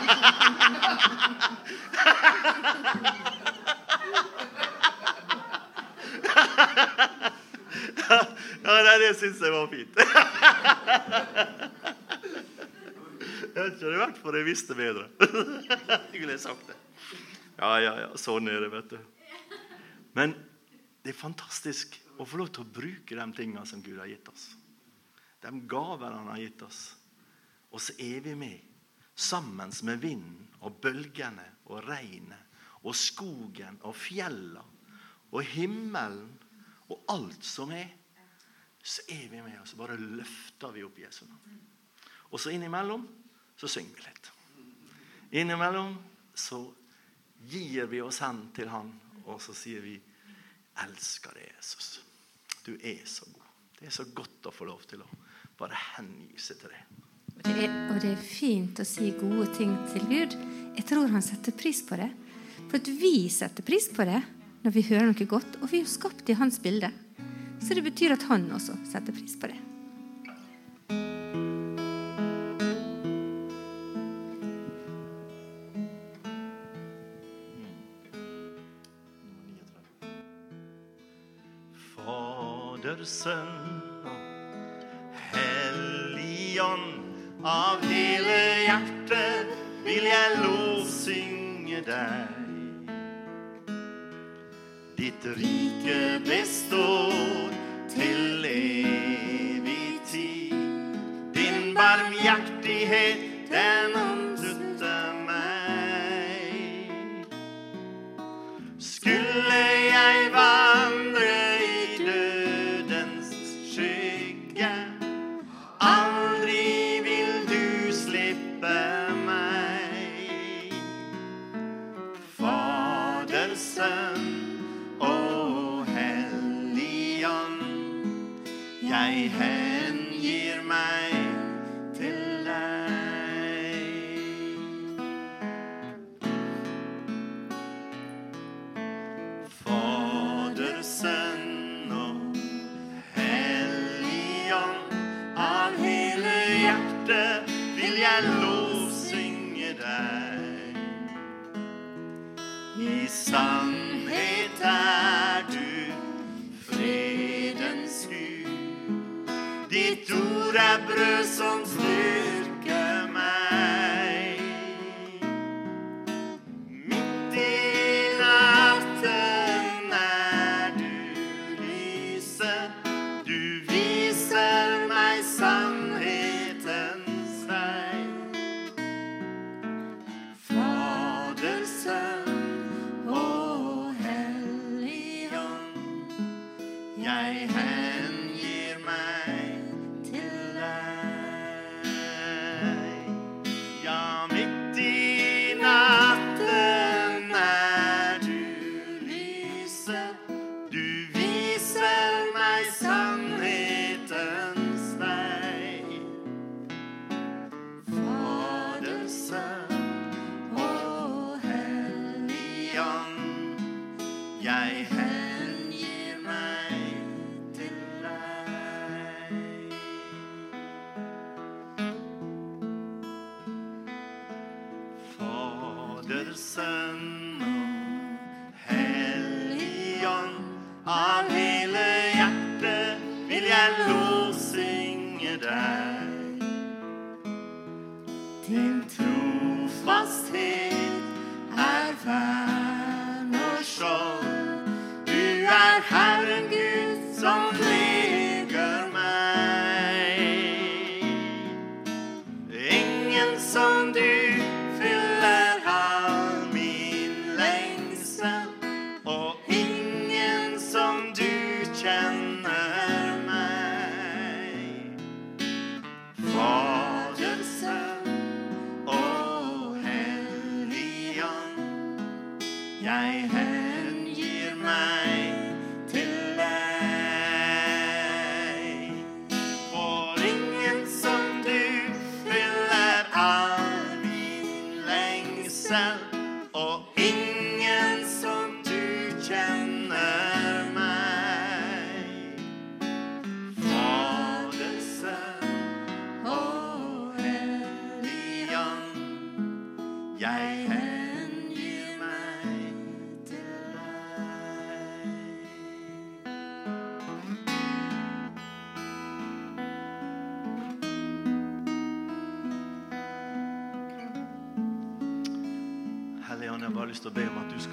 ja, 8.65 8.77
nei, 8.87 8.97
det 9.03 9.13
syns 9.21 9.43
jeg 9.43 9.53
var 9.55 9.69
fint. 9.73 9.99
Jeg 13.53 13.67
vet 13.67 13.75
ikke 13.77 13.91
det 13.91 13.99
vært 14.01 14.21
for 14.23 14.37
jeg 14.39 14.47
visste 14.49 14.77
bedre. 14.77 15.09
Jeg 16.15 16.39
sagt 16.41 16.71
det. 16.71 16.79
Ja, 17.59 17.75
ja, 17.83 17.93
ja. 18.07 18.09
Sånn 18.19 18.49
er 18.49 18.63
det, 18.65 18.71
vet 18.73 18.95
du. 18.95 18.99
Men 20.17 20.33
det 21.05 21.13
er 21.13 21.19
fantastisk 21.19 21.99
å 22.21 22.27
få 22.29 22.41
lov 22.41 22.53
til 22.55 22.65
å 22.65 22.73
bruke 22.81 23.17
de 23.19 23.27
tingene 23.37 23.65
som 23.69 23.83
Gud 23.85 24.01
har 24.01 24.11
gitt 24.11 24.29
oss. 24.33 24.49
De 25.43 25.53
gavene 25.69 26.17
han 26.17 26.31
har 26.33 26.41
gitt 26.41 26.65
oss. 26.65 26.81
Og 27.73 27.83
så 27.83 27.95
er 28.01 28.23
vi 28.25 28.35
med 28.39 28.61
sammen 29.15 29.73
med 29.85 30.01
vinden 30.01 30.49
og 30.63 30.79
bølgene 30.83 31.45
og 31.69 31.85
regnet 31.87 32.49
og 32.83 32.97
skogen 32.99 33.79
og 33.87 33.95
fjellene 33.99 34.63
og 35.33 35.45
himmelen 35.55 36.33
og 36.91 37.13
alt 37.13 37.45
som 37.47 37.73
er. 37.75 37.89
Så 38.83 39.05
er 39.09 39.29
vi 39.31 39.43
med, 39.43 39.59
og 39.61 39.69
så 39.69 39.79
bare 39.79 39.99
løfter 40.01 40.73
vi 40.75 40.83
opp 40.87 40.99
Jesu 40.99 41.25
navn. 41.27 41.59
Og 42.33 42.41
så 42.41 42.51
innimellom 42.51 43.05
så 43.59 43.69
synger 43.71 43.99
vi 43.99 44.07
litt. 44.07 44.31
Innimellom 45.43 45.95
så 46.35 46.65
gir 47.49 47.87
vi 47.91 48.01
oss 48.03 48.21
hen 48.25 48.49
til 48.57 48.71
han, 48.73 48.91
og 49.27 49.39
så 49.43 49.55
sier 49.57 49.85
vi 49.85 49.95
elsker 50.83 51.37
deg, 51.37 51.53
Jesus. 51.57 52.01
Du 52.67 52.75
er 52.75 53.05
så 53.07 53.29
god. 53.31 53.49
Det 53.79 53.89
er 53.91 53.95
så 53.95 54.07
godt 54.15 54.49
å 54.49 54.55
få 54.55 54.67
lov 54.69 54.85
til 54.91 55.03
å 55.03 55.09
bare 55.59 55.79
hengi 55.97 56.39
seg 56.41 56.61
til 56.63 56.73
det. 56.73 56.83
Det, 57.43 57.55
er, 57.65 57.73
og 57.91 57.99
det 58.03 58.13
er 58.13 58.23
fint 58.23 58.79
å 58.79 58.87
si 58.87 59.11
gode 59.19 59.49
ting 59.57 59.73
til 59.91 60.05
Gud. 60.11 60.37
Jeg 60.77 60.87
tror 60.89 61.11
han 61.11 61.25
setter 61.25 61.55
pris 61.59 61.83
på 61.87 61.99
det. 61.99 62.11
For 62.69 62.79
at 62.79 62.89
vi 62.89 63.27
setter 63.33 63.67
pris 63.67 63.89
på 63.93 64.07
det 64.09 64.21
når 64.63 64.75
vi 64.77 64.85
hører 64.87 65.11
noe 65.11 65.27
godt. 65.29 65.59
Og 65.61 65.71
vi 65.73 65.81
er 65.81 65.87
jo 65.87 65.91
skapt 65.91 66.31
i 66.31 66.39
hans 66.39 66.61
bilde. 66.63 66.93
Så 67.63 67.75
det 67.75 67.83
betyr 67.83 68.13
at 68.17 68.23
han 68.27 68.49
også 68.53 68.75
setter 68.91 69.15
pris 69.15 69.37
på 69.39 69.47
det. 69.47 69.59
Fader, 81.95 83.05
Sønn 83.07 83.81
Hellig 85.31 86.59
Ånd, 86.67 86.91
av 87.47 87.87
hele 87.87 88.39
hjertet 88.67 89.55
vil 89.87 90.11
jeg 90.11 90.43
lovsynge 90.43 91.81
deg. 91.87 92.39
Ditt 94.99 95.31
rike 95.39 95.99
består 96.27 96.62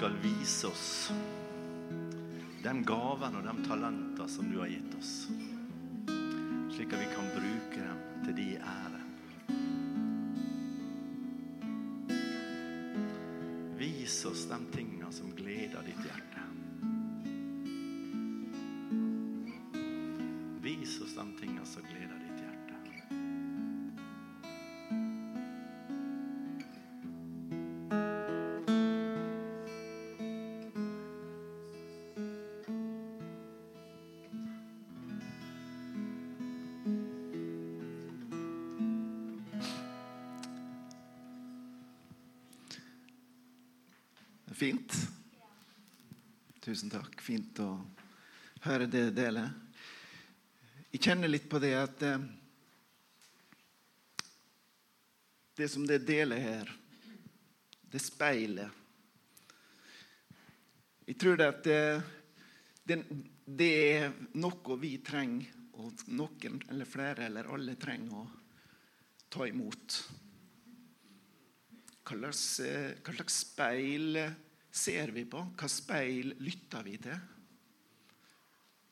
skal 0.00 0.16
vise 0.16 0.66
oss 0.66 1.10
de 2.64 2.72
gavene 2.88 3.36
og 3.36 3.44
de 3.44 3.52
talenter 3.66 4.28
som 4.32 4.46
du 4.48 4.54
har 4.62 4.70
gitt 4.72 4.94
oss, 4.96 5.10
slik 6.72 6.94
at 6.96 7.02
vi 7.02 7.08
kan 7.10 7.28
bruke 7.34 7.82
dem 7.84 7.98
til 8.24 8.38
din 8.38 8.64
ære. 8.64 9.02
Vis 13.76 14.16
oss 14.32 14.46
de 14.48 14.58
tingene 14.72 15.12
som 15.12 15.36
gleder 15.36 15.84
ditt 15.84 16.00
hjerte. 16.00 16.09
Fint. 44.60 44.92
Tusen 46.60 46.90
takk. 46.92 47.14
Fint 47.24 47.56
å 47.64 47.70
høre 48.66 48.84
det 48.92 49.06
delet. 49.16 49.54
Jeg 50.92 51.00
kjenner 51.00 51.32
litt 51.32 51.46
på 51.48 51.56
det 51.62 51.70
at 51.78 52.02
eh, 52.04 52.26
Det 55.56 55.68
som 55.68 55.86
det 55.88 56.02
deler 56.04 56.42
her, 56.44 56.72
det 57.92 58.02
speilet 58.04 58.68
Jeg 61.08 61.16
tror 61.24 61.40
det 61.40 61.48
at 61.54 61.64
det, 61.64 61.80
det, 62.84 63.00
det 63.48 63.70
er 63.94 64.12
noe 64.44 64.78
vi 64.84 64.92
trenger, 65.00 65.48
og 65.80 66.04
noen 66.12 66.60
eller 66.68 66.92
flere 66.92 67.30
eller 67.30 67.48
alle 67.56 67.78
trenger 67.80 68.20
å 68.20 68.28
ta 69.32 69.48
imot. 69.48 69.98
Hva 72.04 72.20
slags, 72.20 72.46
eh, 72.68 72.92
hva 73.00 73.16
slags 73.22 73.42
speil 73.46 74.20
ser 74.70 75.12
vi 75.14 75.24
på? 75.28 75.42
Hva 75.58 75.68
speil 75.70 76.34
lytter 76.42 76.86
vi 76.86 76.96
til? 77.02 77.18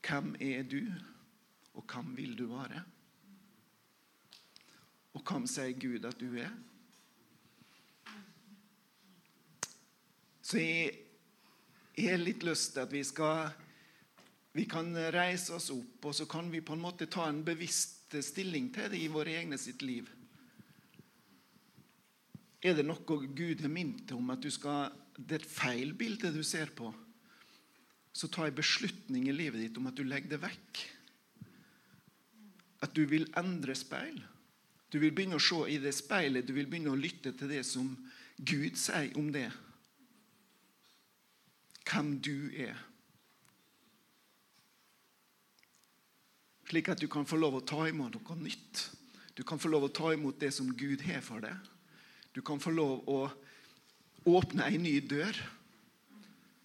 Hvem 0.09 0.35
er 0.41 0.65
du, 0.65 0.81
og 1.75 1.85
hvem 1.85 2.15
vil 2.17 2.37
du 2.39 2.47
være? 2.51 2.83
Og 5.15 5.23
hvem 5.23 5.47
sier 5.51 5.75
Gud 5.79 6.07
at 6.09 6.19
du 6.21 6.33
er? 6.39 6.53
Så 10.43 10.61
jeg, 10.63 10.93
jeg 11.99 12.13
har 12.15 12.23
litt 12.23 12.47
lyst 12.47 12.73
til 12.73 12.87
at 12.87 12.93
vi 12.95 13.03
skal 13.05 13.51
vi 14.59 14.65
kan 14.67 14.89
reise 15.13 15.55
oss 15.55 15.69
opp, 15.71 16.09
og 16.09 16.15
så 16.17 16.25
kan 16.27 16.49
vi 16.51 16.63
på 16.65 16.75
en 16.75 16.83
måte 16.83 17.07
ta 17.07 17.29
en 17.29 17.45
bevisst 17.47 18.17
stilling 18.25 18.73
til 18.75 18.89
det 18.91 18.99
i 19.05 19.11
våre 19.13 19.37
egne 19.39 19.59
sitt 19.61 19.85
liv. 19.85 20.09
Er 22.59 22.75
det 22.75 22.87
noe 22.89 23.05
Gud 23.07 23.61
har 23.63 23.71
minnet 23.71 24.11
om 24.17 24.33
at 24.35 24.43
du 24.43 24.49
skal, 24.51 24.91
det 25.19 25.35
er 25.35 25.43
et 25.43 25.51
feil 25.51 25.93
bilde 25.99 26.31
du 26.31 26.45
ser 26.47 26.71
på, 26.79 26.93
så 28.15 28.31
ta 28.31 28.47
en 28.47 28.55
beslutning 28.55 29.27
i 29.29 29.35
livet 29.35 29.61
ditt 29.63 29.79
om 29.79 29.89
at 29.91 29.99
du 29.99 30.05
legger 30.07 30.37
det 30.37 30.43
vekk. 30.43 30.83
At 32.87 32.95
du 32.95 33.03
vil 33.11 33.27
endre 33.39 33.75
speil. 33.79 34.21
Du 34.89 35.01
vil 35.03 35.13
begynne 35.13 35.39
å 35.39 35.43
se 35.43 35.59
i 35.69 35.79
det 35.83 35.93
speilet, 35.97 36.47
du 36.47 36.55
vil 36.57 36.69
begynne 36.71 36.95
å 36.95 36.99
lytte 36.99 37.35
til 37.37 37.51
det 37.51 37.65
som 37.67 37.91
Gud 38.39 38.79
sier 38.79 39.11
om 39.19 39.33
det. 39.35 39.49
Hvem 41.89 42.15
du 42.23 42.51
er. 42.55 42.79
Slik 46.69 46.91
at 46.93 47.01
du 47.01 47.09
kan 47.11 47.27
få 47.27 47.39
lov 47.41 47.59
å 47.59 47.65
ta 47.65 47.87
imot 47.89 48.15
noe 48.15 48.39
nytt. 48.39 48.87
Du 49.35 49.43
kan 49.47 49.61
få 49.61 49.71
lov 49.73 49.89
å 49.89 49.93
ta 49.95 50.13
imot 50.15 50.39
det 50.41 50.53
som 50.55 50.71
Gud 50.77 51.03
har 51.07 51.23
for 51.25 51.43
deg. 51.43 51.55
Du 52.35 52.43
kan 52.45 52.61
få 52.61 52.71
lov 52.75 53.09
å 53.09 53.23
åpne 54.27 54.67
ei 54.67 54.81
ny 54.81 54.99
dør. 55.01 55.37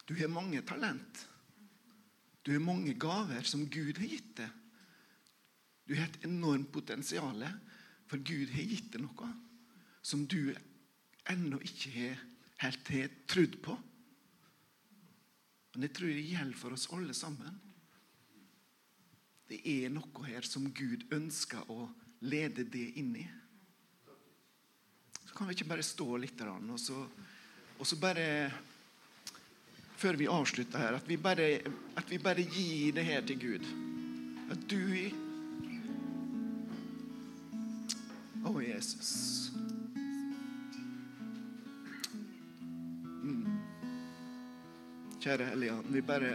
Du 0.07 0.15
har 0.17 0.31
mange 0.31 0.61
talent. 0.65 1.27
Du 2.43 2.51
har 2.51 2.63
mange 2.63 2.93
gaver 2.99 3.45
som 3.47 3.67
Gud 3.71 3.97
har 4.01 4.09
gitt 4.09 4.35
deg. 4.41 4.59
Du 5.87 5.95
har 5.95 6.07
et 6.07 6.25
enormt 6.27 6.71
potensial, 6.71 7.43
for 8.07 8.19
Gud 8.23 8.51
har 8.55 8.67
gitt 8.67 8.93
deg 8.93 9.03
noe 9.03 9.29
som 10.03 10.25
du 10.27 10.53
ennå 11.31 11.59
ikke 11.63 11.91
har 11.95 12.21
helt 12.63 12.89
har 12.91 13.11
trodd 13.27 13.59
på. 13.63 13.75
Men 15.73 15.87
jeg 15.87 15.95
tror 15.97 16.11
det 16.11 16.25
gjelder 16.27 16.59
for 16.59 16.75
oss 16.75 16.89
alle 16.93 17.15
sammen. 17.17 17.55
Det 19.49 19.59
er 19.67 19.91
noe 19.91 20.27
her 20.27 20.45
som 20.47 20.69
Gud 20.75 21.07
ønsker 21.13 21.71
å 21.71 21.87
lede 22.23 22.65
det 22.69 22.85
inn 22.99 23.15
i. 23.19 23.25
Så 25.23 25.35
kan 25.35 25.49
vi 25.49 25.55
ikke 25.57 25.71
bare 25.71 25.85
stå 25.85 26.07
litt 26.21 26.41
og 26.45 26.79
så, 26.79 26.99
og 27.83 27.87
så 27.87 27.97
bare 27.99 28.51
Før 29.99 30.15
vi 30.15 30.27
avslutter 30.31 30.79
her, 30.79 30.95
at 30.95 31.07
vi, 31.07 31.17
bare, 31.17 31.47
at 31.99 32.09
vi 32.11 32.17
bare 32.17 32.43
gir 32.43 32.93
det 32.95 33.03
her 33.07 33.21
til 33.27 33.39
Gud. 33.39 33.67
At 34.51 34.63
du 34.71 34.79
Å, 38.43 38.51
Jesus. 38.59 39.11
Mm. 43.23 43.47
Kjære 45.23 45.47
Hellige 45.53 45.77
vi 45.87 46.03
bare, 46.03 46.31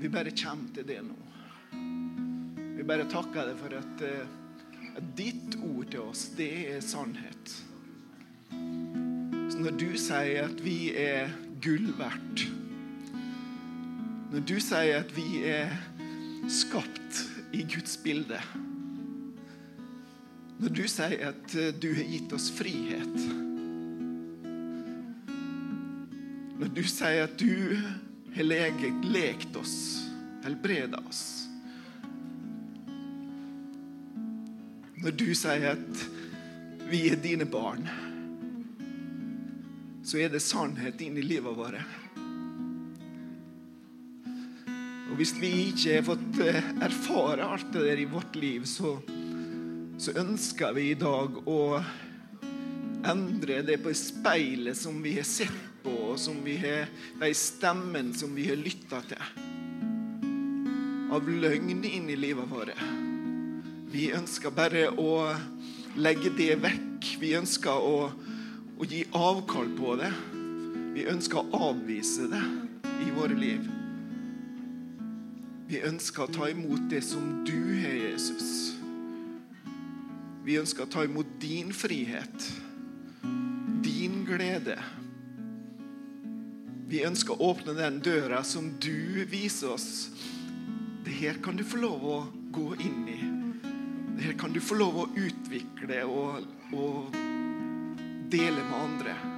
vi 0.00 0.12
bare 0.12 0.36
kommer 0.36 0.76
til 0.76 0.88
det 0.92 1.00
nå. 1.08 1.18
Vi 2.76 2.88
bare 2.88 3.08
takker 3.08 3.52
deg 3.52 3.60
for 3.60 3.76
at, 3.80 4.06
eh, 4.08 4.96
at 4.96 5.12
ditt 5.16 5.56
ord 5.60 5.92
til 5.92 6.04
oss, 6.04 6.26
det 6.36 6.52
er 6.74 6.84
sannhet. 6.84 7.56
Så 9.52 9.60
når 9.60 9.74
du 9.76 9.90
sier 10.00 10.46
at 10.46 10.60
vi 10.64 10.94
er 10.96 11.32
gull 11.60 11.90
verdt, 11.98 12.46
Når 14.32 14.44
du 14.48 14.54
sier 14.64 15.02
at 15.02 15.10
vi 15.12 15.42
er 15.44 15.74
skapt 16.48 17.18
i 17.52 17.60
Guds 17.68 17.98
bilde. 18.00 18.38
Når 20.56 20.72
du 20.72 20.80
sier 20.88 21.26
at 21.28 21.56
eh, 21.60 21.68
du 21.76 21.90
har 21.92 22.08
gitt 22.08 22.32
oss 22.32 22.46
frihet. 22.56 23.18
Når 26.56 26.72
du 26.72 26.80
sier 26.88 27.26
at 27.26 27.36
du 27.36 27.76
har 28.32 28.48
lege, 28.48 28.88
lekt 29.04 29.58
oss, 29.60 29.74
helbreda 30.46 31.02
oss. 31.10 31.26
Når 35.02 35.12
du 35.20 35.28
sier 35.36 35.74
at 35.74 36.08
vi 36.88 37.02
er 37.12 37.20
dine 37.20 37.44
barn, 37.44 37.84
så 40.12 40.18
er 40.20 40.28
det 40.28 40.42
sannhet 40.44 41.00
inn 41.00 41.14
i 41.16 41.22
livet 41.24 41.54
vårt. 41.56 41.78
Og 45.08 45.14
hvis 45.16 45.32
vi 45.40 45.48
ikke 45.70 45.94
har 45.94 46.04
fått 46.04 46.40
eh, 46.44 46.58
erfare 46.84 47.46
alt 47.48 47.70
det 47.72 47.84
der 47.86 48.02
i 48.02 48.08
vårt 48.10 48.36
liv, 48.36 48.66
så, 48.68 48.98
så 49.96 50.12
ønsker 50.20 50.74
vi 50.76 50.90
i 50.90 50.98
dag 51.00 51.38
å 51.48 51.60
endre 53.08 53.62
det 53.64 53.78
på 53.80 53.94
speilet 53.96 54.76
som 54.76 54.98
vi 55.00 55.14
har 55.16 55.24
sett 55.28 55.56
på, 55.80 55.94
og 56.12 56.20
som 56.20 56.36
vi 56.44 56.58
har, 56.60 56.92
de 57.22 57.30
stemmene 57.32 58.12
som 58.16 58.36
vi 58.36 58.50
har 58.50 58.60
lytta 58.60 59.00
til. 59.08 59.30
Av 61.12 61.24
løgn 61.24 61.72
inn 61.72 62.12
i 62.12 62.18
livet 62.20 62.52
vårt. 62.52 62.84
Vi 63.92 64.10
ønsker 64.12 64.52
bare 64.52 64.90
å 64.92 65.32
legge 65.96 66.36
det 66.36 66.52
vekk. 66.60 67.14
Vi 67.20 67.32
ønsker 67.40 67.80
å, 67.80 68.12
å 68.82 68.86
gi 68.90 69.04
avkall 69.14 69.68
på 69.78 69.94
det. 70.00 70.10
Vi 70.96 71.04
ønsker 71.06 71.38
å 71.38 71.60
avvise 71.70 72.26
det 72.32 72.42
i 73.04 73.12
våre 73.14 73.36
liv. 73.38 73.68
Vi 75.70 75.78
ønsker 75.86 76.26
å 76.26 76.32
ta 76.34 76.48
imot 76.50 76.88
det 76.90 77.04
som 77.06 77.44
du 77.46 77.54
har, 77.78 77.94
Jesus. 77.94 78.74
Vi 80.42 80.58
ønsker 80.58 80.84
å 80.84 80.90
ta 80.90 81.06
imot 81.06 81.30
din 81.40 81.70
frihet, 81.70 82.48
din 83.86 84.24
glede. 84.26 84.76
Vi 86.90 87.06
ønsker 87.06 87.38
å 87.38 87.52
åpne 87.54 87.78
den 87.78 88.02
døra 88.02 88.42
som 88.44 88.74
du 88.82 89.22
viser 89.30 89.76
oss. 89.78 90.10
Det 91.06 91.14
her 91.22 91.38
kan 91.44 91.54
du 91.54 91.62
få 91.62 91.78
lov 91.86 92.02
å 92.02 92.20
gå 92.50 92.72
inn 92.82 93.06
i. 93.06 93.20
Det 94.16 94.26
her 94.26 94.40
kan 94.42 94.52
du 94.52 94.58
få 94.60 94.82
lov 94.82 95.04
å 95.04 95.10
utvikle 95.14 96.02
og, 96.10 96.50
og 96.74 97.22
dele 98.32 98.62
med 98.70 98.78
andre. 98.80 99.31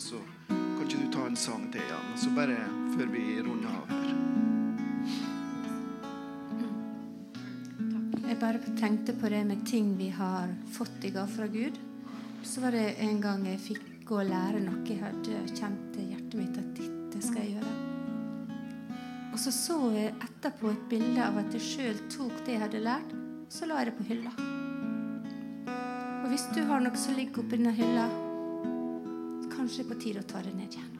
Og 0.00 0.04
så 0.04 0.18
kan 0.48 0.86
ikke 0.86 0.96
du 0.96 1.08
ta 1.12 1.26
en 1.28 1.34
sang 1.36 1.66
til, 1.68 1.82
Jan. 1.84 2.12
Så 2.16 2.30
bare 2.32 2.54
før 2.94 3.10
vi 3.12 3.24
runder 3.44 3.68
av 3.68 3.90
her. 3.90 4.06
Jeg 8.30 8.38
bare 8.40 8.72
tenkte 8.78 9.12
på 9.20 9.28
det 9.28 9.42
med 9.44 9.66
ting 9.68 9.90
vi 9.98 10.08
har 10.08 10.54
fått 10.72 11.04
i 11.04 11.10
gave 11.12 11.28
fra 11.34 11.50
Gud. 11.52 11.76
Så 12.40 12.62
var 12.64 12.72
det 12.72 12.94
en 13.04 13.20
gang 13.20 13.44
jeg 13.44 13.60
fikk 13.60 13.82
gå 14.08 14.22
og 14.22 14.30
lære 14.30 14.62
noe. 14.64 14.80
Jeg 14.88 15.02
hadde 15.02 15.42
kjent 15.52 16.00
i 16.00 16.06
hjertet 16.14 16.38
mitt 16.40 16.56
at 16.64 16.72
dette 16.80 17.20
skal 17.26 17.44
jeg 17.44 17.58
gjøre. 17.58 17.74
Og 19.34 19.38
så 19.44 19.52
så 19.52 19.78
jeg 19.98 20.16
etterpå 20.16 20.72
et 20.72 20.88
bilde 20.94 21.28
av 21.28 21.36
at 21.44 21.52
jeg 21.58 21.66
sjøl 21.74 22.00
tok 22.16 22.40
det 22.48 22.56
jeg 22.56 22.64
hadde 22.64 22.82
lært, 22.88 23.12
så 23.52 23.68
la 23.68 23.84
jeg 23.84 23.92
det 23.92 23.96
på 24.00 24.08
hylla. 24.14 24.32
Og 26.24 26.26
hvis 26.32 26.48
du 26.56 26.64
har 26.72 26.80
noe 26.88 27.04
som 27.04 27.20
ligger 27.20 27.44
oppi 27.44 27.60
denne 27.60 27.76
hylla, 27.76 28.08
kanskje 29.60 29.84
på 29.84 29.94
tide 30.00 30.20
å 30.22 30.28
ta 30.28 30.40
det 30.40 30.54
ned 30.56 30.72
igjen. 30.72 30.99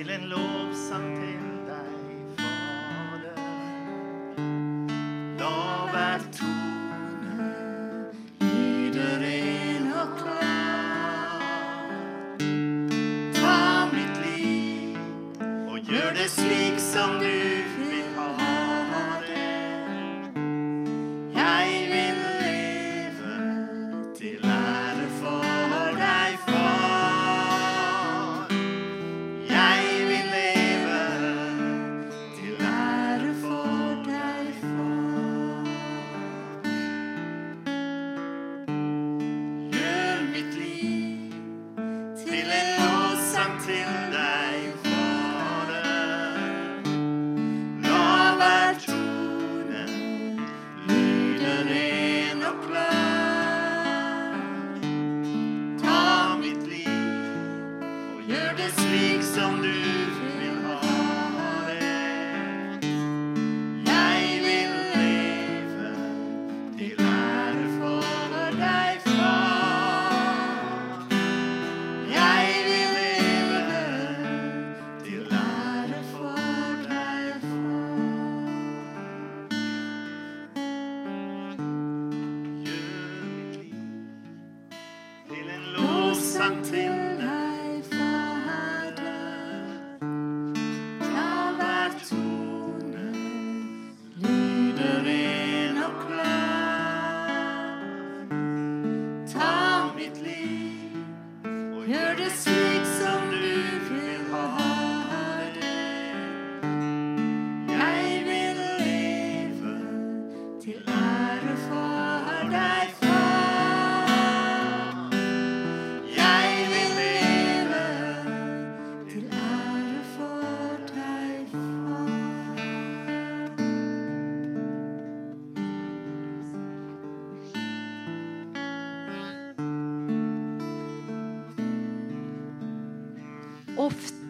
Til 0.00 0.10
en 0.10 0.28
lovsang 0.28 1.16
til 1.16 1.39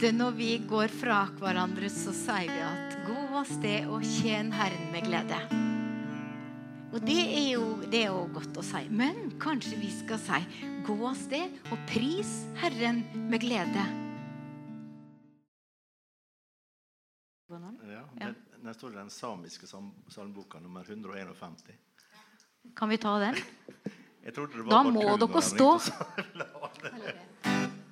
Ofte 0.00 0.16
når 0.16 0.30
vi 0.32 0.54
går 0.64 0.88
fra 0.96 1.26
hverandre, 1.36 1.90
så 1.92 2.08
sier 2.16 2.48
vi 2.48 2.60
at 2.64 2.94
'gå 3.04 3.20
av 3.36 3.44
sted 3.44 3.84
og 3.92 4.00
tjen 4.00 4.48
Herren 4.48 4.86
med 4.94 5.04
glede'. 5.04 5.40
Og 6.94 7.04
det 7.04 7.18
er, 7.20 7.50
jo, 7.52 7.76
det 7.84 8.06
er 8.06 8.08
jo 8.08 8.22
godt 8.32 8.56
å 8.56 8.64
si. 8.64 8.80
Men 8.88 9.28
kanskje 9.36 9.76
vi 9.76 9.90
skal 9.92 10.16
si 10.16 10.40
'gå 10.88 10.96
av 11.04 11.12
sted 11.20 11.52
og 11.68 11.76
pris 11.92 12.32
Herren 12.62 13.04
med 13.28 13.44
glede'. 13.44 13.84
Ja, 17.52 17.60
der, 18.16 18.34
der 18.64 18.72
står 18.72 18.96
den 18.96 19.10
samiske 19.10 19.66
sam- 19.66 19.92
salmeboka 20.08 20.60
nummer 20.60 20.80
151. 20.80 21.76
Kan 22.74 22.88
vi 22.88 22.96
ta 22.96 23.18
den? 23.18 23.34
Jeg 24.24 24.32
det 24.32 24.64
var 24.64 24.70
Da 24.70 24.82
må 24.82 25.16
dere 25.20 25.42
stå. 25.42 25.76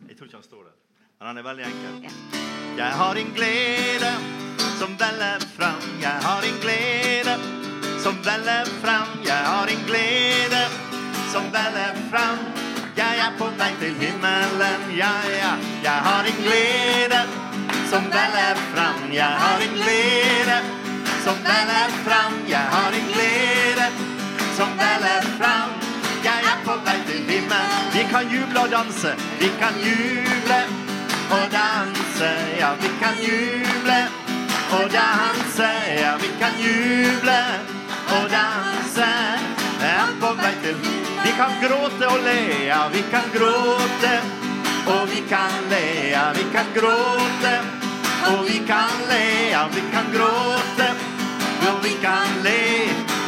Jeg 0.08 0.16
tror 0.16 0.24
ikke 0.24 0.40
han 0.40 0.42
står 0.42 0.64
der. 0.72 0.87
Men 1.18 1.26
han 1.26 1.38
er 1.38 1.42
veldig 1.42 1.64
enkel. 1.64 2.10
Jeg 2.78 2.92
har 2.98 3.16
en 3.18 3.30
glede 3.34 4.10
som 4.78 4.92
veller 5.00 5.42
fram. 5.56 5.80
Jeg 6.00 6.20
har 6.22 6.44
en 6.46 6.60
glede 6.62 7.34
som 8.04 8.20
veller 8.22 8.70
fram. 8.82 9.10
Jeg 9.26 9.40
har 9.50 9.66
en 9.74 9.82
glede 9.88 10.62
som 11.32 11.50
veller 11.56 11.98
fram. 12.12 12.38
Jeg 13.00 13.18
er 13.24 13.34
på 13.38 13.50
vei 13.58 13.72
til 13.80 13.98
himmelen, 13.98 14.86
ja, 14.94 15.10
ja. 15.42 15.52
Jeg 15.82 15.98
har 16.06 16.30
en 16.30 16.40
glede 16.46 17.20
som 17.90 18.06
veller 18.14 18.64
fram. 18.70 19.12
Jeg 19.12 19.34
har 19.42 19.68
en 19.68 19.76
glede 19.82 20.58
som 21.26 21.36
veller 21.50 22.00
fram. 22.06 22.42
Jeg 22.48 22.66
har 22.74 22.90
en 23.02 23.08
glede 23.14 23.92
som 24.56 24.70
veller 24.82 25.32
fram. 25.38 25.78
Jeg 26.22 26.50
er 26.52 26.58
på 26.66 26.78
vei 26.86 27.00
til 27.10 27.24
himmelen. 27.32 27.88
Vi 27.94 28.06
kan 28.12 28.36
juble 28.36 28.68
og 28.68 28.70
danse. 28.70 29.18
Vi 29.40 29.50
kan 29.58 29.82
juble 29.82 30.87
og 31.30 31.44
danse. 31.52 32.30
Ja, 32.58 32.70
vi 32.80 32.90
kan 33.00 33.16
juble 33.26 33.98
og 34.76 34.90
danse. 34.92 35.68
Ja, 36.02 36.12
vi 36.22 36.30
kan 36.40 36.54
juble 36.64 37.40
og 38.16 38.24
danse. 38.30 39.10
Er 39.82 40.08
på 40.20 40.32
vei 40.42 40.54
til 40.62 40.76
Vi 41.24 41.32
kan 41.40 41.52
gråte 41.62 42.06
og 42.08 42.20
le. 42.24 42.38
Ja, 42.66 42.88
vi 42.92 43.02
kan 43.10 43.26
gråte 43.34 44.14
og 44.86 45.08
vi 45.10 45.20
kan 45.28 45.52
le. 45.70 45.84
Ja, 46.10 46.32
vi 46.32 46.44
kan 46.54 46.66
gråte 46.76 47.54
og 48.32 48.40
vi 48.48 48.58
kan 48.66 49.04
le. 49.10 49.22
Ja, 49.50 49.66
vi 49.74 49.82
kan 49.92 50.06
gråte 50.14 50.88
og 51.68 51.84
vi 51.84 51.94
kan 52.02 52.42
le. 52.44 52.58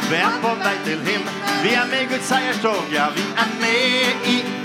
Vi 0.09 0.17
er 0.17 0.41
på 0.41 0.55
vei 0.63 0.77
til 0.85 0.99
himmelen. 1.07 1.41
Vi 1.63 1.73
er 1.73 1.85
med 1.85 2.01
i 2.01 2.05
Guds 2.05 2.25
seierstog, 2.27 2.83
ja, 2.91 3.05
vi 3.15 3.21
er 3.37 3.51
med 3.61 4.27
i 4.33 4.60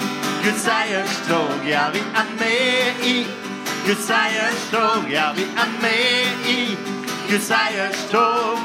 Guds 0.47 0.63
seierstog, 0.63 1.67
ja, 1.67 1.91
vi 1.93 1.99
er 1.99 2.29
med 2.39 3.07
i. 3.07 3.27
Guds 3.87 4.05
seierstog, 4.07 5.09
ja, 5.11 5.33
vi 5.35 5.43
er 5.43 5.71
med 5.83 6.47
i. 6.47 6.77
Guds 7.31 7.49
seierstog 7.51 8.61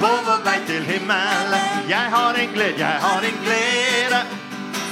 på 0.00 0.12
vår 0.28 0.38
vei 0.46 0.54
til 0.70 0.86
himmelen. 0.88 1.66
Jeg 1.88 2.06
har 2.14 2.38
en 2.44 2.54
glede, 2.54 2.78
jeg 2.78 2.96
har 3.02 3.26
en 3.30 3.36
glede 3.44 4.20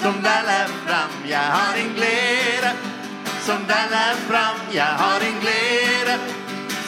som 0.02 0.18
veller 0.26 0.74
fram. 0.82 1.14
Jeg 1.28 1.46
har 1.56 1.80
en 1.84 1.94
glede 1.96 2.72
som 3.46 3.64
veller 3.70 4.20
fram. 4.28 4.60
Jeg 4.74 4.92
har 5.02 5.24
en 5.30 5.40
glede 5.40 6.18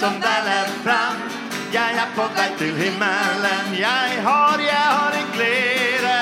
som 0.00 0.20
veller 0.26 0.68
fram. 0.84 1.24
Jeg 1.72 1.96
er 2.04 2.12
på 2.18 2.28
vei 2.36 2.50
til 2.60 2.76
himmelen. 2.82 3.72
Jeg 3.80 4.20
har, 4.28 4.60
jeg 4.72 4.86
har 4.98 5.18
en 5.22 5.32
glede 5.38 6.20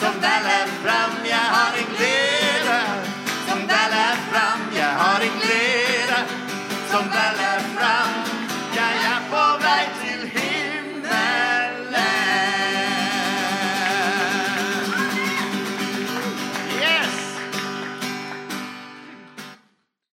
som 0.00 0.16
veller 0.24 0.74
fram. 0.80 1.20
Jeg 1.28 1.46
har 1.58 1.78
en 1.84 1.94
glede 1.98 2.43
fram, 4.34 4.60
jeg 4.76 4.92
har 5.00 5.20
en 5.20 5.30
glede. 5.42 5.73